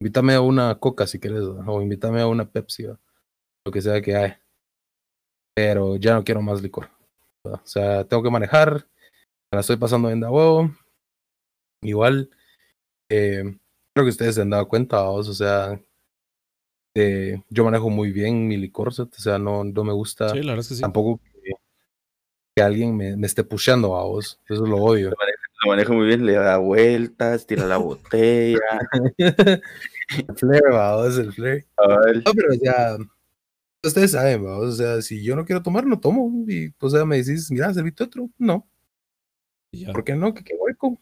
Invítame 0.00 0.32
a 0.36 0.40
una 0.40 0.78
coca 0.78 1.06
si 1.06 1.20
quieres, 1.20 1.42
o 1.42 1.82
invítame 1.82 2.22
a 2.22 2.28
una 2.28 2.50
Pepsi, 2.50 2.84
lo 2.84 3.70
que 3.70 3.82
sea 3.82 4.00
que 4.00 4.16
hay. 4.16 4.32
Pero 5.54 5.96
ya 5.96 6.14
no 6.14 6.24
quiero 6.24 6.40
más 6.40 6.62
licor. 6.62 6.88
O 7.44 7.60
sea, 7.64 8.04
tengo 8.04 8.22
que 8.22 8.30
manejar, 8.30 8.88
me 9.52 9.56
la 9.56 9.60
estoy 9.60 9.76
pasando 9.76 10.08
bien 10.08 10.20
de 10.20 10.28
huevo. 10.28 10.70
Igual, 11.88 12.30
eh, 13.08 13.42
creo 13.94 14.04
que 14.06 14.10
ustedes 14.10 14.34
se 14.34 14.42
han 14.42 14.50
dado 14.50 14.68
cuenta, 14.68 15.02
o 15.04 15.22
sea, 15.22 15.80
eh, 16.94 17.42
yo 17.48 17.64
manejo 17.64 17.90
muy 17.90 18.12
bien 18.12 18.48
mi 18.48 18.56
licor, 18.56 18.88
o 18.88 18.90
sea, 18.90 19.38
no, 19.38 19.64
no 19.64 19.84
me 19.84 19.92
gusta 19.92 20.32
tampoco 20.80 21.20
que, 22.54 22.62
alguien 22.62 22.96
me, 22.96 23.16
me 23.16 23.26
esté 23.26 23.44
pusheando 23.44 23.96
a 23.96 24.04
vos, 24.04 24.40
eso 24.48 24.64
lo 24.66 24.78
odio 24.78 25.12
lo 25.64 25.70
maneja 25.70 25.92
muy 25.92 26.06
bien, 26.06 26.26
le 26.26 26.32
da 26.32 26.58
vueltas, 26.58 27.46
tira 27.46 27.66
la 27.66 27.76
botella. 27.78 28.60
el 29.18 30.36
flare, 30.36 30.70
vamos, 30.70 31.18
el 31.18 31.32
flare. 31.32 31.66
No, 32.24 32.32
pero 32.32 32.54
ya, 32.62 32.96
ustedes 33.82 34.12
saben, 34.12 34.44
vamos, 34.44 34.66
o 34.66 34.72
sea, 34.72 35.02
si 35.02 35.22
yo 35.22 35.36
no 35.36 35.44
quiero 35.44 35.62
tomar, 35.62 35.86
no 35.86 35.98
tomo. 35.98 36.30
Y, 36.48 36.72
o 36.78 36.90
sea, 36.90 37.04
me 37.04 37.16
decís, 37.18 37.50
mira, 37.50 37.72
servite 37.72 38.04
otro. 38.04 38.28
No. 38.38 38.66
¿Por 39.92 40.04
qué 40.04 40.14
no? 40.14 40.32
Que 40.34 40.44
qué 40.44 40.54
hueco. 40.58 40.98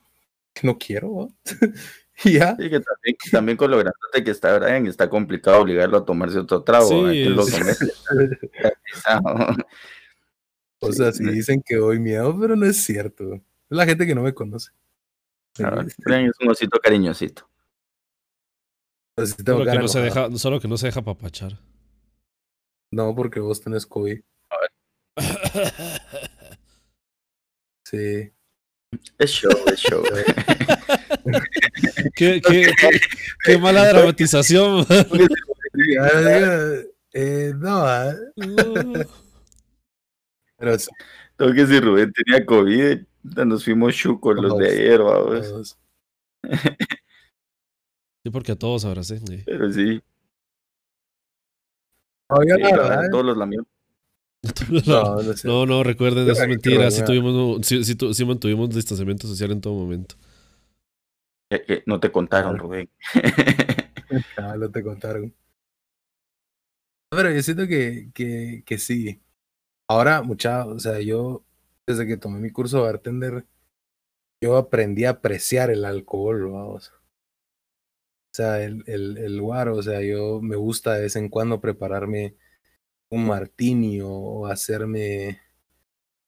Que 0.54 0.66
no 0.66 0.78
quiero, 0.78 1.28
ya. 2.24 2.56
Sí, 2.56 2.70
que 2.70 2.80
también, 2.80 3.16
también 3.32 3.58
con 3.58 3.70
lo 3.70 3.76
grande 3.78 4.24
que 4.24 4.30
está 4.30 4.58
Brian, 4.58 4.86
está 4.86 5.10
complicado 5.10 5.60
obligarlo 5.62 5.98
a 5.98 6.04
tomarse 6.04 6.38
otro 6.38 6.62
trago. 6.62 7.10
Sí, 7.10 7.24
lo 7.24 7.42
o 10.80 10.92
sea, 10.92 11.12
si 11.12 11.24
dicen 11.24 11.60
que 11.64 11.76
doy 11.76 11.98
miedo, 11.98 12.38
pero 12.40 12.54
no 12.54 12.66
es 12.66 12.84
cierto. 12.84 13.34
Es 13.34 13.42
la 13.68 13.84
gente 13.84 14.06
que 14.06 14.14
no 14.14 14.22
me 14.22 14.32
conoce. 14.32 14.70
Ah, 15.62 15.84
es 15.86 15.94
un 16.40 16.50
osito 16.50 16.80
cariñosito. 16.80 17.48
solo, 19.16 19.64
que 19.64 19.78
no 19.78 19.86
se 19.86 20.00
deja, 20.00 20.28
solo 20.36 20.58
que 20.58 20.66
no 20.66 20.76
se 20.76 20.86
deja 20.86 21.02
papachar. 21.02 21.60
No, 22.90 23.14
porque 23.14 23.38
vos 23.38 23.60
tenés 23.60 23.86
COVID. 23.86 24.20
A 24.50 24.56
ver. 24.58 24.72
sí. 27.84 28.32
Es 29.18 29.30
show, 29.30 29.50
es 29.66 29.80
show. 29.80 30.04
qué, 32.14 32.40
qué, 32.40 32.70
qué, 33.44 33.58
mala 33.58 33.88
dramatización. 33.88 34.86
eh, 37.12 37.52
no, 37.56 38.04
¿eh? 38.04 38.14
Pero, 40.56 40.76
Tengo 41.36 41.52
que 41.52 41.66
decir, 41.66 41.84
Rubén 41.84 42.12
tenía 42.12 42.46
COVID 42.46 43.00
nos 43.46 43.64
fuimos 43.64 43.94
chucos 43.94 44.36
los 44.36 44.58
de 44.58 44.68
ayer, 44.68 45.02
vamos. 45.02 45.78
Sí, 48.22 48.30
porque 48.30 48.52
a 48.52 48.56
todos 48.56 48.84
abracé. 48.84 49.20
Pero 49.44 49.72
sí. 49.72 50.00
todos 53.10 53.24
los 53.24 53.36
lamios. 53.36 53.66
No, 54.86 55.16
no, 55.44 55.66
no, 55.66 55.82
recuerden, 55.82 56.28
eso 56.28 56.42
es 56.42 56.48
mentira. 56.48 56.90
Sí, 56.90 57.04
tuvimos, 57.04 57.66
sí, 57.66 57.82
sí, 57.84 58.24
mantuvimos 58.24 58.74
distanciamiento 58.74 59.26
social 59.26 59.52
en 59.52 59.60
todo 59.60 59.74
momento. 59.74 60.16
no 61.86 62.00
te 62.00 62.10
contaron, 62.10 62.58
Rubén. 62.58 62.90
ah, 64.36 64.56
no 64.58 64.70
te 64.70 64.82
contaron. 64.82 65.34
Pero 67.10 67.30
yo 67.30 67.42
siento 67.42 67.66
que, 67.66 68.10
que, 68.12 68.62
que 68.66 68.78
sí. 68.78 69.20
Ahora, 69.88 70.22
mucha, 70.22 70.66
o 70.66 70.78
sea, 70.78 71.00
yo 71.00 71.44
desde 71.86 72.06
que 72.06 72.16
tomé 72.16 72.40
mi 72.40 72.50
curso 72.50 72.78
de 72.78 72.84
bartender, 72.84 73.46
yo 74.42 74.56
aprendí 74.56 75.04
a 75.04 75.10
apreciar 75.10 75.70
el 75.70 75.84
alcohol, 75.84 76.50
vamos. 76.50 76.92
O 78.32 78.36
sea, 78.36 78.62
el, 78.64 78.82
el, 78.86 79.16
el 79.18 79.40
guaro, 79.40 79.76
o 79.76 79.82
sea, 79.82 80.02
yo 80.02 80.40
me 80.42 80.56
gusta 80.56 80.94
de 80.94 81.02
vez 81.02 81.16
en 81.16 81.28
cuando 81.28 81.60
prepararme 81.60 82.34
un 83.10 83.26
martini 83.26 84.00
o 84.02 84.46
hacerme 84.46 85.40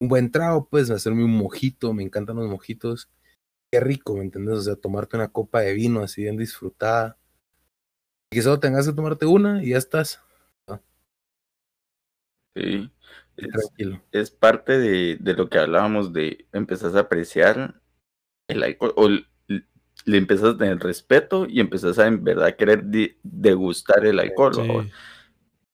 un 0.00 0.08
buen 0.08 0.30
trago, 0.30 0.68
pues, 0.68 0.90
hacerme 0.90 1.24
un 1.24 1.36
mojito, 1.36 1.92
me 1.92 2.02
encantan 2.02 2.36
los 2.36 2.48
mojitos. 2.48 3.10
Qué 3.70 3.80
rico, 3.80 4.16
¿me 4.16 4.24
entiendes? 4.24 4.58
O 4.58 4.62
sea, 4.62 4.76
tomarte 4.76 5.16
una 5.16 5.28
copa 5.28 5.60
de 5.60 5.74
vino 5.74 6.00
así 6.00 6.22
bien 6.22 6.36
disfrutada. 6.36 7.18
Y 8.30 8.36
que 8.36 8.42
solo 8.42 8.60
tengas 8.60 8.86
que 8.86 8.94
tomarte 8.94 9.26
una 9.26 9.62
y 9.64 9.70
ya 9.70 9.78
estás. 9.78 10.20
Sí. 12.54 12.90
Es, 14.12 14.30
parte 14.30 14.78
de, 14.78 15.16
de, 15.16 15.34
lo 15.34 15.50
que 15.50 15.58
hablábamos 15.58 16.12
de 16.14 16.46
empezar 16.52 16.96
a 16.96 17.00
apreciar 17.00 17.82
el 18.48 18.62
alcohol, 18.62 18.94
o 18.96 19.08
le 19.08 20.18
empezás 20.18 20.54
a 20.54 20.56
tener 20.56 20.78
respeto 20.78 21.46
y 21.48 21.60
empezás 21.60 21.98
a 21.98 22.06
en 22.06 22.22
verdad 22.22 22.56
querer 22.56 22.84
degustar 23.22 24.06
el 24.06 24.20
alcohol. 24.20 24.90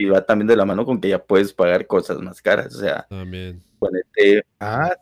Y 0.03 0.07
va 0.07 0.27
también 0.27 0.49
de 0.49 0.57
la 0.57 0.65
mano 0.65 0.85
con 0.85 1.01
que 1.01 1.11
ya 1.11 1.23
puedes 1.23 1.53
pagar 1.53 1.87
cosas 1.87 2.19
más 2.19 2.43
caras. 2.43 2.75
O 2.75 2.81
sea, 2.81 3.07
ponete, 3.79 4.45
ah, 4.59 4.97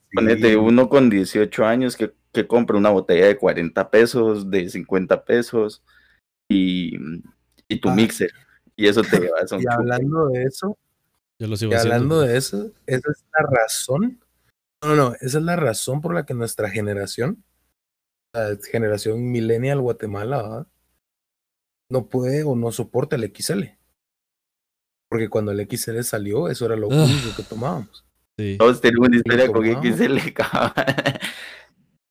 uno 0.59 0.91
con 0.91 1.09
18 1.09 1.65
años 1.65 1.97
que, 1.97 2.13
que 2.33 2.47
compra 2.47 2.77
una 2.77 2.91
botella 2.91 3.27
de 3.27 3.39
40 3.39 3.91
pesos, 3.91 4.51
de 4.51 4.69
50 4.69 5.25
pesos 5.25 5.83
y, 6.51 6.99
y 7.67 7.81
tu 7.81 7.89
ah. 7.89 7.95
mixer. 7.95 8.31
Y 8.77 8.89
eso 8.89 9.01
te 9.01 9.21
va 9.21 9.39
a 9.39 9.57
Y 9.59 9.65
hablando 9.71 10.29
de 10.29 10.43
eso, 10.43 10.77
Yo 11.39 11.47
lo 11.47 11.57
sigo 11.57 11.73
Y 11.73 11.77
haciendo. 11.77 11.95
hablando 11.95 12.21
de 12.21 12.37
eso, 12.37 12.71
esa 12.85 13.11
es 13.11 13.25
la 13.33 13.49
razón. 13.49 14.21
No, 14.83 14.91
no, 14.91 14.97
no, 14.97 15.15
esa 15.15 15.39
es 15.39 15.45
la 15.45 15.57
razón 15.57 16.03
por 16.03 16.13
la 16.13 16.27
que 16.27 16.35
nuestra 16.35 16.69
generación, 16.69 17.43
la 18.35 18.59
generación 18.71 19.31
millennial 19.31 19.81
Guatemala, 19.81 20.43
¿verdad? 20.43 20.67
no 21.89 22.07
puede 22.07 22.45
o 22.45 22.55
no 22.55 22.71
soporta 22.71 23.17
el 23.17 23.33
XL. 23.35 23.80
Porque 25.11 25.29
cuando 25.29 25.51
el 25.53 25.67
XL 25.69 26.01
salió, 26.03 26.49
eso 26.49 26.67
era 26.67 26.77
lo 26.77 26.89
Ah. 26.91 27.05
único 27.05 27.37
que 27.37 27.43
tomábamos. 27.43 28.05
Sí. 28.39 28.57
Todos 28.59 28.81
tenemos 28.81 29.09
una 29.09 29.17
historia 29.19 29.51
con. 29.53 29.67
XL, 29.67 30.33
cabrón. 30.35 30.73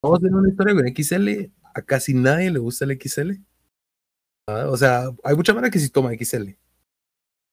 Vamos 0.03 0.17
a 0.19 0.21
tener 0.21 0.35
una 0.35 0.49
historia 0.49 0.75
con 0.75 0.87
XL. 0.87 1.51
A 1.73 1.81
casi 1.81 2.13
nadie 2.13 2.51
le 2.51 2.59
gusta 2.59 2.85
el 2.85 2.99
XL. 2.99 3.31
Ah, 4.47 4.65
O 4.69 4.77
sea, 4.77 5.09
hay 5.23 5.35
mucha 5.35 5.53
manera 5.53 5.71
que 5.71 5.79
sí 5.79 5.89
toma 5.89 6.11
XL. 6.13 6.55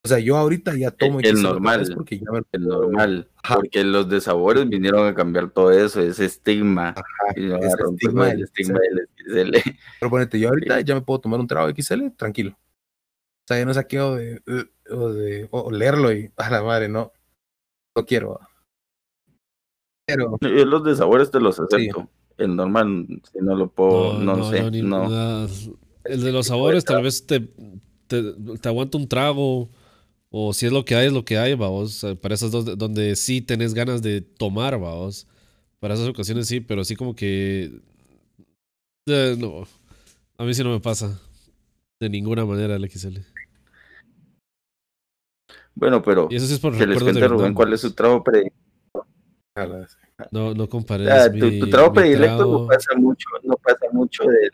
O 0.05 0.09
sea, 0.09 0.19
yo 0.21 0.37
ahorita 0.37 0.75
ya 0.77 0.91
tomo 0.93 1.19
El 1.21 1.37
XL 1.37 1.43
normal. 1.43 1.93
porque 1.95 2.19
ya 2.19 2.31
me 2.31 2.41
El 2.53 2.63
normal. 2.67 3.29
Ajá. 3.43 3.57
Porque 3.57 3.83
los 3.85 4.09
de 4.09 4.21
sabores 4.21 4.69
vinieron 4.69 5.07
a 5.07 5.15
cambiar 5.15 5.51
todo 5.51 5.73
eso, 5.73 6.01
ese 6.01 6.25
estigma. 6.27 6.95
Y 7.37 7.47
nos 7.47 7.61
ese 7.65 7.77
estigma 7.93 8.27
del 8.27 8.43
estigma 8.45 8.79
del 8.81 9.09
XL. 9.17 9.71
Pero 10.01 10.11
ponete, 10.11 10.39
yo 10.39 10.49
ahorita 10.49 10.81
ya 10.83 10.95
me 10.95 11.01
puedo 11.03 11.21
tomar 11.21 11.41
un 11.41 11.47
trago 11.47 11.73
de 11.73 11.83
XL 11.83 12.11
tranquilo. 12.17 12.53
O 12.53 13.47
sea, 13.49 13.59
yo 13.59 13.67
no 13.67 13.75
saqueo 13.75 14.15
de, 14.17 14.41
uh, 14.47 14.65
o 14.91 15.09
de 15.13 15.49
o- 15.51 15.63
olerlo 15.63 16.13
y 16.13 16.31
a 16.37 16.51
la 16.51 16.63
madre, 16.63 16.89
no. 16.89 17.13
No 17.97 18.05
quiero. 18.07 18.39
Pero 20.07 20.39
los 20.41 20.85
de 20.85 20.95
sabores 20.97 21.31
te 21.31 21.41
los 21.41 21.59
acepto. 21.59 22.09
El 22.39 22.55
normal, 22.55 23.07
si 23.33 23.39
no 23.41 23.57
lo 23.57 23.69
puedo, 23.69 24.21
no, 24.21 24.51
sé, 24.51 24.71
ni- 24.71 24.83
no. 24.83 25.47
El 26.05 26.23
de 26.23 26.33
los 26.33 26.47
sabores 26.47 26.85
tal 26.85 27.03
vez 27.03 27.27
te, 27.27 27.41
te, 28.07 28.23
te 28.61 28.69
aguanta 28.69 28.99
un 28.99 29.09
trago. 29.09 29.69
O 30.31 30.53
si 30.53 30.67
es 30.67 30.73
lo 30.73 30.85
que 30.85 30.95
hay, 30.97 31.07
es 31.07 31.13
lo 31.13 31.25
que 31.25 31.39
hay, 31.39 31.55
vamos. 31.55 32.05
Para 32.21 32.35
esas 32.35 32.51
dos 32.51 32.67
de- 32.67 32.77
donde 32.77 33.17
sí 33.17 33.41
tenés 33.41 33.73
ganas 33.75 34.03
de 34.03 34.21
tomar, 34.21 34.79
vamos. 34.79 35.27
Para 35.81 35.95
esas 35.95 36.09
ocasiones 36.09 36.47
sí, 36.47 36.61
pero 36.61 36.85
sí 36.85 36.95
como 36.95 37.15
que... 37.17 37.81
eh, 39.07 39.37
no. 39.39 39.67
A 40.37 40.45
mí 40.45 40.53
sí 40.53 40.63
no 40.63 40.71
me 40.71 40.81
pasa. 40.81 41.19
De 41.99 42.11
ninguna 42.11 42.45
manera 42.45 42.77
el 42.77 42.85
XL. 42.91 43.21
Bueno, 45.77 46.03
pero 46.03 46.27
Y 46.31 46.37
eso 46.37 46.47
sí 46.47 46.55
es 46.55 46.59
por 46.61 46.77
que 46.77 46.87
les 46.87 46.99
de 46.99 47.05
cuente 47.05 47.29
Rubén 47.29 47.55
cuál 47.55 47.73
es 47.75 47.83
su 47.83 47.93
trago 47.95 48.25
predilecto. 48.25 49.07
a 49.55 49.87
No, 50.31 50.55
no 50.55 50.69
compares. 50.69 51.07
Ah, 51.09 51.27
tu, 51.31 51.47
mi- 51.47 51.61
tu 51.61 51.69
trago 51.69 51.93
predilecto 51.93 52.51
no 52.51 52.67
pasa 52.67 52.95
mucho, 52.97 53.29
no 53.45 53.57
pasa 53.57 53.87
mucho 53.93 54.25
del, 54.25 54.51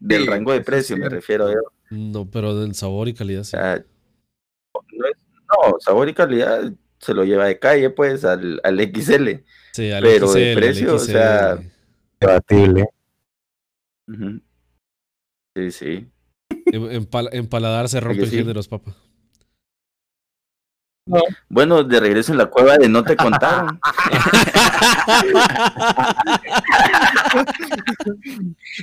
del 0.00 0.22
Sí, 0.22 0.28
rango 0.28 0.52
de 0.52 0.60
precio, 0.62 0.96
me 0.96 1.08
refiero 1.08 1.48
yo. 1.48 1.60
No, 1.90 2.28
pero 2.28 2.58
del 2.60 2.74
sabor 2.74 3.06
y 3.08 3.14
calidad 3.14 3.42
O 3.42 3.44
sí. 3.44 3.50
sea, 3.52 3.76
no, 4.74 5.06
es- 5.06 5.16
no, 5.48 5.76
sabor 5.78 6.08
y 6.08 6.14
calidad 6.14 6.72
se 6.98 7.14
lo 7.14 7.24
lleva 7.24 7.46
de 7.46 7.60
calle, 7.60 7.90
pues, 7.90 8.24
al, 8.24 8.60
al 8.64 8.80
XL. 8.80 9.44
Sí, 9.72 9.92
al 9.92 10.02
pero 10.02 10.32
de 10.32 10.40
XL, 10.42 10.48
al 10.50 10.54
precio, 10.56 10.94
o 10.96 10.98
sea. 10.98 11.58
Debatible. 12.18 12.88
Sí, 15.54 15.70
sí. 15.70 16.10
En, 16.66 16.90
en 16.90 17.06
pal- 17.06 17.28
en 17.32 17.46
paladar 17.48 17.88
se 17.88 18.00
rompen 18.00 18.26
sí. 18.26 18.36
géneros, 18.36 18.66
papá. 18.68 18.96
Bueno, 21.48 21.84
de 21.84 22.00
regreso 22.00 22.32
en 22.32 22.38
la 22.38 22.46
cueva 22.46 22.76
de 22.78 22.88
No 22.88 23.04
Te 23.04 23.16
Contaron. 23.16 23.78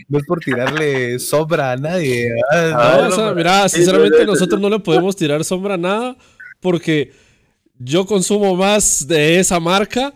No 0.08 0.18
es 0.18 0.26
por 0.26 0.40
tirarle 0.40 1.20
sobra 1.20 1.74
a 1.74 1.78
nadie. 1.78 2.30
Ah, 2.52 3.00
No, 3.02 3.08
o 3.08 3.12
sea, 3.12 3.34
mira, 3.34 3.68
sinceramente 3.68 4.20
no, 4.20 4.26
no, 4.26 4.32
nosotros 4.34 4.62
no 4.62 4.70
le 4.70 4.80
podemos 4.80 5.16
tirar 5.16 5.44
sombra 5.44 5.74
a 5.74 5.78
nada 5.78 6.18
porque 6.62 7.12
yo 7.78 8.06
consumo 8.06 8.56
más 8.56 9.06
de 9.08 9.40
esa 9.40 9.60
marca 9.60 10.14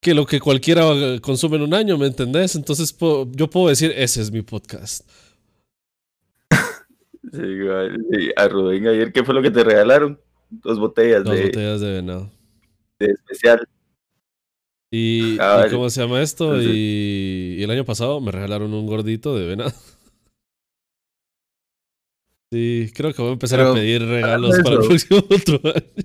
que 0.00 0.14
lo 0.14 0.24
que 0.24 0.40
cualquiera 0.40 0.84
consume 1.20 1.56
en 1.56 1.62
un 1.62 1.74
año, 1.74 1.98
¿me 1.98 2.06
entendés? 2.06 2.56
Entonces 2.56 2.96
yo 3.32 3.50
puedo 3.50 3.68
decir, 3.68 3.92
ese 3.94 4.22
es 4.22 4.30
mi 4.32 4.42
podcast. 4.42 5.06
Sí. 7.32 8.30
A 8.34 8.48
Rubén 8.48 8.88
ayer, 8.88 9.12
¿qué 9.12 9.22
fue 9.22 9.34
lo 9.34 9.42
que 9.42 9.52
te 9.52 9.62
regalaron? 9.62 10.18
Dos 10.50 10.78
botellas 10.78 11.24
Dos 11.24 11.34
de, 11.36 11.44
botellas 11.46 11.80
de 11.80 11.90
venado. 11.92 12.30
de 12.98 13.06
especial. 13.06 13.66
Y, 14.92 15.38
Ah, 15.40 15.64
y. 15.66 15.70
¿cómo 15.70 15.88
se 15.88 16.00
llama 16.00 16.20
esto? 16.20 16.46
Entonces- 16.56 16.72
Y, 16.74 17.56
y 17.58 17.62
el 17.62 17.70
año 17.70 17.84
pasado 17.84 18.20
me 18.20 18.32
regalaron 18.32 18.74
un 18.74 18.86
gordito 18.86 19.36
de 19.36 19.46
venado. 19.46 19.72
Sí, 22.52 22.90
creo 22.96 23.14
que 23.14 23.22
voy 23.22 23.30
a 23.30 23.34
empezar 23.34 23.60
a 23.60 23.72
pedir 23.72 24.02
regalos 24.04 24.58
para 24.64 24.74
el 24.74 24.80
próximo 24.88 25.20
otro 25.30 25.60
año. 25.72 26.04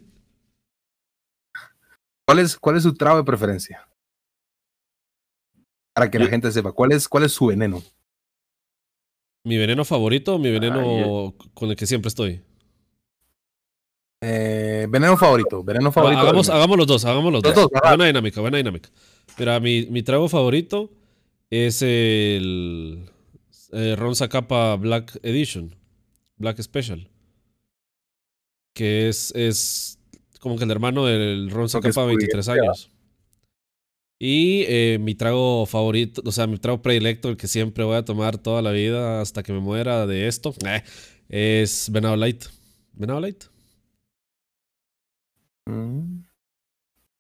¿Cuál 2.28 2.38
es, 2.40 2.56
¿Cuál 2.56 2.78
es 2.78 2.84
su 2.84 2.94
trago 2.94 3.18
de 3.18 3.24
preferencia? 3.24 3.88
Para 5.96 6.12
que 6.12 6.20
la 6.20 6.28
gente 6.28 6.52
sepa, 6.52 6.72
¿cuál 6.72 6.92
es, 6.92 7.08
cuál 7.10 7.24
es 7.24 7.32
su 7.32 7.48
veneno? 7.48 7.82
Mi 9.44 9.58
veneno 9.58 9.84
favorito, 9.86 10.38
mi 10.38 10.52
veneno 10.52 11.34
Ay, 11.40 11.50
con 11.56 11.72
el 11.72 11.76
que 11.76 11.88
siempre 11.88 12.10
estoy. 12.10 12.44
Eh, 14.22 14.88
veneno 14.90 15.18
favorito, 15.18 15.64
veneno 15.64 15.92
favorito. 15.92 16.20
hagamos, 16.22 16.78
los 16.78 16.88
dos, 16.88 17.06
hagamos 17.06 17.32
los, 17.32 17.44
Los 17.44 17.54
dos. 17.56 17.70
dos, 17.72 17.82
buena 17.84 18.06
dinámica, 18.06 18.42
buena 18.42 18.58
dinámica. 18.58 18.90
Mira, 19.38 19.60
mi, 19.60 19.86
mi 19.88 20.04
trago 20.04 20.28
favorito 20.30 20.92
es 21.50 21.82
el 21.82 23.10
eh, 23.72 23.96
Ron 23.98 24.16
Zacapa 24.16 24.76
Black 24.78 25.20
Edition, 25.24 25.76
Black 26.38 26.62
Special. 26.62 27.10
Que 28.74 29.10
es, 29.10 29.32
es 29.36 30.00
como 30.40 30.58
que 30.58 30.64
el 30.64 30.72
hermano 30.72 31.06
del 31.06 31.50
Ron 31.52 31.70
Zacapa 31.70 32.02
de 32.02 32.08
23 32.08 32.46
Julieta. 32.46 32.64
años. 32.64 32.92
Y 34.18 34.64
eh, 34.68 34.98
mi 35.00 35.14
trago 35.14 35.66
favorito, 35.66 36.22
o 36.26 36.32
sea, 36.32 36.48
mi 36.48 36.58
trago 36.58 36.82
predilecto, 36.82 37.28
el 37.30 37.36
que 37.38 37.48
siempre 37.48 37.84
voy 37.84 37.98
a 37.98 38.06
tomar 38.06 38.38
toda 38.38 38.62
la 38.62 38.72
vida 38.72 39.20
hasta 39.22 39.44
que 39.44 39.52
me 39.52 39.60
muera 39.60 40.08
de 40.08 40.28
esto, 40.28 40.54
eh, 40.66 40.84
es 41.30 41.90
Venado 41.92 42.16
Light. 42.16 42.46
Venado 42.94 43.20
Light. 43.20 43.44
Mm, 45.68 46.24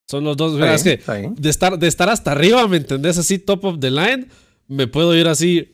Son 0.08 0.24
los 0.24 0.38
dos. 0.38 0.54
Mira, 0.54 0.76
es 0.76 0.84
que 0.84 0.98
de 1.38 1.50
estar, 1.50 1.80
de 1.80 1.88
estar 1.88 2.10
hasta 2.10 2.32
arriba, 2.32 2.68
¿me 2.68 2.78
entendés? 2.78 3.18
Así, 3.18 3.40
top 3.40 3.66
of 3.66 3.80
the 3.80 3.90
line, 3.92 4.28
me 4.68 4.88
puedo 4.88 5.16
ir 5.16 5.28
así 5.28 5.74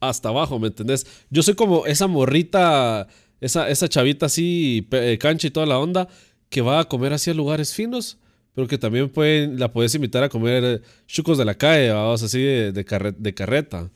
hasta 0.00 0.28
abajo, 0.28 0.58
¿me 0.58 0.68
entendés? 0.68 1.06
Yo 1.30 1.42
soy 1.42 1.54
como 1.54 1.86
esa 1.86 2.06
morrita, 2.06 3.08
esa, 3.40 3.68
esa 3.68 3.88
chavita 3.88 4.26
así, 4.26 4.86
eh, 4.92 5.18
cancha 5.20 5.46
y 5.46 5.50
toda 5.50 5.66
la 5.66 5.78
onda, 5.78 6.08
que 6.50 6.60
va 6.60 6.80
a 6.80 6.84
comer 6.84 7.12
así 7.12 7.30
a 7.30 7.34
lugares 7.34 7.72
finos, 7.74 8.18
pero 8.54 8.68
que 8.68 8.78
también 8.78 9.08
pueden, 9.08 9.58
la 9.58 9.72
puedes 9.72 9.94
invitar 9.94 10.22
a 10.22 10.28
comer 10.28 10.62
eh, 10.64 10.80
chucos 11.06 11.38
de 11.38 11.44
la 11.44 11.54
calle, 11.54 11.90
vamos, 11.90 12.22
así 12.22 12.40
de, 12.40 12.72
de, 12.72 12.84
carre- 12.84 13.16
de 13.18 13.34
carreta. 13.34 13.90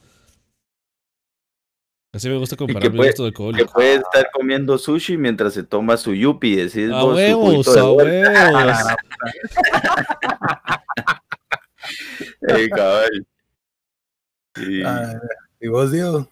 Así 2.19 2.29
me 2.29 2.37
gusta 2.37 2.57
comparar 2.57 2.83
mis 2.91 2.97
puede- 2.97 3.11
gustos 3.11 3.25
Que 3.25 3.29
alcohólicos. 3.29 3.73
puede 3.73 3.95
estar 3.95 4.29
comiendo 4.33 4.77
sushi 4.77 5.17
mientras 5.17 5.55
se 5.55 5.63
toma 5.63 5.97
su 5.97 6.15
yupi. 6.15 6.57
Decís 6.57 6.91
A 6.91 7.03
vos, 7.03 7.11
su 7.13 7.17
huevos, 7.17 7.75
de 7.75 7.81
a 7.81 7.91
huevos. 7.91 8.79
Eh, 12.49 12.69
cabal. 12.71 13.27
Sí. 14.57 14.83
Ah, 14.85 15.15
¿Y 15.61 15.69
vos, 15.69 15.93
Diego? 15.93 16.29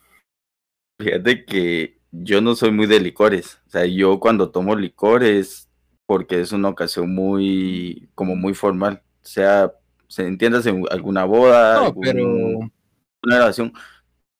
Fíjate 1.00 1.44
que 1.44 1.98
yo 2.10 2.40
no 2.40 2.54
soy 2.56 2.70
muy 2.72 2.86
de 2.86 3.00
licores. 3.00 3.60
O 3.66 3.70
sea, 3.70 3.86
yo 3.86 4.18
cuando 4.18 4.50
tomo 4.50 4.74
licores, 4.74 5.68
porque 6.06 6.40
es 6.40 6.52
una 6.52 6.68
ocasión 6.68 7.14
muy, 7.14 8.08
como 8.14 8.34
muy 8.36 8.54
formal. 8.54 9.02
O 9.22 9.26
sea, 9.26 9.72
se 10.08 10.26
entiendas 10.26 10.66
en 10.66 10.84
alguna 10.90 11.24
boda, 11.24 11.74
No, 11.76 11.84
algún- 11.86 12.02
pero, 12.04 12.26
una 12.26 13.38
relación. 13.38 13.72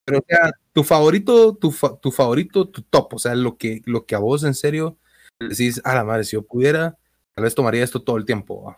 Pero 0.07 0.21
o 0.21 0.25
sea, 0.27 0.53
tu 0.73 0.83
favorito, 0.85 1.55
tu, 1.57 1.71
fa- 1.73 1.97
tu 1.99 2.11
favorito, 2.11 2.69
tu 2.69 2.81
top, 2.83 3.15
o 3.15 3.19
sea, 3.19 3.35
lo 3.35 3.59
que, 3.59 3.83
lo 3.85 4.07
que 4.07 4.15
a 4.15 4.19
vos 4.19 4.45
en 4.45 4.55
serio 4.55 4.97
decís, 5.41 5.83
a 5.85 5.95
la 5.95 6.05
madre, 6.05 6.25
si 6.25 6.33
yo 6.37 6.43
pudiera, 6.43 6.97
tal 7.35 7.43
vez 7.45 7.55
tomaría 7.55 7.85
esto 7.85 8.01
todo 8.03 8.17
el 8.17 8.25
tiempo. 8.25 8.75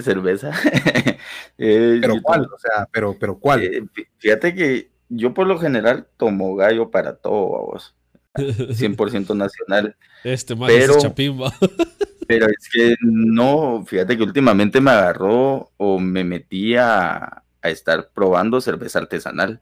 cerveza. 0.00 0.50
Eh, 1.56 1.98
Pero 2.00 2.16
yo 2.16 2.22
cuál, 2.22 2.48
o 2.52 2.58
sea, 2.58 2.88
pero, 2.90 3.16
pero 3.16 3.38
cuál. 3.38 3.62
eh, 3.62 3.80
fí- 3.94 4.08
fíjate 4.18 4.54
que 4.56 4.90
yo 5.08 5.32
por 5.32 5.46
lo 5.46 5.56
general 5.56 6.08
tomo 6.16 6.56
gallo 6.56 6.90
para 6.90 7.14
todo, 7.14 7.52
vamos. 7.52 7.94
100% 8.34 9.34
nacional. 9.36 9.96
Este 10.24 10.56
man 10.56 10.66
Pero- 10.68 10.96
es 10.96 11.02
chapimba. 11.02 11.52
Pero 12.26 12.46
es 12.46 12.68
que 12.72 12.96
no, 13.02 13.84
fíjate 13.86 14.16
que 14.16 14.22
últimamente 14.24 14.80
me 14.80 14.90
agarró 14.90 15.70
o 15.76 16.00
me 16.00 16.24
metí 16.24 16.74
a, 16.74 17.43
a 17.64 17.70
estar 17.70 18.10
probando 18.12 18.60
cerveza 18.60 19.00
artesanal 19.00 19.60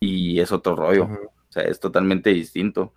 y 0.00 0.40
es 0.40 0.52
otro 0.52 0.76
rollo, 0.76 1.04
o 1.04 1.52
sea, 1.52 1.64
es 1.64 1.80
totalmente 1.80 2.30
distinto. 2.30 2.94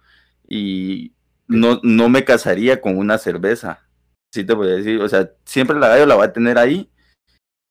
Y 0.48 1.14
no, 1.48 1.80
no 1.84 2.10
me 2.10 2.24
casaría 2.24 2.82
con 2.82 2.98
una 2.98 3.18
cerveza, 3.18 3.88
sí 4.32 4.44
te 4.46 4.54
voy 4.54 4.68
a 4.70 4.76
decir, 4.76 5.02
o 5.02 5.10
sea, 5.10 5.32
siempre 5.46 5.80
la 5.80 5.90
gallo 5.90 6.06
la 6.06 6.16
va 6.16 6.26
a 6.26 6.34
tener 6.34 6.58
ahí, 6.58 6.90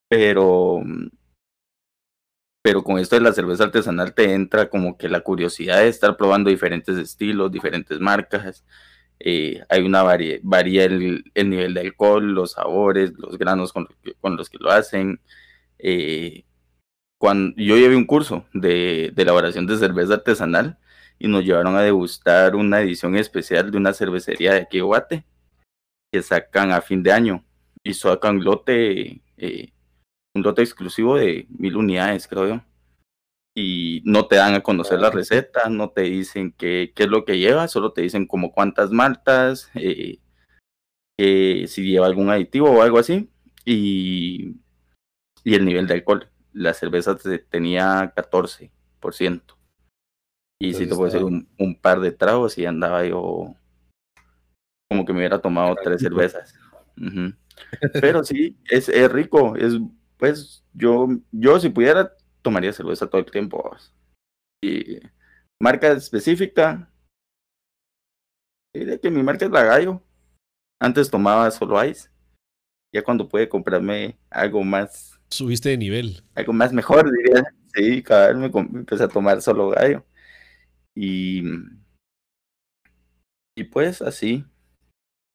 pero, 0.09 0.81
pero 2.61 2.83
con 2.83 2.99
esto 2.99 3.15
de 3.15 3.21
la 3.21 3.33
cerveza 3.33 3.65
artesanal 3.65 4.13
te 4.13 4.33
entra 4.33 4.69
como 4.69 4.97
que 4.97 5.09
la 5.09 5.21
curiosidad 5.21 5.79
de 5.79 5.87
estar 5.89 6.17
probando 6.17 6.49
diferentes 6.49 6.97
estilos, 6.97 7.51
diferentes 7.51 7.99
marcas. 7.99 8.65
eh, 9.19 9.63
hay 9.69 9.81
una 9.83 10.03
varía, 10.03 10.39
varía 10.43 10.85
el, 10.85 11.23
nivel 11.35 11.73
de 11.73 11.81
alcohol, 11.81 12.33
los 12.33 12.53
sabores, 12.53 13.13
los 13.17 13.37
granos 13.37 13.73
con, 13.73 13.87
los 14.37 14.49
que 14.49 14.57
lo 14.59 14.71
hacen. 14.71 15.21
Eh, 15.79 16.45
cuando, 17.17 17.55
yo 17.57 17.77
llevé 17.77 17.95
un 17.95 18.05
curso 18.05 18.45
de, 18.53 19.11
de, 19.15 19.21
elaboración 19.23 19.67
de 19.67 19.77
cerveza 19.77 20.15
artesanal 20.15 20.77
y 21.19 21.27
nos 21.27 21.43
llevaron 21.43 21.75
a 21.75 21.81
degustar 21.81 22.55
una 22.55 22.81
edición 22.81 23.15
especial 23.15 23.71
de 23.71 23.77
una 23.77 23.93
cervecería 23.93 24.53
de 24.53 24.61
aquí 24.61 24.79
Guate 24.79 25.25
que 26.11 26.21
sacan 26.21 26.71
a 26.71 26.81
fin 26.81 27.03
de 27.03 27.11
año 27.11 27.43
y 27.83 27.93
sacan 27.93 28.43
lote, 28.43 29.21
eh, 29.37 29.71
un 30.33 30.43
lote 30.43 30.61
exclusivo 30.61 31.17
de 31.17 31.47
mil 31.49 31.77
unidades, 31.77 32.27
creo 32.27 32.47
yo. 32.47 32.61
Y 33.55 34.01
no 34.05 34.27
te 34.27 34.35
dan 34.35 34.53
a 34.55 34.63
conocer 34.63 34.99
la 34.99 35.11
receta, 35.11 35.69
no 35.69 35.91
te 35.91 36.01
dicen 36.01 36.53
qué, 36.57 36.91
qué 36.95 37.03
es 37.03 37.09
lo 37.09 37.23
que 37.23 37.37
lleva, 37.37 37.67
solo 37.67 37.93
te 37.93 38.01
dicen 38.01 38.27
como 38.27 38.51
cuántas 38.51 38.91
maltas, 38.91 39.71
eh, 39.75 40.19
si 41.67 41.83
lleva 41.83 42.07
algún 42.07 42.29
aditivo 42.29 42.69
o 42.69 42.81
algo 42.81 42.99
así, 42.99 43.29
y, 43.63 44.55
y 45.43 45.53
el 45.53 45.65
nivel 45.65 45.87
de 45.87 45.93
alcohol. 45.93 46.29
La 46.55 46.73
cerveza 46.73 47.17
tenía 47.49 48.13
14%. 48.15 49.57
Y 50.59 50.73
si 50.73 50.87
te 50.87 50.95
puedo 50.95 51.05
decir 51.05 51.23
un, 51.23 51.47
un, 51.59 51.75
par 51.75 51.99
de 51.99 52.13
tragos 52.13 52.57
y 52.57 52.65
andaba 52.65 53.05
yo 53.05 53.53
como 54.89 55.05
que 55.05 55.11
me 55.11 55.19
hubiera 55.19 55.41
tomado 55.41 55.75
tres 55.75 56.01
cervezas. 56.01 56.57
Pero 57.93 58.23
sí, 58.23 58.57
es, 58.69 58.89
es, 58.89 59.11
rico. 59.11 59.55
Es, 59.55 59.73
pues 60.17 60.63
yo, 60.73 61.07
yo 61.31 61.59
si 61.59 61.69
pudiera, 61.69 62.15
tomaría 62.41 62.73
cerveza 62.73 63.07
todo 63.07 63.19
el 63.19 63.31
tiempo. 63.31 63.75
Y 64.63 64.99
marca 65.61 65.91
específica. 65.91 66.89
de 68.73 68.99
que 68.99 69.11
mi 69.11 69.23
marca 69.23 69.45
es 69.45 69.51
la 69.51 69.63
gallo. 69.63 70.01
Antes 70.79 71.09
tomaba 71.09 71.49
solo 71.51 71.83
ice. 71.83 72.09
Ya 72.93 73.03
cuando 73.03 73.27
pude 73.27 73.49
comprarme 73.49 74.17
algo 74.29 74.63
más. 74.63 75.14
Subiste 75.29 75.69
de 75.69 75.77
nivel. 75.77 76.23
Algo 76.35 76.53
más 76.53 76.71
mejor, 76.73 77.11
diría. 77.11 77.43
Sí, 77.73 78.01
cada 78.03 78.27
vez 78.27 78.37
me, 78.37 78.49
me 78.49 78.79
empecé 78.79 79.03
a 79.03 79.07
tomar 79.07 79.41
solo 79.41 79.69
gallo. 79.69 80.05
Y. 80.95 81.43
Y 83.55 83.63
pues 83.65 84.01
así. 84.01 84.45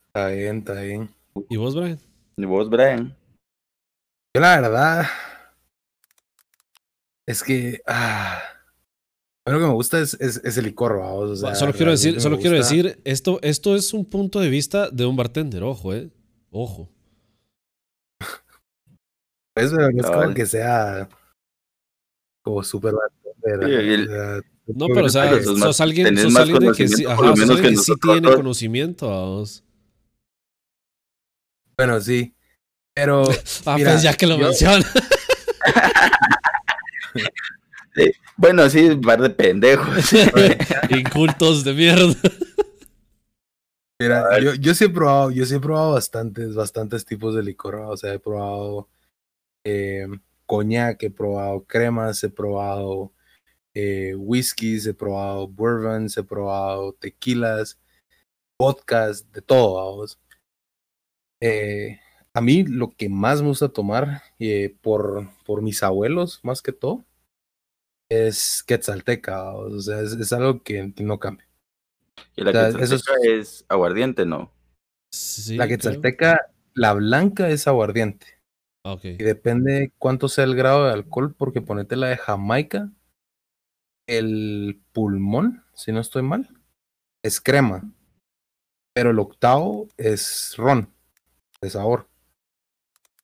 Está 0.07 0.29
bien, 0.29 0.59
está 0.59 0.81
bien. 0.81 1.11
¿Y 1.49 1.57
vos, 1.57 1.75
Brian? 1.75 1.99
¿Y 2.37 2.45
vos, 2.45 2.69
Brian? 2.69 3.17
Yo 4.35 4.41
la 4.41 4.61
verdad 4.61 5.07
es 7.27 7.43
que 7.43 7.81
ah, 7.87 8.41
lo 9.47 9.59
que 9.59 9.67
me 9.67 9.73
gusta 9.73 10.01
es, 10.01 10.15
es, 10.15 10.57
el 10.57 10.65
licor, 10.65 11.01
solo 11.55 11.73
quiero 11.73 11.91
decir, 11.91 12.21
solo 12.21 12.39
quiero 12.39 12.57
decir, 12.57 13.01
esto, 13.05 13.41
esto 13.43 13.75
es 13.75 13.93
un 13.93 14.05
punto 14.05 14.41
de 14.41 14.49
vista 14.49 14.91
de 14.91 15.07
un 15.07 15.17
bartender, 15.17 15.63
ojo, 15.63 15.95
eh. 15.95 16.11
Ojo. 16.51 16.89
Es, 19.61 19.73
no 19.73 19.89
es 19.89 20.07
como 20.07 20.35
que 20.35 20.47
sea 20.47 21.09
como 22.43 22.63
súper 22.63 22.95
no, 24.67 24.87
pero 24.87 25.07
o 25.07 25.09
sea, 25.09 25.43
sos 25.43 25.81
alguien, 25.81 26.17
sos 26.17 26.37
alguien 26.37 26.61
de 26.61 26.73
que 26.73 26.89
sí, 26.89 27.05
ajá, 27.05 27.35
sos 27.37 27.51
alguien 27.51 27.75
que 27.75 27.77
sí 27.77 27.93
tiene 28.01 28.35
conocimiento, 28.35 29.09
vamos. 29.09 29.65
Bueno, 31.77 32.01
sí. 32.01 32.35
Pero. 32.95 33.25
ah, 33.67 33.77
pues 33.83 34.03
ya 34.03 34.15
que 34.15 34.27
lo 34.27 34.39
menciona. 34.39 34.85
Bueno, 38.37 38.71
sí, 38.71 38.87
un 38.87 39.03
par 39.03 39.21
de 39.21 39.29
pendejos. 39.29 40.15
Incultos 40.89 41.63
de 41.63 41.75
mierda. 41.75 42.15
Mira, 43.99 44.41
yo, 44.41 44.55
yo 44.55 44.75
sí 44.75 44.85
he 44.85 44.89
probado, 44.89 45.31
yo 45.31 45.45
sí 45.45 45.57
he 45.57 45.61
probado 45.61 45.93
bastantes, 45.93 46.55
bastantes 46.55 47.05
tipos 47.05 47.35
de 47.35 47.43
licor. 47.43 47.75
O 47.75 47.99
sea, 47.99 48.15
he 48.15 48.19
probado 48.19 48.89
eh, 49.65 50.07
coñac, 50.47 51.03
he 51.03 51.11
probado 51.11 51.65
cremas, 51.65 52.25
he 52.25 52.29
probado 52.29 53.13
eh, 53.75 54.15
whiskies, 54.17 54.87
he 54.87 54.95
probado 54.95 55.47
bourbons, 55.47 56.17
he 56.17 56.25
probado 56.25 56.93
tequilas, 56.95 57.79
vodkas, 58.59 59.31
de 59.33 59.43
todo, 59.43 59.75
vamos. 59.75 60.19
Eh, 61.41 62.01
a 62.35 62.41
mí 62.41 62.65
lo 62.65 62.91
que 62.91 63.09
más 63.09 63.43
me 63.43 63.49
gusta 63.49 63.69
tomar 63.69 64.23
eh, 64.39 64.77
por, 64.83 65.29
por 65.45 65.63
mis 65.63 65.83
abuelos, 65.83 66.41
más 66.43 66.63
que 66.63 66.73
todo, 66.73 67.05
es 68.09 68.63
quetzalteca. 68.65 69.55
O 69.55 69.81
sea, 69.81 70.01
es, 70.01 70.33
algo 70.33 70.63
que, 70.63 70.93
no 70.99 71.19
cambia. 71.19 71.49
¿Y 72.37 72.45
la 72.45 72.53
quetzalteca 72.53 73.13
es, 73.23 73.65
aguardiente, 73.69 74.27
no? 74.27 74.53
la 75.49 75.67
quetzalteca, 75.67 76.53
la 76.75 76.93
blanca 76.95 77.49
es 77.49 77.67
aguardiente. 77.67 78.40
Okay. 78.83 79.17
Y 79.19 79.25
depende 79.25 79.93
cuánto 79.99 80.29
sea 80.29 80.45
el 80.45 80.57
grado 80.57 80.87
de 80.87 80.93
alcohol, 80.93 81.35
porque 81.37 81.61
ponete 81.61 81.97
la 81.97 82.09
de 82.09 82.17
Jamaica, 82.17 82.91
el 84.07 84.83
pulmón, 84.93 85.65
si 85.75 85.93
no 85.93 86.01
estoy 86.01 86.23
mal, 86.23 86.49
es 87.23 87.41
crema. 87.41 87.93
Pero 88.95 89.11
el 89.11 89.19
octavo 89.19 89.89
es 89.97 90.55
ron 90.57 90.93
de 91.61 91.71
sabor. 91.71 92.09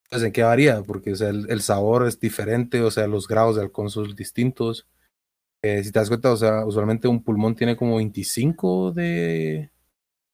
Entonces, 0.05 0.27
¿en 0.29 0.33
qué 0.33 0.43
varía? 0.43 0.83
Porque 0.83 1.13
o 1.13 1.17
sea, 1.17 1.31
el, 1.31 1.61
sabor 1.63 2.07
es 2.07 2.21
diferente, 2.21 2.81
o 2.83 2.91
sea, 2.91 3.09
los 3.09 3.27
grados 3.27 3.57
de 3.57 3.63
alcohol 3.63 3.91
son 3.91 4.15
distintos. 4.15 4.87
Eh, 5.63 5.83
si 5.83 5.91
te 5.91 5.99
das 5.99 6.09
cuenta, 6.09 6.33
o 6.33 6.37
sea, 6.37 6.65
usualmente 6.65 7.09
un 7.09 7.25
pulmón 7.25 7.57
tiene 7.57 7.77
como 7.77 7.97
25 7.97 8.93
de, 8.93 9.71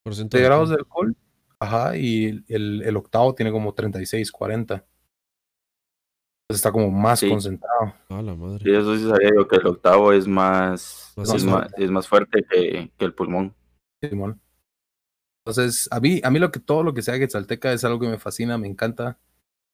de 0.05 0.41
grados 0.41 0.69
de 0.69 0.75
alcohol. 0.75 1.15
Ajá, 1.59 1.97
y 1.97 2.43
el, 2.49 2.83
el, 2.83 2.97
octavo 2.97 3.33
tiene 3.33 3.51
como 3.51 3.73
36, 3.73 4.31
40. 4.31 4.85
Entonces 6.53 6.67
está 6.67 6.71
como 6.71 6.91
más 6.91 7.19
concentrado. 7.21 7.95
Ah, 8.09 8.21
la 8.21 8.35
madre. 8.35 8.63
Sí, 8.63 8.69
eso 8.69 8.95
sí 8.95 9.09
sabía 9.09 9.31
yo 9.35 9.47
que 9.47 9.55
el 9.55 9.65
octavo 9.65 10.13
es 10.13 10.27
más, 10.27 11.11
es, 11.17 11.43
más, 11.45 11.73
es 11.77 11.89
más 11.89 12.07
fuerte 12.07 12.45
que, 12.47 12.91
que 12.95 13.05
el 13.05 13.15
pulmón. 13.15 13.55
Pulmón. 13.99 14.39
Entonces, 15.43 15.89
a 15.91 15.99
mí, 15.99 16.21
a 16.23 16.29
mí 16.29 16.37
lo 16.37 16.51
que, 16.51 16.59
todo 16.59 16.83
lo 16.83 16.93
que 16.93 17.01
sea 17.01 17.17
Quetzalteca 17.17 17.73
es 17.73 17.83
algo 17.83 17.99
que 17.99 18.07
me 18.07 18.19
fascina, 18.19 18.59
me 18.59 18.67
encanta. 18.67 19.17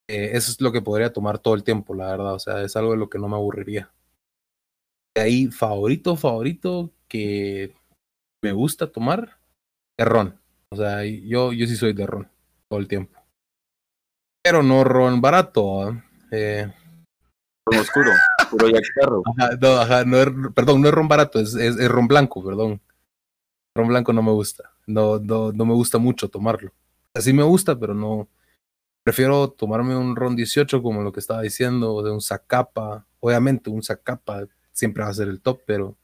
Eh, 0.08 0.38
eso 0.38 0.52
es 0.52 0.62
lo 0.62 0.72
que 0.72 0.82
podría 0.82 1.12
tomar 1.12 1.40
todo 1.40 1.54
el 1.54 1.66
tiempo, 1.66 1.94
la 1.96 2.12
verdad. 2.12 2.36
O 2.36 2.40
sea, 2.40 2.62
es 2.62 2.78
algo 2.78 2.92
de 2.92 2.98
lo 2.98 3.10
que 3.10 3.20
no 3.20 3.28
me 3.28 3.36
aburriría. 3.36 3.92
De 5.18 5.22
ahí, 5.22 5.48
favorito, 5.48 6.16
favorito 6.16 6.94
que 7.10 7.76
me 8.42 8.54
gusta 8.54 8.90
tomar 8.90 9.38
es 9.98 10.08
ron. 10.08 10.40
O 10.72 10.78
sea, 10.78 11.04
yo, 11.04 11.52
yo 11.52 11.68
sí 11.68 11.76
soy 11.76 11.92
de 11.92 12.08
ron 12.08 12.32
todo 12.70 12.80
el 12.80 12.88
tiempo. 12.88 13.20
Pero 14.42 14.64
no 14.64 14.86
ron 14.86 15.20
barato. 15.20 15.90
Eh, 15.90 16.04
ron 16.32 17.80
oscuro, 17.80 18.12
puro 18.52 18.68
Ajá, 19.82 20.06
no, 20.06 20.54
perdón, 20.54 20.82
no 20.82 20.88
es 20.88 20.94
ron 20.94 21.08
barato, 21.08 21.40
es, 21.40 21.56
es 21.56 21.90
ron 21.90 22.08
blanco, 22.08 22.44
perdón 22.44 22.82
ron 23.80 23.88
blanco 23.88 24.14
no 24.14 24.22
me 24.22 24.32
gusta. 24.32 24.72
No, 24.86 25.20
no, 25.20 25.52
no 25.52 25.66
me 25.66 25.74
gusta 25.74 25.98
mucho 25.98 26.30
tomarlo. 26.30 26.72
Así 27.14 27.34
me 27.34 27.44
gusta, 27.44 27.78
pero 27.78 27.94
no. 27.94 28.28
Prefiero 29.04 29.50
tomarme 29.50 29.96
un 29.96 30.16
ron 30.16 30.36
18, 30.36 30.84
como 30.84 31.02
lo 31.02 31.12
que 31.12 31.20
estaba 31.20 31.42
diciendo, 31.42 32.04
de 32.04 32.12
un 32.12 32.22
Zacapa. 32.22 33.06
Obviamente, 33.20 33.70
un 33.70 33.82
Zacapa 33.82 34.46
siempre 34.72 35.04
va 35.04 35.10
a 35.10 35.14
ser 35.14 35.28
el 35.28 35.42
top, 35.42 35.62
pero 35.66 35.98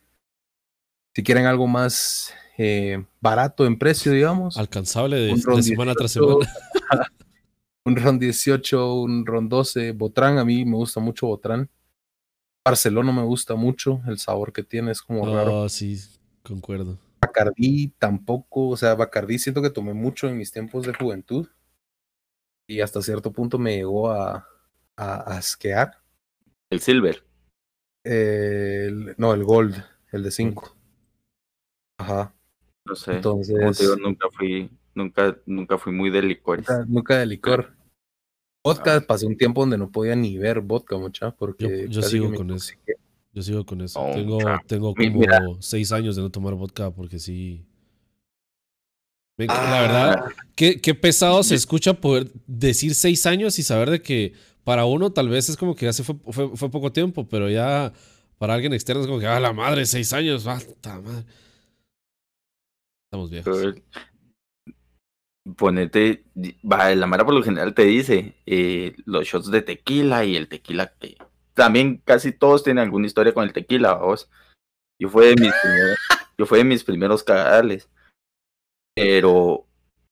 si 1.13 1.23
quieren 1.23 1.45
algo 1.45 1.67
más 1.67 2.33
eh, 2.57 3.05
barato 3.21 3.65
en 3.65 3.77
precio, 3.77 4.11
digamos. 4.11 4.57
Alcanzable 4.57 5.17
de, 5.17 5.61
semana 5.61 5.93
tras 5.93 6.11
semana. 6.11 6.47
un 7.85 7.95
ron 7.95 8.19
18, 8.19 8.95
un 8.95 9.25
ron 9.25 9.47
12. 9.47 9.91
Botrán, 9.93 10.37
a 10.37 10.45
mí 10.45 10.65
me 10.65 10.75
gusta 10.75 10.99
mucho 10.99 11.27
Botrán. 11.27 11.69
Barcelona 12.65 13.11
me 13.11 13.23
gusta 13.23 13.53
mucho, 13.55 14.01
el 14.07 14.17
sabor 14.17 14.51
que 14.51 14.63
tiene 14.63 14.91
es 14.91 15.01
como 15.01 15.25
raro. 15.25 15.63
Ah, 15.63 15.69
sí, 15.69 15.99
concuerdo. 16.41 16.97
Bacardí 17.21 17.93
tampoco, 17.99 18.69
o 18.69 18.77
sea, 18.77 18.95
Bacardí 18.95 19.37
siento 19.37 19.61
que 19.61 19.69
tomé 19.69 19.93
mucho 19.93 20.27
en 20.27 20.37
mis 20.37 20.51
tiempos 20.51 20.85
de 20.85 20.93
juventud 20.95 21.47
y 22.67 22.81
hasta 22.81 23.03
cierto 23.03 23.31
punto 23.31 23.59
me 23.59 23.75
llegó 23.75 24.09
a, 24.11 24.47
a, 24.97 25.37
asquear. 25.37 26.01
El 26.71 26.79
Silver. 26.79 27.23
no, 29.17 29.33
el 29.33 29.43
Gold, 29.43 29.75
el 30.11 30.23
de 30.23 30.31
5. 30.31 30.75
Ajá. 31.99 32.33
No 32.85 32.95
sé. 32.95 33.13
Entonces, 33.13 33.97
nunca 33.99 34.27
fui, 34.31 34.71
nunca, 34.95 35.37
nunca 35.45 35.77
fui 35.77 35.93
muy 35.93 36.09
de 36.09 36.23
licores. 36.23 36.65
Nunca, 36.87 37.19
de 37.19 37.25
licor. 37.25 37.75
Vodka, 38.63 38.95
ah. 38.95 39.01
pasé 39.01 39.27
un 39.27 39.37
tiempo 39.37 39.61
donde 39.61 39.77
no 39.77 39.91
podía 39.91 40.15
ni 40.15 40.37
ver 40.37 40.61
vodka, 40.61 40.97
mucha, 40.97 41.31
porque 41.31 41.85
yo, 41.87 42.01
sigo 42.01 42.33
con 42.33 42.49
eso. 42.51 42.73
Yo 43.31 43.43
sigo 43.43 43.65
con 43.65 43.81
eso. 43.81 43.99
Oh, 44.01 44.13
tengo, 44.13 44.39
tengo 44.65 44.95
como 44.95 45.61
seis 45.61 45.91
años 45.91 46.15
de 46.15 46.23
no 46.23 46.31
tomar 46.31 46.55
vodka 46.55 46.89
porque 46.89 47.19
sí. 47.19 47.63
La 49.37 49.45
ah. 49.49 49.81
verdad, 49.81 50.25
qué, 50.55 50.79
qué 50.79 50.95
pesado 50.95 51.43
se 51.43 51.53
escucha 51.53 51.93
poder 51.93 52.31
decir 52.47 52.95
seis 52.95 53.25
años 53.25 53.59
y 53.59 53.63
saber 53.63 53.91
de 53.91 54.01
que 54.01 54.33
para 54.63 54.85
uno 54.85 55.11
tal 55.11 55.29
vez 55.29 55.49
es 55.49 55.57
como 55.57 55.75
que 55.75 55.87
hace 55.87 56.03
fue, 56.03 56.15
fue, 56.55 56.71
poco 56.71 56.91
tiempo, 56.91 57.27
pero 57.27 57.49
ya 57.49 57.93
para 58.37 58.55
alguien 58.55 58.73
externo 58.73 59.01
es 59.01 59.07
como 59.07 59.19
que, 59.19 59.27
ah, 59.27 59.39
la 59.39 59.53
madre, 59.53 59.85
seis 59.85 60.11
años, 60.13 60.43
basta, 60.43 61.01
madre. 61.01 61.25
Estamos 63.05 63.29
viejos. 63.29 63.75
Ponete, 65.57 66.23
va, 66.63 66.93
la 66.95 67.07
Mara 67.07 67.25
por 67.25 67.33
lo 67.33 67.43
general 67.43 67.73
te 67.73 67.83
dice 67.83 68.35
eh, 68.45 68.95
los 69.05 69.25
shots 69.25 69.51
de 69.51 69.61
tequila 69.61 70.25
y 70.25 70.35
el 70.35 70.47
tequila 70.47 70.93
que 70.99 71.17
también 71.53 72.01
casi 72.03 72.31
todos 72.31 72.63
tienen 72.63 72.83
alguna 72.83 73.07
historia 73.07 73.33
con 73.33 73.43
el 73.43 73.53
tequila, 73.53 73.93
vos. 73.93 74.29
Yo 74.99 75.09
fue 75.09 75.27
de 75.27 75.35
mis 75.41 75.53
primeros, 75.61 75.97
yo 76.37 76.45
fue 76.45 76.57
de 76.59 76.63
mis 76.63 76.83
primeros 76.83 77.23
cagadales. 77.23 77.89
Pero 78.93 79.65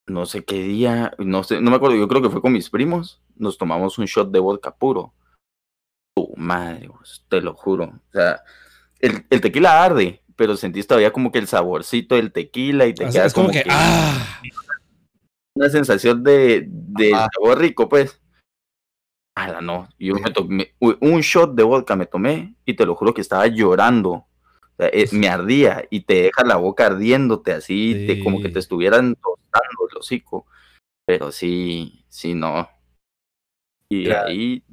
no 0.08 0.26
sé 0.26 0.44
qué 0.44 0.62
día, 0.64 1.14
no 1.18 1.44
sé, 1.44 1.62
no 1.62 1.70
me 1.70 1.78
acuerdo, 1.78 1.98
yo 1.98 2.08
creo 2.08 2.22
que 2.22 2.30
fue 2.30 2.42
con 2.42 2.54
mis 2.54 2.70
primos, 2.70 3.22
nos 3.36 3.58
tomamos 3.58 3.98
un 3.98 4.06
shot 4.06 4.32
de 4.32 4.40
vodka 4.40 4.76
puro. 4.76 5.14
Tu 6.16 6.34
madre, 6.38 6.90
te 7.30 7.42
lo 7.42 7.54
juro. 7.54 7.86
O 7.86 8.12
sea, 8.12 8.42
el, 9.00 9.26
el, 9.30 9.42
tequila 9.42 9.84
arde, 9.84 10.22
pero 10.36 10.56
sentís 10.56 10.88
todavía 10.88 11.12
como 11.12 11.32
que 11.32 11.40
el 11.40 11.48
saborcito 11.48 12.16
del 12.16 12.32
tequila 12.32 12.86
y 12.88 12.94
te 12.94 13.10
quedas 13.10 13.34
como, 13.34 13.50
que, 13.50 13.64
¡ah! 13.70 14.42
Una 15.56 15.70
sensación 15.70 16.24
de, 16.24 16.66
de 16.68 17.12
sabor 17.12 17.60
rico, 17.60 17.90
pues. 17.90 18.20
Ah, 19.36 19.62
no, 19.62 19.90
yo 19.98 20.14
me 20.16 20.32
tomé 20.32 20.76
un 20.80 21.22
shot 21.22 21.56
de 21.56 21.64
vodka 21.64 21.96
me 21.96 22.06
tomé 22.06 22.56
y 22.66 22.76
te 22.76 22.86
lo 22.86 22.96
juro 22.96 23.14
que 23.14 23.22
estaba 23.22 23.48
llorando. 23.48 24.26
Eh, 24.78 25.08
me 25.12 25.28
ardía 25.28 25.86
y 25.90 26.02
te 26.02 26.24
deja 26.24 26.44
la 26.44 26.58
boca 26.58 26.88
ardiéndote 26.88 27.52
así, 27.52 28.06
te, 28.08 28.24
como 28.24 28.42
que 28.42 28.50
te 28.50 28.60
estuvieran 28.60 29.16
tostando 29.16 29.90
el 29.90 29.98
hocico. 29.98 30.46
Pero 31.06 31.32
sí, 31.32 32.06
sí, 32.10 32.34
no. 32.34 32.70
Y 33.90 34.10
ahí, 34.10 34.64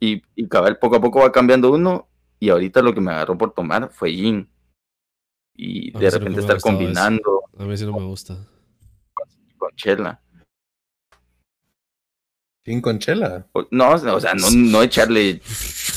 y, 0.00 0.22
y 0.34 0.48
cabal, 0.48 0.78
poco 0.78 0.96
a 0.96 1.00
poco 1.00 1.20
va 1.20 1.32
cambiando 1.32 1.72
uno. 1.72 2.08
Y 2.38 2.50
ahorita 2.50 2.82
lo 2.82 2.94
que 2.94 3.00
me 3.00 3.12
agarró 3.12 3.38
por 3.38 3.54
tomar 3.54 3.90
fue 3.90 4.10
gin. 4.10 4.50
Y 5.56 5.96
de 5.96 6.10
repente 6.10 6.40
estar 6.40 6.60
combinando. 6.60 7.42
A 7.56 7.64
mí 7.64 7.76
sí 7.76 7.86
no 7.86 7.92
me 7.92 8.04
gusta. 8.04 8.46
Con, 9.74 9.76
chela. 9.76 10.20
¿Gin 12.64 12.80
con 12.80 12.98
chela? 12.98 13.46
No, 13.70 13.90
o 13.90 14.20
sea, 14.20 14.34
no, 14.34 14.50
no 14.50 14.82
echarle 14.82 15.40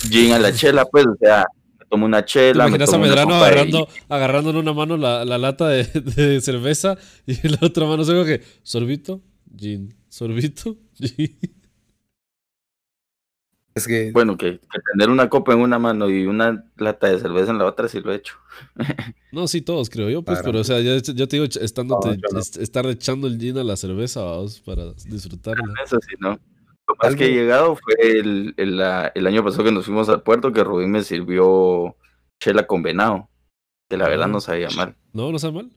gin 0.09 0.33
a 0.33 0.39
la 0.39 0.51
chela, 0.55 0.85
pues, 0.85 1.05
o 1.05 1.15
sea, 1.19 1.45
tomo 1.89 2.05
una 2.05 2.25
chela. 2.25 2.65
¿Te 2.65 2.69
imaginas 2.69 2.93
a 2.93 2.97
Medrano 2.97 3.35
agarrando, 3.35 3.87
agarrando 4.09 4.49
en 4.49 4.55
una 4.57 4.73
mano 4.73 4.97
la, 4.97 5.23
la 5.23 5.37
lata 5.37 5.67
de, 5.69 5.83
de, 5.83 6.41
cerveza 6.41 6.97
y 7.25 7.33
en 7.45 7.53
la 7.53 7.59
otra 7.61 7.85
mano 7.85 8.03
se 8.03 8.13
que 8.25 8.41
sorbito, 8.63 9.21
gin, 9.55 9.95
sorbito, 10.09 10.77
gin. 10.95 11.39
Es 13.77 13.87
que... 13.87 14.11
Bueno, 14.11 14.37
que, 14.37 14.59
tener 14.93 15.11
una 15.11 15.29
copa 15.29 15.53
en 15.53 15.59
una 15.59 15.77
mano 15.77 16.09
y 16.09 16.25
una 16.25 16.65
lata 16.77 17.07
de 17.07 17.19
cerveza 17.19 17.51
en 17.51 17.59
la 17.59 17.65
otra 17.65 17.87
sí 17.87 17.99
lo 17.99 18.11
he 18.11 18.15
hecho. 18.15 18.33
no, 19.31 19.47
sí, 19.47 19.61
todos 19.61 19.91
creo 19.91 20.09
yo, 20.09 20.23
pues, 20.23 20.39
pero 20.43 20.61
o 20.61 20.63
sea, 20.63 20.79
yo, 20.79 20.99
te 20.99 21.37
digo, 21.37 21.45
estando 21.45 21.99
estar 22.59 22.87
echando 22.87 23.27
el 23.27 23.37
gin 23.37 23.55
a 23.59 23.63
la 23.63 23.77
cerveza, 23.77 24.23
vamos, 24.23 24.59
para 24.61 24.93
disfrutarla. 24.93 25.75
Eso 25.85 25.99
sí, 26.01 26.15
¿no? 26.19 26.39
Lo 26.87 26.95
más 27.03 27.15
que 27.15 27.25
he 27.25 27.33
llegado 27.33 27.75
fue 27.75 27.93
el, 28.01 28.55
el, 28.57 28.81
el, 29.13 29.27
año 29.27 29.43
pasado 29.43 29.63
que 29.63 29.71
nos 29.71 29.85
fuimos 29.85 30.09
al 30.09 30.23
puerto, 30.23 30.51
que 30.51 30.63
Rubín 30.63 30.89
me 30.89 31.03
sirvió 31.03 31.95
chela 32.39 32.65
con 32.65 32.81
venado, 32.81 33.29
que 33.87 33.97
la 33.97 34.09
verdad 34.09 34.25
ah, 34.25 34.31
no 34.31 34.41
sabía 34.41 34.69
mal. 34.75 34.95
¿No? 35.13 35.31
¿No 35.31 35.37
sabía 35.37 35.61
mal? 35.61 35.71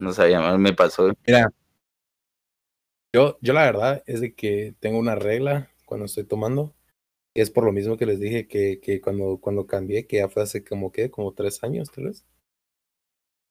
No 0.00 0.12
sabía 0.12 0.40
mal, 0.40 0.58
me 0.58 0.74
pasó. 0.74 1.10
Mira, 1.26 1.50
yo, 3.14 3.38
yo 3.40 3.54
la 3.54 3.62
verdad 3.62 4.02
es 4.06 4.20
de 4.20 4.34
que 4.34 4.74
tengo 4.80 4.98
una 4.98 5.14
regla 5.14 5.70
cuando 5.88 6.06
estoy 6.06 6.24
tomando, 6.24 6.74
y 7.34 7.40
es 7.40 7.50
por 7.50 7.64
lo 7.64 7.72
mismo 7.72 7.96
que 7.96 8.06
les 8.06 8.20
dije 8.20 8.48
que, 8.48 8.80
que 8.80 9.00
cuando, 9.00 9.38
cuando 9.40 9.66
cambié, 9.66 10.06
que 10.06 10.18
ya 10.18 10.28
fue 10.28 10.42
hace 10.42 10.64
como 10.64 10.92
que, 10.92 11.10
como 11.10 11.34
tres 11.34 11.62
años, 11.64 11.90
tal 11.90 12.04
vez, 12.06 12.26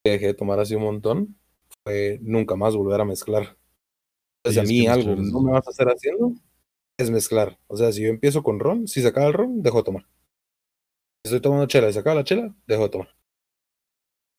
que 0.03 0.11
dejé 0.11 0.27
de 0.27 0.33
tomar 0.33 0.59
así 0.59 0.75
un 0.75 0.83
montón, 0.83 1.38
fue 1.83 2.19
nunca 2.21 2.55
más 2.55 2.75
volver 2.75 3.01
a 3.01 3.05
mezclar 3.05 3.57
a 4.55 4.63
mí 4.63 4.88
algo 4.88 5.15
no 5.15 5.41
me 5.41 5.51
vas 5.51 5.67
a 5.67 5.71
hacer 5.71 5.88
haciendo 5.88 6.33
es 6.97 7.11
mezclar. 7.11 7.59
O 7.67 7.77
sea, 7.77 7.91
si 7.91 8.01
yo 8.01 8.09
empiezo 8.09 8.41
con 8.41 8.59
ron, 8.59 8.88
si 8.88 9.01
se 9.01 9.07
acaba 9.07 9.27
el 9.27 9.33
ron, 9.33 9.61
dejo 9.61 9.77
de 9.77 9.83
tomar. 9.83 10.03
Si 11.23 11.29
estoy 11.29 11.41
tomando 11.41 11.67
chela 11.67 11.89
y 11.89 11.93
se 11.93 11.99
acaba 11.99 12.15
la 12.15 12.23
chela, 12.23 12.55
dejo 12.65 12.83
de 12.83 12.89
tomar. 12.89 13.15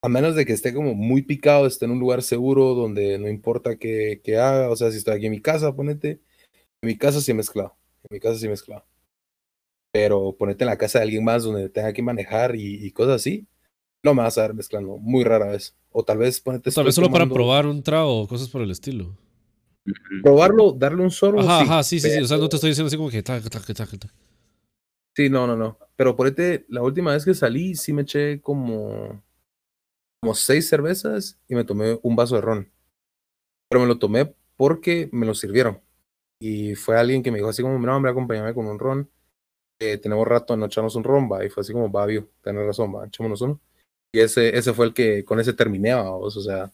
A 0.03 0.09
menos 0.09 0.34
de 0.34 0.44
que 0.44 0.53
esté 0.53 0.74
como 0.74 0.94
muy 0.94 1.22
picado, 1.22 1.66
esté 1.66 1.84
en 1.84 1.92
un 1.92 2.01
lugar 2.01 2.22
seguro 2.22 2.74
donde 2.74 3.18
no 3.18 3.28
importa 3.28 3.76
qué, 3.76 4.20
haga. 4.36 4.70
O 4.70 4.76
sea, 4.76 4.90
si 4.90 4.99
estoy 4.99 5.14
aquí 5.14 5.26
en 5.26 5.32
mi 5.32 5.40
casa, 5.40 5.74
ponete. 5.74 6.20
En 6.82 6.88
mi 6.88 6.99
casa 6.99 7.20
sí 7.20 7.32
mezclado. 7.32 7.76
En 8.05 8.14
mi 8.14 8.20
casa 8.20 8.38
sí 8.38 8.49
mezclado. 8.49 8.84
Pero 9.92 10.36
ponete 10.38 10.64
en 10.64 10.70
la 10.70 10.78
casa 10.78 10.99
de 10.99 11.05
alguien 11.05 11.24
más 11.24 11.44
donde 11.44 11.68
tenga 11.68 11.92
que 11.92 12.03
manejar 12.03 12.55
y, 12.55 12.90
cosas 12.92 13.16
así. 13.16 13.46
No 14.03 14.14
me 14.14 14.22
vas 14.22 14.38
a 14.38 14.42
ver 14.42 14.55
mezclando. 14.55 14.99
Muy 14.99 15.24
rara 15.24 15.46
vez. 15.46 15.76
O 15.90 16.05
tal 16.05 16.18
vez 16.18 16.40
ponete. 16.40 16.70
tal 16.70 16.84
vez 16.84 16.94
solo 16.94 17.11
para 17.11 17.26
probar 17.26 17.66
un 17.66 17.82
trago 17.82 18.22
o 18.22 18.28
cosas 18.28 18.49
por 18.49 18.62
el 18.62 18.70
estilo. 18.70 19.16
Probarlo, 20.22 20.72
darle 20.72 21.03
un 21.03 21.11
sorbo. 21.11 21.40
Ajá, 21.40 21.59
sí, 21.59 21.64
ajá, 21.64 21.82
sí, 21.82 22.01
sí, 22.01 22.20
O 22.20 22.26
sea, 22.26 22.36
no 22.36 22.49
te 22.49 22.57
estoy 22.57 22.70
diciendo 22.70 22.88
así 22.88 22.96
como 22.96 23.11
que. 23.11 23.24
Sí, 25.16 25.30
no, 25.30 25.46
no, 25.46 25.57
no. 25.57 25.78
Pero 25.96 26.14
por 26.14 26.28
este, 26.28 26.66
la 26.68 26.82
última 26.82 27.12
vez 27.12 27.24
que 27.24 27.34
salí, 27.34 27.74
sí 27.74 27.92
me 27.92 28.03
eché 28.03 28.40
como. 28.40 29.22
Como 30.20 30.34
seis 30.34 30.68
cervezas 30.68 31.38
y 31.49 31.55
me 31.55 31.64
tomé 31.64 31.99
un 32.03 32.16
vaso 32.16 32.34
de 32.34 32.40
ron. 32.40 32.70
Pero 33.68 33.80
me 33.80 33.86
lo 33.86 33.99
tomé 33.99 34.34
porque 34.57 35.09
me 35.12 35.26
lo 35.26 35.34
sirvieron. 35.34 35.80
Y 36.41 36.74
fue 36.74 36.99
alguien 36.99 37.22
que 37.22 37.30
me 37.30 37.39
dijo 37.39 37.49
así 37.49 37.62
como, 37.62 37.78
no, 37.78 37.97
hombre, 37.97 38.11
acompáñame 38.11 38.55
con 38.55 38.66
un 38.66 38.78
ron. 38.78 39.11
Eh, 39.80 39.99
tenemos 39.99 40.26
rato 40.26 40.55
de 40.55 40.59
no 40.59 40.66
echarnos 40.66 40.95
un 40.97 41.05
ron, 41.05 41.28
va. 41.30 41.45
Y 41.45 41.49
fue 41.49 41.62
así 41.62 41.72
como, 41.72 41.91
va, 41.91 42.07
vio, 42.07 42.28
tenés 42.43 42.66
razón, 42.66 42.95
va, 42.95 43.07
echémonos 43.07 43.41
uno. 43.41 43.61
Y 44.12 44.20
ese, 44.20 44.57
ese 44.57 44.72
fue 44.72 44.86
el 44.86 44.95
que, 44.95 45.24
con 45.24 45.39
ese 45.41 45.53
terminé, 45.53 45.95
vos, 45.95 46.36
o 46.36 46.41
sea. 46.41 46.70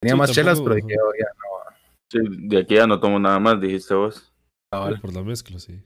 Tenía 0.00 0.16
más 0.16 0.32
chelas, 0.32 0.60
pero 0.60 0.74
dije, 0.74 0.96
oh, 1.00 1.12
ya, 1.18 1.26
no, 1.38 2.48
de 2.48 2.58
aquí 2.58 2.74
ya 2.74 2.86
no 2.86 3.00
tomo 3.00 3.18
nada 3.18 3.38
más, 3.38 3.60
dijiste 3.60 3.94
vos. 3.94 4.32
Ah, 4.72 4.90
Por 5.00 5.12
la 5.12 5.22
mezcla, 5.22 5.58
sí. 5.58 5.80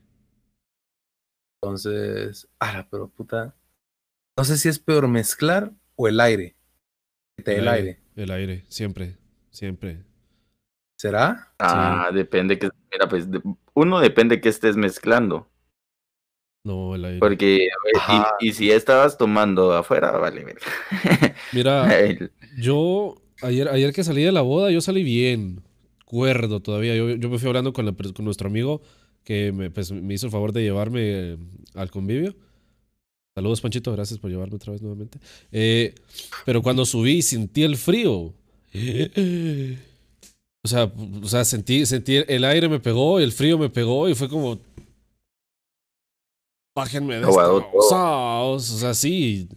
Entonces, 1.61 2.47
ah, 2.59 2.87
pero 2.89 3.09
puta. 3.09 3.55
No 4.37 4.43
sé 4.43 4.57
si 4.57 4.69
es 4.69 4.79
peor 4.79 5.07
mezclar 5.07 5.73
o 5.95 6.07
el 6.07 6.19
aire. 6.19 6.55
El, 7.43 7.67
aire, 7.67 7.99
El 8.15 8.31
aire, 8.31 8.65
siempre, 8.67 9.17
siempre. 9.51 10.03
¿Será? 10.97 11.53
Ah, 11.59 12.09
depende 12.13 12.57
que. 12.57 12.69
Mira, 12.91 13.07
pues 13.07 13.27
uno 13.73 13.99
depende 13.99 14.41
que 14.41 14.49
estés 14.49 14.75
mezclando. 14.75 15.47
No, 16.63 16.95
el 16.95 17.05
aire. 17.05 17.19
Porque, 17.19 17.69
y, 18.39 18.51
si 18.51 18.71
estabas 18.71 19.17
tomando 19.17 19.73
afuera, 19.73 20.11
vale, 20.11 20.55
Mira, 21.53 21.87
yo 22.57 23.15
ayer, 23.41 23.69
ayer 23.69 23.93
que 23.93 24.03
salí 24.03 24.23
de 24.23 24.31
la 24.31 24.41
boda, 24.41 24.71
yo 24.71 24.81
salí 24.81 25.03
bien 25.03 25.63
acuerdo 26.01 26.61
todavía. 26.61 26.95
Yo, 26.95 27.11
yo 27.11 27.29
me 27.29 27.37
fui 27.37 27.47
hablando 27.47 27.73
con, 27.73 27.93
con 27.93 28.25
nuestro 28.25 28.47
amigo 28.47 28.81
que 29.23 29.51
me, 29.51 29.69
pues, 29.69 29.91
me 29.91 30.13
hizo 30.13 30.25
el 30.25 30.31
favor 30.31 30.51
de 30.51 30.63
llevarme 30.63 31.01
eh, 31.03 31.37
al 31.75 31.91
convivio. 31.91 32.35
Saludos, 33.35 33.61
Panchito, 33.61 33.91
gracias 33.91 34.17
por 34.19 34.31
llevarme 34.31 34.55
otra 34.55 34.71
vez 34.71 34.81
nuevamente. 34.81 35.19
Eh, 35.51 35.93
pero 36.45 36.61
cuando 36.61 36.85
subí 36.85 37.21
sentí 37.21 37.63
el 37.63 37.77
frío. 37.77 38.33
O 40.67 40.69
sea, 40.69 40.91
o 41.23 41.27
sea 41.27 41.45
sentí, 41.45 41.85
sentí 41.85 42.17
el 42.27 42.43
aire 42.43 42.67
me 42.67 42.79
pegó, 42.79 43.19
el 43.19 43.31
frío 43.31 43.57
me 43.57 43.69
pegó 43.69 44.09
y 44.09 44.15
fue 44.15 44.27
como. 44.27 44.59
Bájenme 46.75 47.15
de 47.15 47.21
esto. 47.21 47.71
O 47.73 48.59
sea, 48.59 48.93
sí 48.93 49.47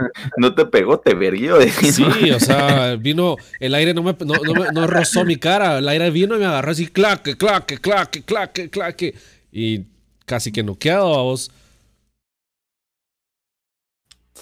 no 0.36 0.54
te 0.54 0.66
pegó, 0.66 0.98
te 0.98 1.14
verguió. 1.14 1.58
Sí, 1.70 2.30
o 2.30 2.40
sea, 2.40 2.96
vino, 2.96 3.36
el 3.58 3.74
aire 3.74 3.94
no 3.94 4.02
me, 4.02 4.16
no, 4.20 4.34
no, 4.72 4.86
rozó 4.86 5.24
mi 5.24 5.36
cara, 5.36 5.78
el 5.78 5.88
aire 5.88 6.10
vino 6.10 6.36
y 6.36 6.38
me 6.38 6.46
agarró 6.46 6.70
así, 6.70 6.86
claque, 6.86 7.36
claque, 7.36 7.78
claque, 7.78 8.22
claque, 8.22 8.70
claque, 8.70 9.14
y 9.52 9.82
casi 10.24 10.52
que 10.52 10.62
noqueado 10.62 11.18
a 11.18 11.22
vos. 11.22 11.50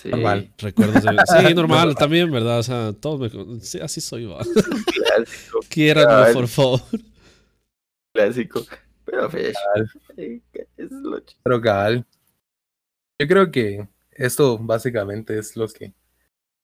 Sí. 0.00 0.10
Normal. 0.10 0.52
Recuerdo. 0.58 1.00
Sí, 1.00 1.54
normal, 1.54 1.94
también, 1.96 2.30
¿verdad? 2.30 2.60
O 2.60 2.62
sea, 2.62 2.92
todos 2.92 3.20
me. 3.20 3.60
Sí, 3.60 3.80
así 3.80 4.00
soy, 4.00 4.26
va. 4.26 4.38
Clásico. 4.44 5.60
Quieran, 5.68 6.32
por 6.32 6.46
favor. 6.46 6.80
Clásico. 8.14 8.64
Pero, 9.04 9.30
fe, 9.30 9.52
es 10.76 10.90
lo 10.90 11.20
Pero, 11.42 11.60
cabal. 11.60 12.06
Yo 13.20 13.26
creo 13.26 13.50
que 13.50 13.88
esto 14.12 14.58
básicamente 14.58 15.38
es 15.38 15.56
lo 15.56 15.66
que, 15.66 15.94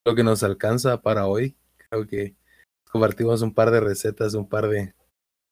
lo 0.05 0.15
que 0.15 0.23
nos 0.23 0.43
alcanza 0.43 1.01
para 1.01 1.27
hoy. 1.27 1.57
Creo 1.89 2.07
que 2.07 2.37
compartimos 2.91 3.43
un 3.43 3.53
par 3.53 3.71
de 3.71 3.81
recetas, 3.81 4.35
un 4.35 4.49
par 4.49 4.69
de 4.69 4.95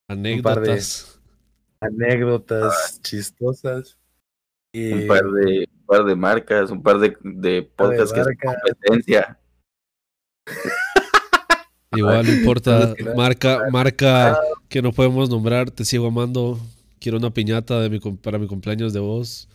anécdotas, 0.09 1.21
anécdotas 1.81 3.01
chistosas. 3.03 3.99
Y... 4.73 4.93
Un, 4.93 5.07
par 5.09 5.25
de, 5.25 5.69
par 5.93 6.05
de 6.07 6.17
marcas, 6.17 6.71
un 6.71 6.83
par 6.83 6.99
de, 6.99 7.15
de 7.23 7.63
podcasts 7.77 8.15
que 8.15 8.23
competencia. 8.23 9.39
Igual 11.95 12.25
no 12.25 12.33
importa, 12.33 12.95
marca, 13.15 13.69
marca 13.71 14.41
que 14.71 14.81
no 14.81 14.93
podemos 14.93 15.29
nombrar, 15.29 15.71
te 15.71 15.85
sigo 15.85 16.07
amando. 16.07 16.59
Quiero 16.99 17.19
una 17.19 17.29
piñata 17.31 17.79
de 17.81 17.91
mi, 17.91 18.01
para 18.01 18.39
mi 18.39 18.47
cumpleaños 18.47 18.95
de 18.95 19.01
voz. 19.01 19.51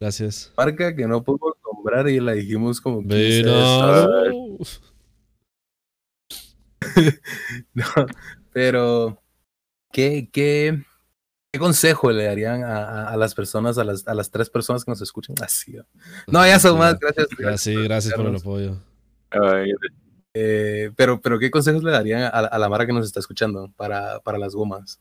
Gracias. 0.00 0.52
Marca 0.56 0.96
que 0.96 1.06
no 1.06 1.22
podemos 1.22 1.52
nombrar 1.64 2.08
y 2.08 2.18
la 2.18 2.32
dijimos 2.32 2.80
como 2.80 3.06
que 3.06 3.44
no. 7.74 7.84
Pero, 8.52 9.22
¿qué, 9.92 10.28
qué, 10.32 10.82
qué 11.52 11.58
consejo 11.58 12.12
le 12.12 12.24
darían 12.24 12.62
a, 12.64 13.08
a, 13.08 13.16
las 13.16 13.34
personas, 13.34 13.78
a 13.78 13.84
las, 13.84 14.06
a 14.06 14.14
las 14.14 14.30
tres 14.30 14.50
personas 14.50 14.84
que 14.84 14.90
nos 14.90 15.00
escuchan? 15.00 15.36
Así. 15.42 15.76
No, 16.26 16.46
ya 16.46 16.58
son 16.58 16.78
más, 16.78 16.98
gracias. 16.98 17.26
gracias 17.36 17.60
sí, 17.60 17.74
gracias 17.74 18.14
por 18.14 18.26
el 18.26 18.36
apoyo. 18.36 18.76
Eh, 20.32 20.92
pero, 20.94 21.20
pero, 21.20 21.38
¿qué 21.38 21.50
consejos 21.50 21.82
le 21.82 21.90
darían 21.90 22.22
a, 22.22 22.28
a, 22.28 22.58
la 22.58 22.68
Mara 22.68 22.86
que 22.86 22.92
nos 22.92 23.04
está 23.04 23.18
escuchando 23.18 23.72
para, 23.76 24.20
para 24.20 24.38
las 24.38 24.54
gomas? 24.54 25.00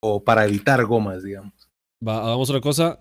O 0.00 0.22
para 0.22 0.46
evitar 0.46 0.84
gomas, 0.86 1.24
digamos. 1.24 1.52
Va, 2.06 2.18
hagamos 2.18 2.48
una 2.50 2.60
cosa. 2.60 2.98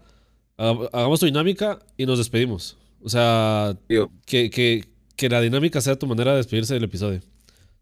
Hagamos 0.58 1.20
tu 1.20 1.26
dinámica 1.26 1.80
y 1.96 2.06
nos 2.06 2.18
despedimos. 2.18 2.78
O 3.02 3.08
sea, 3.08 3.78
que, 4.26 4.50
que, 4.50 4.84
que, 5.16 5.30
la 5.30 5.40
dinámica 5.40 5.80
sea 5.80 5.98
tu 5.98 6.08
manera 6.08 6.32
de 6.32 6.38
despedirse 6.38 6.74
del 6.74 6.84
episodio. 6.84 7.22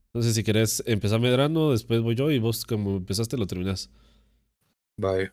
Entonces, 0.07 0.35
si 0.35 0.43
querés 0.43 0.83
empezar 0.85 1.19
medrando, 1.19 1.71
después 1.71 2.01
voy 2.01 2.13
yo 2.13 2.29
y 2.29 2.39
vos, 2.39 2.65
como 2.65 2.97
empezaste, 2.97 3.37
lo 3.37 3.47
terminás. 3.47 3.89
Bye. 4.97 5.31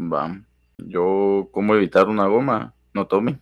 Va. 0.00 0.40
Yo, 0.78 1.48
¿cómo 1.52 1.74
evitar 1.74 2.08
una 2.08 2.26
goma? 2.26 2.74
No 2.94 3.06
tome. 3.06 3.40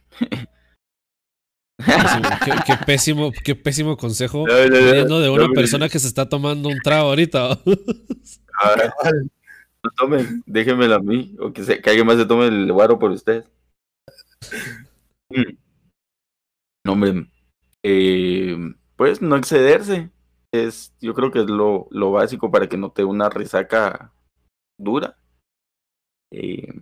qué, 1.78 2.76
pésimo, 2.86 3.32
qué 3.44 3.54
pésimo 3.54 3.96
consejo. 3.96 4.46
No, 4.46 5.20
de 5.20 5.30
una 5.30 5.48
persona 5.48 5.88
que 5.88 5.98
se 5.98 6.08
está 6.08 6.28
tomando 6.28 6.68
un 6.68 6.78
trago 6.80 7.08
ahorita. 7.08 7.60
no 9.82 9.90
tomen, 9.96 10.42
déjenmelo 10.46 10.94
a 10.94 11.00
mí, 11.00 11.36
o 11.38 11.52
que, 11.52 11.64
se, 11.64 11.82
que 11.82 11.90
alguien 11.90 12.06
más 12.06 12.16
se 12.16 12.26
tome 12.26 12.46
el 12.46 12.72
guaro 12.72 12.98
por 12.98 13.10
ustedes. 13.10 13.44
Mm. 15.28 15.56
No, 16.86 16.92
hombre, 16.92 17.26
eh, 17.82 18.56
pues 18.96 19.20
no 19.20 19.36
excederse. 19.36 20.10
Es, 20.52 20.94
yo 21.00 21.14
creo 21.14 21.32
que 21.32 21.40
es 21.40 21.46
lo, 21.46 21.88
lo 21.90 22.12
básico 22.12 22.50
para 22.50 22.68
que 22.68 22.76
no 22.76 22.92
te 22.92 23.02
una 23.04 23.28
resaca 23.28 24.12
dura. 24.78 25.16
Eh, 26.30 26.72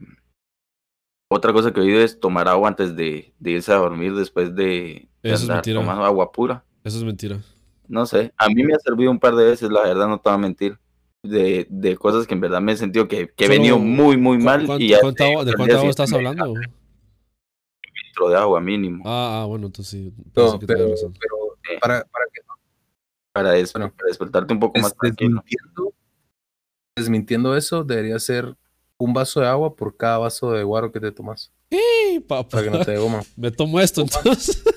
otra 1.29 1.53
cosa 1.53 1.73
que 1.73 1.81
he 1.81 1.83
oído 1.83 2.01
es 2.01 2.21
tomar 2.21 2.49
agua 2.49 2.69
antes 2.69 2.95
de, 2.95 3.33
de 3.39 3.51
irse 3.51 3.73
a 3.73 3.77
dormir 3.77 4.15
después 4.15 4.55
de, 4.55 5.09
Eso 5.23 5.43
andar 5.43 5.67
es 5.67 5.75
tomando 5.75 6.05
agua 6.05 6.31
pura. 6.33 6.65
Eso 6.85 6.99
es 6.99 7.05
mentira. 7.05 7.41
No 7.89 8.07
sé, 8.07 8.33
a 8.37 8.49
mí 8.49 8.63
me 8.65 8.75
ha 8.75 8.79
servido 8.79 9.11
un 9.11 9.19
par 9.19 9.35
de 9.35 9.45
veces, 9.45 9.71
la 9.71 9.83
verdad, 9.83 10.09
no 10.09 10.19
te 10.21 10.29
voy 10.29 10.35
a 10.35 10.39
mentir 10.39 10.79
de, 11.23 11.67
de 11.69 11.97
cosas 11.97 12.27
que 12.27 12.35
en 12.35 12.41
verdad 12.41 12.61
me 12.61 12.73
he 12.73 12.77
sentido 12.77 13.07
que, 13.09 13.29
que 13.29 13.45
he 13.45 13.49
venido 13.49 13.79
muy, 13.79 14.17
muy 14.17 14.39
mal. 14.39 14.67
¿cuánto, 14.67 14.83
y 14.83 14.89
¿De 14.89 14.99
cuánta 15.01 15.25
agua 15.79 15.91
estás 15.91 16.13
hablando? 16.13 16.53
Un 16.53 16.61
litro 18.07 18.29
de 18.29 18.37
agua 18.37 18.61
mínimo. 18.61 19.05
Ah, 19.07 19.43
ah 19.43 19.47
bueno, 19.47 19.67
entonces 19.67 19.91
sí. 19.91 20.13
No, 20.35 20.59
pero, 20.59 20.95
pero 21.19 21.59
eh, 21.71 21.79
para, 21.81 22.05
para 22.05 22.25
que 22.33 22.41
para 23.33 23.57
eso, 23.57 23.79
bueno, 23.79 23.95
para 23.95 24.09
despertarte 24.09 24.53
un 24.53 24.61
poco 24.61 24.79
más 24.79 24.95
desmintiendo, 25.01 25.95
desmintiendo 26.97 27.57
eso, 27.57 27.85
debería 27.85 28.19
ser 28.19 28.57
un 28.99 29.13
vaso 29.13 29.41
de 29.41 29.47
agua 29.47 29.75
por 29.75 29.97
cada 29.97 30.19
vaso 30.19 30.53
de 30.53 30.63
guaro 30.63 30.93
que 30.93 31.01
te 31.01 31.13
tomas. 31.13 31.53
¡Sí, 31.71 32.21
papá! 32.21 32.49
Para 32.49 32.65
que 32.65 32.71
no 32.71 32.85
te 32.85 32.91
dé 32.93 32.99
goma. 32.99 33.23
Me 33.37 33.51
tomo 33.51 33.81
esto 33.81 34.03
entonces. 34.03 34.63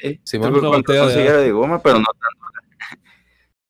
Sí, 0.00 0.20
sí, 0.22 0.36
una 0.36 0.48
botella 0.48 1.06
de, 1.06 1.42
de 1.42 1.50
goma, 1.50 1.82
pero 1.82 1.98
no 1.98 2.04
tanto 2.04 3.02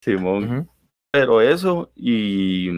Simón. 0.03 0.69
Pero 1.11 1.41
eso 1.41 1.91
y, 1.95 2.69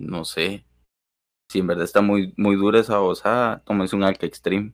no 0.00 0.24
sé. 0.24 0.64
Si 1.50 1.58
en 1.58 1.66
verdad 1.66 1.82
está 1.82 2.00
muy, 2.00 2.32
muy 2.36 2.54
dura 2.54 2.78
esa 2.78 3.00
osada, 3.00 3.60
tómense 3.64 3.96
un 3.96 4.04
Alka 4.04 4.24
Extreme, 4.24 4.72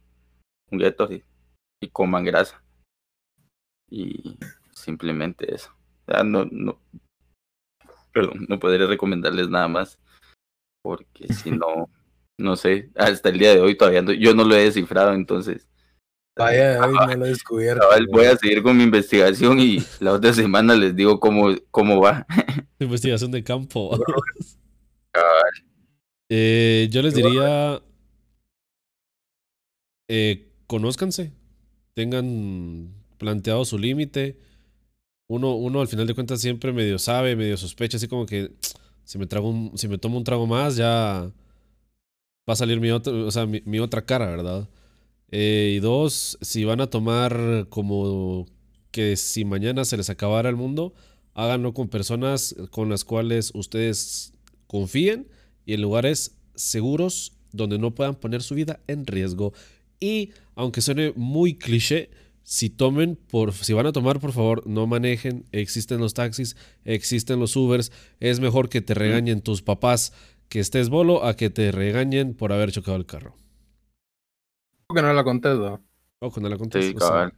un 0.71 0.79
gueto 0.79 1.11
y, 1.11 1.25
y 1.81 1.89
coman 1.89 2.25
grasa. 2.25 2.63
Y 3.91 4.39
simplemente 4.75 5.55
eso. 5.55 5.78
No, 6.25 6.47
no, 6.51 6.79
perdón, 8.13 8.47
no 8.49 8.59
podría 8.59 8.87
recomendarles 8.87 9.49
nada 9.49 9.69
más. 9.69 9.99
Porque 10.83 11.29
si 11.33 11.51
no, 11.51 11.91
no 12.39 12.57
sé, 12.57 12.91
hasta 12.97 13.29
el 13.29 13.39
día 13.39 13.55
de 13.55 13.61
hoy 13.61 13.77
todavía 13.77 14.03
yo 14.19 14.35
no 14.35 14.45
lo 14.45 14.55
he 14.55 14.65
descifrado, 14.65 15.13
entonces 15.13 15.69
Vaya, 16.39 16.87
hoy 16.87 16.95
no 16.95 17.17
lo 17.17 17.27
he 17.27 17.31
descubierto. 17.31 17.85
voy 18.11 18.27
a 18.27 18.37
seguir 18.37 18.63
con 18.63 18.77
mi 18.77 18.85
investigación 18.85 19.59
y 19.59 19.79
la 19.99 20.13
otra 20.13 20.33
semana 20.33 20.77
les 20.77 20.95
digo 20.95 21.19
cómo, 21.19 21.53
cómo 21.73 22.01
va. 22.01 22.25
Investigación 22.79 23.33
de 23.33 23.43
campo. 23.43 23.99
eh, 26.31 26.87
yo 26.93 27.03
les 27.03 27.13
diría, 27.13 27.83
eh, 30.07 30.49
conózcanse, 30.69 31.33
tengan 31.95 32.95
planteado 33.19 33.65
su 33.65 33.77
límite. 33.77 34.39
Uno, 35.29 35.55
uno 35.57 35.81
al 35.81 35.89
final 35.89 36.07
de 36.07 36.15
cuentas 36.15 36.41
siempre 36.41 36.73
medio 36.73 36.99
sabe, 36.99 37.37
medio 37.37 37.57
sospecha, 37.57 37.99
así 37.99 38.09
como 38.09 38.27
que 38.27 38.51
si 39.05 39.19
me 39.19 39.27
trago 39.27 39.49
un, 39.51 39.73
si 39.77 39.89
me 39.89 39.99
tomo 39.99 40.19
un 40.19 40.25
trago 40.25 40.47
más 40.47 40.77
ya 40.77 41.31
va 42.49 42.53
a 42.55 42.57
salir 42.57 42.81
mi, 42.81 42.91
o 42.91 43.31
sea, 43.31 43.47
mi 43.47 43.79
otra 43.79 44.07
cara, 44.07 44.27
¿verdad? 44.27 44.69
Eh, 45.31 45.75
y 45.77 45.81
dos, 45.81 46.39
si 46.41 46.65
van 46.65 46.81
a 46.81 46.89
tomar 46.89 47.67
como 47.69 48.47
que 48.91 49.17
si 49.17 49.45
mañana 49.45 49.85
se 49.85 49.97
les 49.97 50.09
acabara 50.11 50.49
el 50.49 50.57
mundo, 50.57 50.95
háganlo 51.35 51.75
con 51.75 51.89
personas 51.89 52.57
con 52.71 52.89
las 52.89 53.05
cuales 53.05 53.53
ustedes 53.55 54.33
confíen 54.67 55.29
y 55.67 55.75
en 55.75 55.83
lugares 55.83 56.39
seguros 56.55 57.33
donde 57.53 57.79
no 57.79 57.95
puedan 57.95 58.15
poner 58.15 58.43
su 58.43 58.55
vida 58.55 58.81
en 58.87 59.07
riesgo. 59.07 59.53
Y 60.01 60.31
aunque 60.55 60.81
suene 60.81 61.13
muy 61.17 61.59
cliché, 61.59 62.11
si 62.49 62.71
tomen, 62.71 63.19
por, 63.31 63.53
si 63.53 63.75
van 63.75 63.87
a 63.87 63.93
tomar, 63.93 64.21
por 64.21 64.33
favor, 64.33 64.67
no 64.67 64.87
manejen. 64.87 65.45
Existen 65.53 66.01
los 66.01 66.15
taxis, 66.15 66.57
existen 66.85 67.41
los 67.41 67.55
Ubers. 67.57 67.93
Es 68.21 68.41
mejor 68.41 68.69
que 68.69 68.81
te 68.81 68.95
regañen 68.95 69.43
tus 69.43 69.61
papás 69.61 70.13
que 70.49 70.61
estés 70.61 70.89
bolo 70.89 71.25
a 71.25 71.35
que 71.35 71.51
te 71.51 71.73
regañen 71.73 72.35
por 72.35 72.53
haber 72.53 72.73
chocado 72.73 72.97
el 72.97 73.05
carro 73.05 73.35
que 74.95 75.03
no 75.03 75.13
la 75.13 75.25
contesto. 75.25 75.81
Ojo, 76.21 76.41
no 76.41 76.49
la 76.49 76.57
contesto. 76.57 76.89
Sí, 76.89 76.95
cabal. 76.95 77.33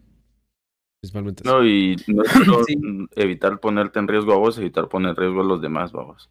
Principalmente. 1.01 1.43
No, 1.45 1.65
y 1.65 1.97
no, 2.07 2.23
evitar 3.17 3.59
ponerte 3.61 3.99
en 3.99 4.09
riesgo 4.09 4.33
a 4.33 4.37
vos, 4.37 4.59
evitar 4.59 4.89
poner 4.89 5.11
en 5.11 5.17
riesgo 5.17 5.41
a 5.41 5.45
los 5.45 5.61
demás, 5.61 5.93
vamos. 5.93 6.31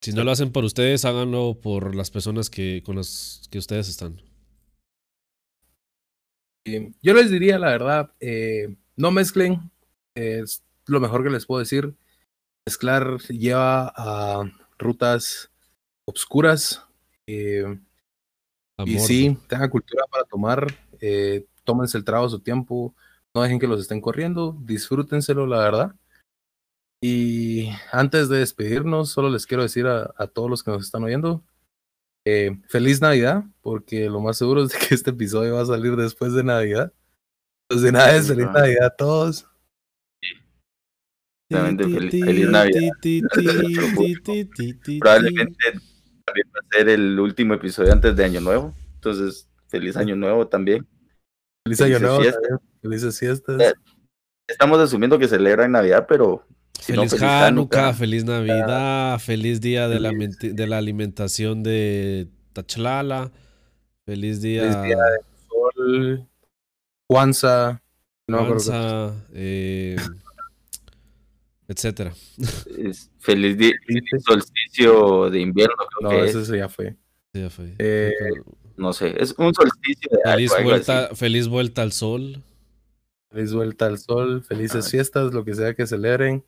Si 0.00 0.12
no 0.12 0.24
lo 0.24 0.30
hacen 0.30 0.52
por 0.52 0.64
ustedes, 0.64 1.04
háganlo 1.04 1.58
por 1.60 1.94
las 1.94 2.10
personas 2.10 2.48
que 2.48 2.82
con 2.84 2.96
las 2.96 3.48
que 3.50 3.58
ustedes 3.58 3.88
están. 3.88 4.20
Yo 7.02 7.14
les 7.14 7.30
diría 7.30 7.58
la 7.58 7.68
verdad, 7.68 8.12
eh, 8.20 8.74
no 8.96 9.10
mezclen, 9.10 9.70
es 10.14 10.64
lo 10.86 11.00
mejor 11.00 11.22
que 11.22 11.30
les 11.30 11.46
puedo 11.46 11.60
decir. 11.60 11.94
Mezclar 12.66 13.18
lleva 13.28 13.92
a 13.94 14.50
rutas 14.78 15.50
obscuras. 16.04 16.82
Eh, 17.26 17.78
y 18.84 18.98
sí, 18.98 19.38
tengan 19.48 19.70
cultura 19.70 20.04
para 20.10 20.24
tomar, 20.24 20.66
eh, 21.00 21.46
tómense 21.64 21.96
el 21.96 22.04
trago 22.04 22.26
a 22.26 22.30
su 22.30 22.40
tiempo, 22.40 22.94
no 23.34 23.42
dejen 23.42 23.58
que 23.58 23.66
los 23.66 23.80
estén 23.80 24.00
corriendo, 24.00 24.56
disfrútenselo, 24.60 25.46
la 25.46 25.58
verdad. 25.58 25.94
Y 27.00 27.68
antes 27.92 28.28
de 28.28 28.38
despedirnos, 28.38 29.10
solo 29.10 29.28
les 29.28 29.46
quiero 29.46 29.62
decir 29.62 29.86
a, 29.86 30.26
todos 30.28 30.50
los 30.50 30.62
que 30.62 30.70
nos 30.70 30.84
están 30.84 31.04
oyendo, 31.04 31.42
eh, 32.28 32.60
feliz 32.66 33.00
Navidad, 33.00 33.44
porque 33.60 34.10
lo 34.10 34.20
más 34.20 34.36
seguro 34.36 34.64
es 34.64 34.74
que 34.74 34.96
este 34.96 35.10
episodio 35.10 35.54
va 35.54 35.62
a 35.62 35.66
salir 35.66 35.94
después 35.94 36.32
de 36.32 36.42
Navidad. 36.42 36.92
Pues 37.68 37.82
de 37.82 37.92
nada 37.92 38.16
es 38.16 38.26
feliz 38.26 38.46
Navidad 38.46 38.86
a 38.86 38.90
todos. 38.90 39.46
feliz 41.48 42.50
Navidad. 42.50 42.90
Probablemente 45.00 45.72
también 46.24 46.48
va 46.52 46.58
a 46.58 46.76
ser 46.76 46.88
el 46.88 47.20
último 47.20 47.54
episodio 47.54 47.92
antes 47.92 48.16
de 48.16 48.24
Año 48.24 48.40
Nuevo. 48.40 48.74
Entonces, 48.94 49.48
feliz 49.68 49.96
Año 49.96 50.16
Nuevo 50.16 50.48
también. 50.48 50.84
Feliz 51.64 51.80
Año 51.80 52.00
Nuevo. 52.00 52.22
Felices 52.82 53.20
fiestas. 53.20 53.60
Eh, 53.60 53.72
estamos 54.48 54.80
asumiendo 54.80 55.16
que 55.16 55.28
celebran 55.28 55.70
Navidad, 55.70 56.06
pero. 56.08 56.44
Feliz, 56.80 57.22
Hanukkah, 57.22 57.92
feliz 57.94 58.24
Navidad, 58.24 59.18
feliz 59.18 59.60
día 59.60 59.88
de 59.88 60.00
la, 60.00 60.10
de 60.10 60.66
la 60.66 60.78
alimentación 60.78 61.62
de 61.62 62.28
Tachlala, 62.52 63.30
feliz 64.04 64.40
día. 64.40 64.62
Feliz 64.62 64.82
día 64.82 64.96
de 64.96 65.48
sol, 65.48 66.28
Kwanzaa. 67.06 67.82
No 68.28 68.44
eh, 69.32 69.96
etcétera. 71.68 72.12
feliz 73.18 73.56
día, 73.56 73.72
solsticio 74.26 75.30
de 75.30 75.40
invierno, 75.40 75.76
creo 75.98 76.10
no, 76.10 76.24
eso 76.24 76.56
ya 76.56 76.68
fue. 76.68 76.96
ya 77.32 77.50
fue. 77.50 77.74
Eh, 77.78 78.12
no 78.76 78.92
sé, 78.92 79.14
es 79.22 79.34
un 79.38 79.54
solsticio 79.54 80.10
de 80.10 80.30
feliz 80.30 80.52
vuelta, 80.62 81.10
feliz 81.14 81.48
vuelta 81.48 81.82
al 81.82 81.92
sol. 81.92 82.42
Feliz 83.30 83.52
vuelta 83.52 83.86
al 83.86 83.98
sol, 83.98 84.42
felices 84.42 84.90
fiestas, 84.90 85.32
lo 85.32 85.44
que 85.44 85.54
sea 85.54 85.74
que 85.74 85.86
celebren. 85.86 86.44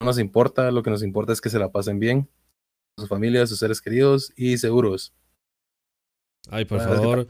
No 0.00 0.06
nos 0.06 0.18
importa, 0.18 0.70
lo 0.70 0.82
que 0.82 0.90
nos 0.90 1.02
importa 1.02 1.32
es 1.32 1.40
que 1.40 1.50
se 1.50 1.58
la 1.58 1.70
pasen 1.70 2.00
bien, 2.00 2.28
sus 2.96 3.08
familias, 3.08 3.48
sus 3.48 3.58
seres 3.58 3.80
queridos 3.80 4.32
y 4.36 4.56
seguros. 4.58 5.14
Ay, 6.48 6.64
por 6.64 6.80
favor, 6.80 7.26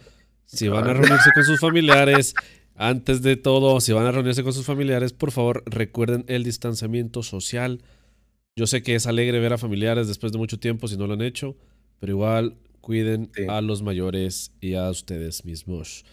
si 0.46 0.68
van 0.68 0.86
a 0.86 0.94
reunirse 0.94 1.30
con 1.34 1.44
sus 1.44 1.60
familiares, 1.60 2.34
Antes 2.82 3.20
de 3.20 3.36
todo, 3.36 3.78
si 3.82 3.92
van 3.92 4.06
a 4.06 4.10
reunirse 4.10 4.42
con 4.42 4.54
sus 4.54 4.64
familiares, 4.64 5.12
por 5.12 5.32
favor 5.32 5.62
recuerden 5.66 6.24
el 6.28 6.44
distanciamiento 6.44 7.22
social. 7.22 7.82
Yo 8.56 8.66
sé 8.66 8.82
que 8.82 8.94
es 8.94 9.06
alegre 9.06 9.38
ver 9.38 9.52
a 9.52 9.58
familiares 9.58 10.08
después 10.08 10.32
de 10.32 10.38
mucho 10.38 10.58
tiempo 10.58 10.88
si 10.88 10.96
no 10.96 11.06
lo 11.06 11.12
han 11.12 11.20
hecho, 11.20 11.58
pero 11.98 12.12
igual 12.12 12.56
cuiden 12.80 13.30
a 13.50 13.60
los 13.60 13.82
mayores 13.82 14.54
y 14.62 14.76
a 14.76 14.88
ustedes 14.88 15.44
mismos. 15.44 16.06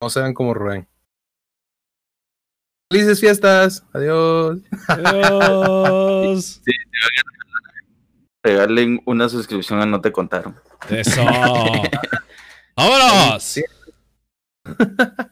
No 0.00 0.08
sean 0.08 0.34
como 0.34 0.54
Rubén. 0.54 0.86
Felices 2.92 3.20
fiestas. 3.20 3.82
Adiós. 3.94 4.58
Adiós. 4.86 6.60
Regalen 8.42 9.00
una 9.06 9.30
suscripción 9.30 9.80
a 9.80 9.86
No 9.86 10.02
Te 10.02 10.12
Contaron. 10.12 10.60
Eso. 10.90 11.24
¡Vámonos! 12.76 13.60